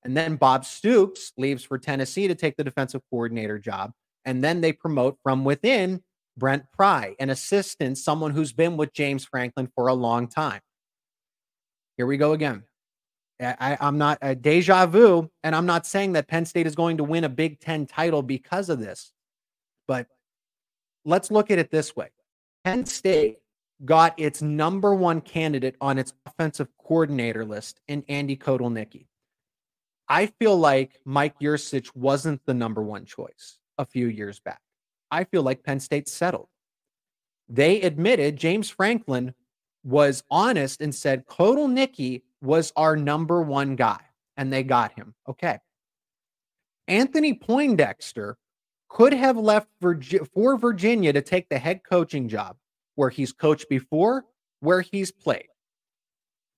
And 0.04 0.16
then 0.16 0.36
Bob 0.36 0.64
Shoop 0.64 1.18
leaves 1.36 1.64
for 1.64 1.78
Tennessee 1.78 2.28
to 2.28 2.34
take 2.34 2.56
the 2.56 2.64
defensive 2.64 3.02
coordinator 3.10 3.58
job. 3.58 3.92
And 4.24 4.42
then 4.42 4.60
they 4.60 4.72
promote 4.72 5.18
from 5.22 5.44
within 5.44 6.02
Brent 6.36 6.64
Pry, 6.72 7.16
an 7.18 7.30
assistant, 7.30 7.98
someone 7.98 8.32
who's 8.32 8.52
been 8.52 8.76
with 8.76 8.92
James 8.92 9.24
Franklin 9.24 9.68
for 9.74 9.88
a 9.88 9.94
long 9.94 10.28
time. 10.28 10.60
Here 11.96 12.06
we 12.06 12.16
go 12.16 12.32
again. 12.32 12.64
I, 13.40 13.76
am 13.80 13.98
not 13.98 14.18
a 14.22 14.34
deja 14.34 14.86
vu, 14.86 15.30
and 15.42 15.54
I'm 15.54 15.66
not 15.66 15.86
saying 15.86 16.12
that 16.12 16.26
Penn 16.26 16.46
State 16.46 16.66
is 16.66 16.74
going 16.74 16.98
to 16.98 17.04
win 17.04 17.24
a 17.24 17.28
Big 17.28 17.60
Ten 17.60 17.84
title 17.84 18.22
because 18.22 18.70
of 18.70 18.78
this. 18.78 19.12
But 19.86 20.06
let's 21.06 21.30
look 21.30 21.50
at 21.50 21.58
it 21.58 21.70
this 21.70 21.96
way 21.96 22.08
Penn 22.64 22.84
State 22.84 23.38
got 23.84 24.18
its 24.18 24.42
number 24.42 24.94
one 24.94 25.20
candidate 25.20 25.76
on 25.80 25.98
its 25.98 26.12
offensive 26.26 26.68
coordinator 26.82 27.44
list 27.44 27.80
in 27.88 28.04
Andy 28.08 28.36
Kotelnicki. 28.36 29.06
I 30.08 30.26
feel 30.26 30.56
like 30.56 31.00
Mike 31.04 31.38
Yurcich 31.40 31.94
wasn't 31.94 32.40
the 32.46 32.54
number 32.54 32.82
one 32.82 33.04
choice 33.04 33.58
a 33.78 33.84
few 33.84 34.08
years 34.08 34.40
back. 34.40 34.60
I 35.10 35.24
feel 35.24 35.42
like 35.42 35.62
Penn 35.62 35.80
State 35.80 36.08
settled. 36.08 36.48
They 37.48 37.80
admitted 37.82 38.36
James 38.36 38.70
Franklin 38.70 39.34
was 39.84 40.24
honest 40.30 40.80
and 40.80 40.94
said 40.94 41.26
Kotelnicki 41.26 42.22
was 42.42 42.72
our 42.76 42.96
number 42.96 43.42
one 43.42 43.76
guy, 43.76 44.00
and 44.36 44.52
they 44.52 44.62
got 44.62 44.92
him. 44.92 45.14
Okay. 45.28 45.58
Anthony 46.88 47.34
Poindexter 47.34 48.36
could 48.88 49.12
have 49.12 49.36
left 49.36 49.68
for 49.80 50.56
Virginia 50.56 51.12
to 51.12 51.22
take 51.22 51.48
the 51.48 51.58
head 51.58 51.82
coaching 51.88 52.28
job 52.28 52.56
where 52.94 53.10
he's 53.10 53.32
coached 53.32 53.68
before, 53.68 54.24
where 54.60 54.80
he's 54.80 55.12
played. 55.12 55.48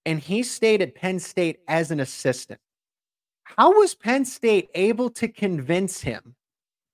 And 0.07 0.19
he 0.19 0.43
stayed 0.43 0.81
at 0.81 0.95
Penn 0.95 1.19
State 1.19 1.59
as 1.69 1.91
an 1.91 2.01
assistant. 2.01 2.61
How 3.43 3.73
was 3.73 3.95
Penn 3.95 4.25
State 4.25 4.69
able 4.75 5.11
to 5.11 5.29
convince 5.29 6.01
him 6.01 6.35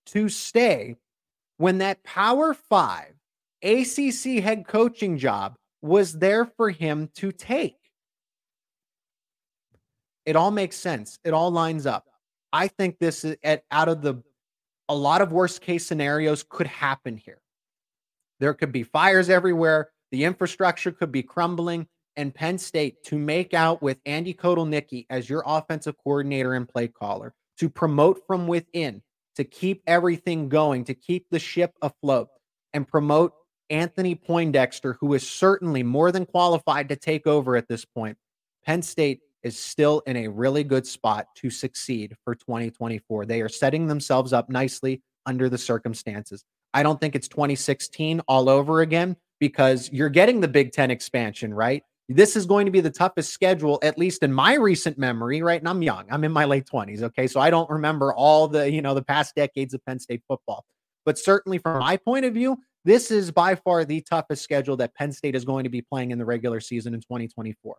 to 0.06 0.28
stay 0.28 0.96
when 1.58 1.78
that 1.78 2.02
Power 2.04 2.54
Five 2.54 3.14
ACC 3.62 4.42
head 4.42 4.66
coaching 4.66 5.18
job 5.18 5.56
was 5.82 6.12
there 6.12 6.44
for 6.44 6.70
him 6.70 7.10
to 7.16 7.32
take? 7.32 7.76
It 10.26 10.36
all 10.36 10.50
makes 10.50 10.76
sense. 10.76 11.18
It 11.24 11.34
all 11.34 11.50
lines 11.50 11.86
up. 11.86 12.06
I 12.52 12.68
think 12.68 12.98
this 12.98 13.24
is 13.24 13.36
at, 13.42 13.64
out 13.70 13.88
of 13.88 14.00
the 14.00 14.22
a 14.88 14.94
lot 14.94 15.20
of 15.20 15.32
worst 15.32 15.60
case 15.60 15.86
scenarios 15.86 16.44
could 16.48 16.66
happen 16.66 17.16
here. 17.16 17.40
There 18.40 18.54
could 18.54 18.72
be 18.72 18.82
fires 18.82 19.30
everywhere. 19.30 19.90
The 20.10 20.24
infrastructure 20.24 20.92
could 20.92 21.12
be 21.12 21.22
crumbling. 21.22 21.86
And 22.16 22.34
Penn 22.34 22.58
State 22.58 23.02
to 23.04 23.18
make 23.18 23.54
out 23.54 23.82
with 23.82 23.98
Andy 24.06 24.34
Kotelnicki 24.34 25.06
as 25.10 25.28
your 25.28 25.42
offensive 25.46 25.96
coordinator 26.02 26.54
and 26.54 26.68
play 26.68 26.86
caller, 26.88 27.34
to 27.58 27.68
promote 27.68 28.20
from 28.26 28.46
within, 28.46 29.02
to 29.36 29.44
keep 29.44 29.82
everything 29.86 30.48
going, 30.48 30.84
to 30.84 30.94
keep 30.94 31.26
the 31.30 31.40
ship 31.40 31.72
afloat, 31.82 32.28
and 32.72 32.86
promote 32.86 33.32
Anthony 33.70 34.14
Poindexter, 34.14 34.96
who 35.00 35.14
is 35.14 35.28
certainly 35.28 35.82
more 35.82 36.12
than 36.12 36.26
qualified 36.26 36.90
to 36.90 36.96
take 36.96 37.26
over 37.26 37.56
at 37.56 37.66
this 37.66 37.84
point. 37.84 38.16
Penn 38.64 38.82
State 38.82 39.20
is 39.44 39.58
still 39.58 40.02
in 40.06 40.16
a 40.16 40.28
really 40.28 40.64
good 40.64 40.86
spot 40.86 41.26
to 41.36 41.50
succeed 41.50 42.16
for 42.24 42.34
2024. 42.34 43.26
They 43.26 43.40
are 43.42 43.48
setting 43.48 43.86
themselves 43.86 44.32
up 44.32 44.48
nicely 44.48 45.02
under 45.26 45.48
the 45.48 45.58
circumstances. 45.58 46.44
I 46.72 46.82
don't 46.82 47.00
think 47.00 47.14
it's 47.14 47.28
2016 47.28 48.20
all 48.26 48.48
over 48.48 48.80
again 48.80 49.16
because 49.38 49.90
you're 49.92 50.08
getting 50.08 50.40
the 50.40 50.48
Big 50.48 50.72
Ten 50.72 50.90
expansion, 50.90 51.54
right? 51.54 51.82
This 52.08 52.36
is 52.36 52.44
going 52.46 52.66
to 52.66 52.72
be 52.72 52.80
the 52.80 52.90
toughest 52.90 53.32
schedule, 53.32 53.78
at 53.82 53.98
least 53.98 54.22
in 54.22 54.32
my 54.32 54.54
recent 54.54 54.98
memory, 54.98 55.40
right? 55.40 55.60
And 55.60 55.68
I'm 55.68 55.82
young. 55.82 56.04
I'm 56.10 56.24
in 56.24 56.32
my 56.32 56.44
late 56.44 56.66
20s. 56.66 57.02
Okay. 57.02 57.26
So 57.26 57.40
I 57.40 57.50
don't 57.50 57.70
remember 57.70 58.12
all 58.12 58.48
the, 58.48 58.70
you 58.70 58.82
know, 58.82 58.94
the 58.94 59.02
past 59.02 59.34
decades 59.34 59.72
of 59.72 59.84
Penn 59.86 59.98
State 59.98 60.22
football. 60.28 60.64
But 61.06 61.18
certainly 61.18 61.58
from 61.58 61.78
my 61.78 61.96
point 61.96 62.24
of 62.24 62.34
view, 62.34 62.58
this 62.84 63.10
is 63.10 63.30
by 63.30 63.54
far 63.54 63.84
the 63.84 64.02
toughest 64.02 64.42
schedule 64.42 64.76
that 64.78 64.94
Penn 64.94 65.12
State 65.12 65.34
is 65.34 65.44
going 65.44 65.64
to 65.64 65.70
be 65.70 65.80
playing 65.80 66.10
in 66.10 66.18
the 66.18 66.24
regular 66.24 66.60
season 66.60 66.92
in 66.92 67.00
2024. 67.00 67.76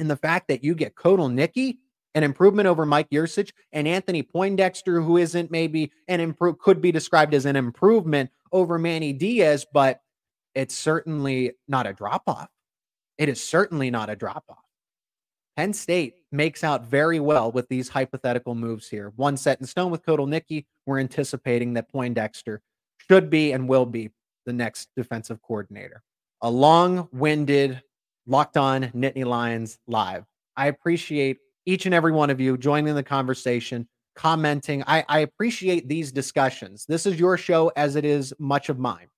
And 0.00 0.10
the 0.10 0.16
fact 0.16 0.48
that 0.48 0.64
you 0.64 0.74
get 0.74 0.94
Kotelnicki 0.94 1.76
an 2.14 2.22
improvement 2.22 2.66
over 2.66 2.86
Mike 2.86 3.10
Yurcich 3.10 3.52
and 3.70 3.86
Anthony 3.86 4.22
Poindexter, 4.22 5.02
who 5.02 5.18
isn't 5.18 5.50
maybe 5.50 5.92
an 6.08 6.20
improve 6.20 6.58
could 6.58 6.80
be 6.80 6.90
described 6.90 7.34
as 7.34 7.44
an 7.44 7.54
improvement 7.54 8.30
over 8.50 8.78
Manny 8.78 9.12
Diaz, 9.12 9.66
but 9.72 10.00
it's 10.54 10.74
certainly 10.74 11.52
not 11.68 11.86
a 11.86 11.92
drop 11.92 12.22
off. 12.26 12.48
It 13.18 13.28
is 13.28 13.46
certainly 13.46 13.90
not 13.90 14.08
a 14.08 14.16
drop 14.16 14.44
off. 14.48 14.64
Penn 15.54 15.74
State 15.74 16.14
makes 16.32 16.64
out 16.64 16.86
very 16.86 17.20
well 17.20 17.52
with 17.52 17.68
these 17.68 17.90
hypothetical 17.90 18.54
moves 18.54 18.88
here. 18.88 19.12
One 19.16 19.36
set 19.36 19.60
in 19.60 19.66
stone 19.66 19.90
with 19.90 20.04
Kotelnicki. 20.04 20.64
We're 20.86 20.98
anticipating 20.98 21.74
that 21.74 21.92
Poindexter 21.92 22.62
should 23.08 23.28
be 23.28 23.52
and 23.52 23.68
will 23.68 23.84
be 23.86 24.10
the 24.46 24.54
next 24.54 24.88
defensive 24.96 25.42
coordinator. 25.42 26.02
A 26.40 26.50
long 26.50 27.08
winded, 27.12 27.82
locked 28.26 28.56
on 28.56 28.84
Nittany 28.94 29.24
Lions 29.24 29.78
live. 29.86 30.24
I 30.56 30.66
appreciate 30.66 31.38
each 31.66 31.86
and 31.86 31.94
every 31.94 32.12
one 32.12 32.30
of 32.30 32.40
you 32.40 32.56
joining 32.56 32.94
the 32.94 33.02
conversation, 33.02 33.88
commenting. 34.14 34.82
I, 34.86 35.04
I 35.08 35.18
appreciate 35.20 35.88
these 35.88 36.12
discussions. 36.12 36.84
This 36.88 37.06
is 37.06 37.18
your 37.18 37.36
show 37.36 37.72
as 37.76 37.96
it 37.96 38.04
is 38.04 38.34
much 38.38 38.68
of 38.68 38.78
mine. 38.78 39.08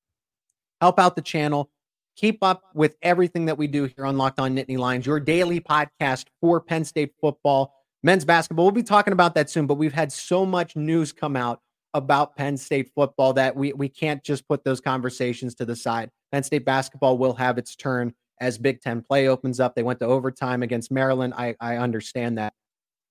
Help 0.81 0.99
out 0.99 1.17
the 1.17 1.23
channel. 1.23 1.71
Keep 2.17 2.43
up 2.43 2.65
with 2.75 2.97
everything 3.01 3.47
that 3.47 3.57
we 3.57 3.67
do 3.67 3.85
here 3.85 4.05
on 4.05 4.19
Locked 4.19 4.39
On 4.39 4.55
Nittany 4.55 4.77
Lions, 4.77 5.07
your 5.07 5.19
daily 5.19 5.61
podcast 5.61 6.27
for 6.41 6.61
Penn 6.61 6.85
State 6.85 7.15
football, 7.21 7.75
men's 8.03 8.25
basketball. 8.25 8.67
We'll 8.67 8.73
be 8.73 8.83
talking 8.83 9.15
about 9.15 9.35
that 9.37 9.49
soon, 9.49 9.67
but 9.67 9.75
we've 9.75 9.95
had 9.95 10.13
so 10.13 10.45
much 10.45 10.77
news 10.77 11.13
come 11.13 11.37
out 11.37 11.61
about 11.95 12.37
Penn 12.37 12.57
State 12.57 12.91
football 12.95 13.33
that 13.35 13.57
we, 13.57 13.73
we 13.73 13.89
can't 13.89 14.23
just 14.23 14.47
put 14.47 14.65
those 14.65 14.81
conversations 14.81 15.55
to 15.57 15.65
the 15.65 15.77
side. 15.77 16.11
Penn 16.33 16.43
State 16.43 16.65
basketball 16.65 17.17
will 17.17 17.35
have 17.35 17.59
its 17.59 17.77
turn 17.77 18.13
as 18.43 18.59
Big 18.59 18.81
Ten 18.81 19.01
play 19.01 19.29
opens 19.29 19.61
up. 19.61 19.75
They 19.75 19.85
went 19.85 20.01
to 20.01 20.07
overtime 20.07 20.63
against 20.63 20.91
Maryland. 20.91 21.33
I, 21.37 21.55
I 21.61 21.77
understand 21.77 22.37
that. 22.39 22.53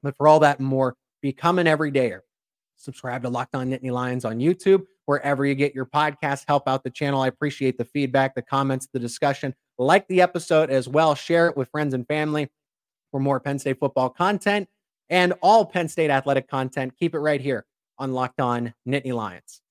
But 0.04 0.18
for 0.18 0.28
all 0.28 0.42
that 0.42 0.60
and 0.60 0.68
more, 0.68 0.96
become 1.22 1.58
an 1.58 1.68
everydayer. 1.68 2.20
Subscribe 2.76 3.24
to 3.24 3.30
Locked 3.30 3.56
On 3.56 3.70
Nittany 3.70 3.92
Lions 3.92 4.26
on 4.26 4.40
YouTube, 4.40 4.84
wherever 5.06 5.46
you 5.46 5.56
get 5.56 5.74
your 5.74 5.86
podcast. 5.86 6.44
Help 6.48 6.68
out 6.68 6.84
the 6.84 6.90
channel. 6.90 7.22
I 7.22 7.28
appreciate 7.28 7.78
the 7.78 7.86
feedback, 7.86 8.36
the 8.36 8.42
comments, 8.42 8.88
the 8.92 9.00
discussion. 9.00 9.56
Like 9.78 10.08
the 10.10 10.22
episode 10.22 10.70
as 10.70 10.88
well. 10.88 11.16
Share 11.16 11.48
it 11.48 11.56
with 11.56 11.70
friends 11.70 11.94
and 11.94 12.06
family 12.08 12.50
for 13.12 13.20
more 13.20 13.40
Penn 13.40 13.58
State 13.58 13.80
football 13.80 14.10
content 14.10 14.68
and 15.10 15.34
all 15.42 15.66
Penn 15.66 15.88
State 15.88 16.10
athletic 16.10 16.50
content. 16.50 16.94
Keep 17.00 17.16
it 17.16 17.20
right 17.20 17.40
here 17.42 17.66
on 17.98 18.14
Locked 18.14 18.42
On 18.42 18.74
Nittany 18.88 19.14
Lions. 19.14 19.62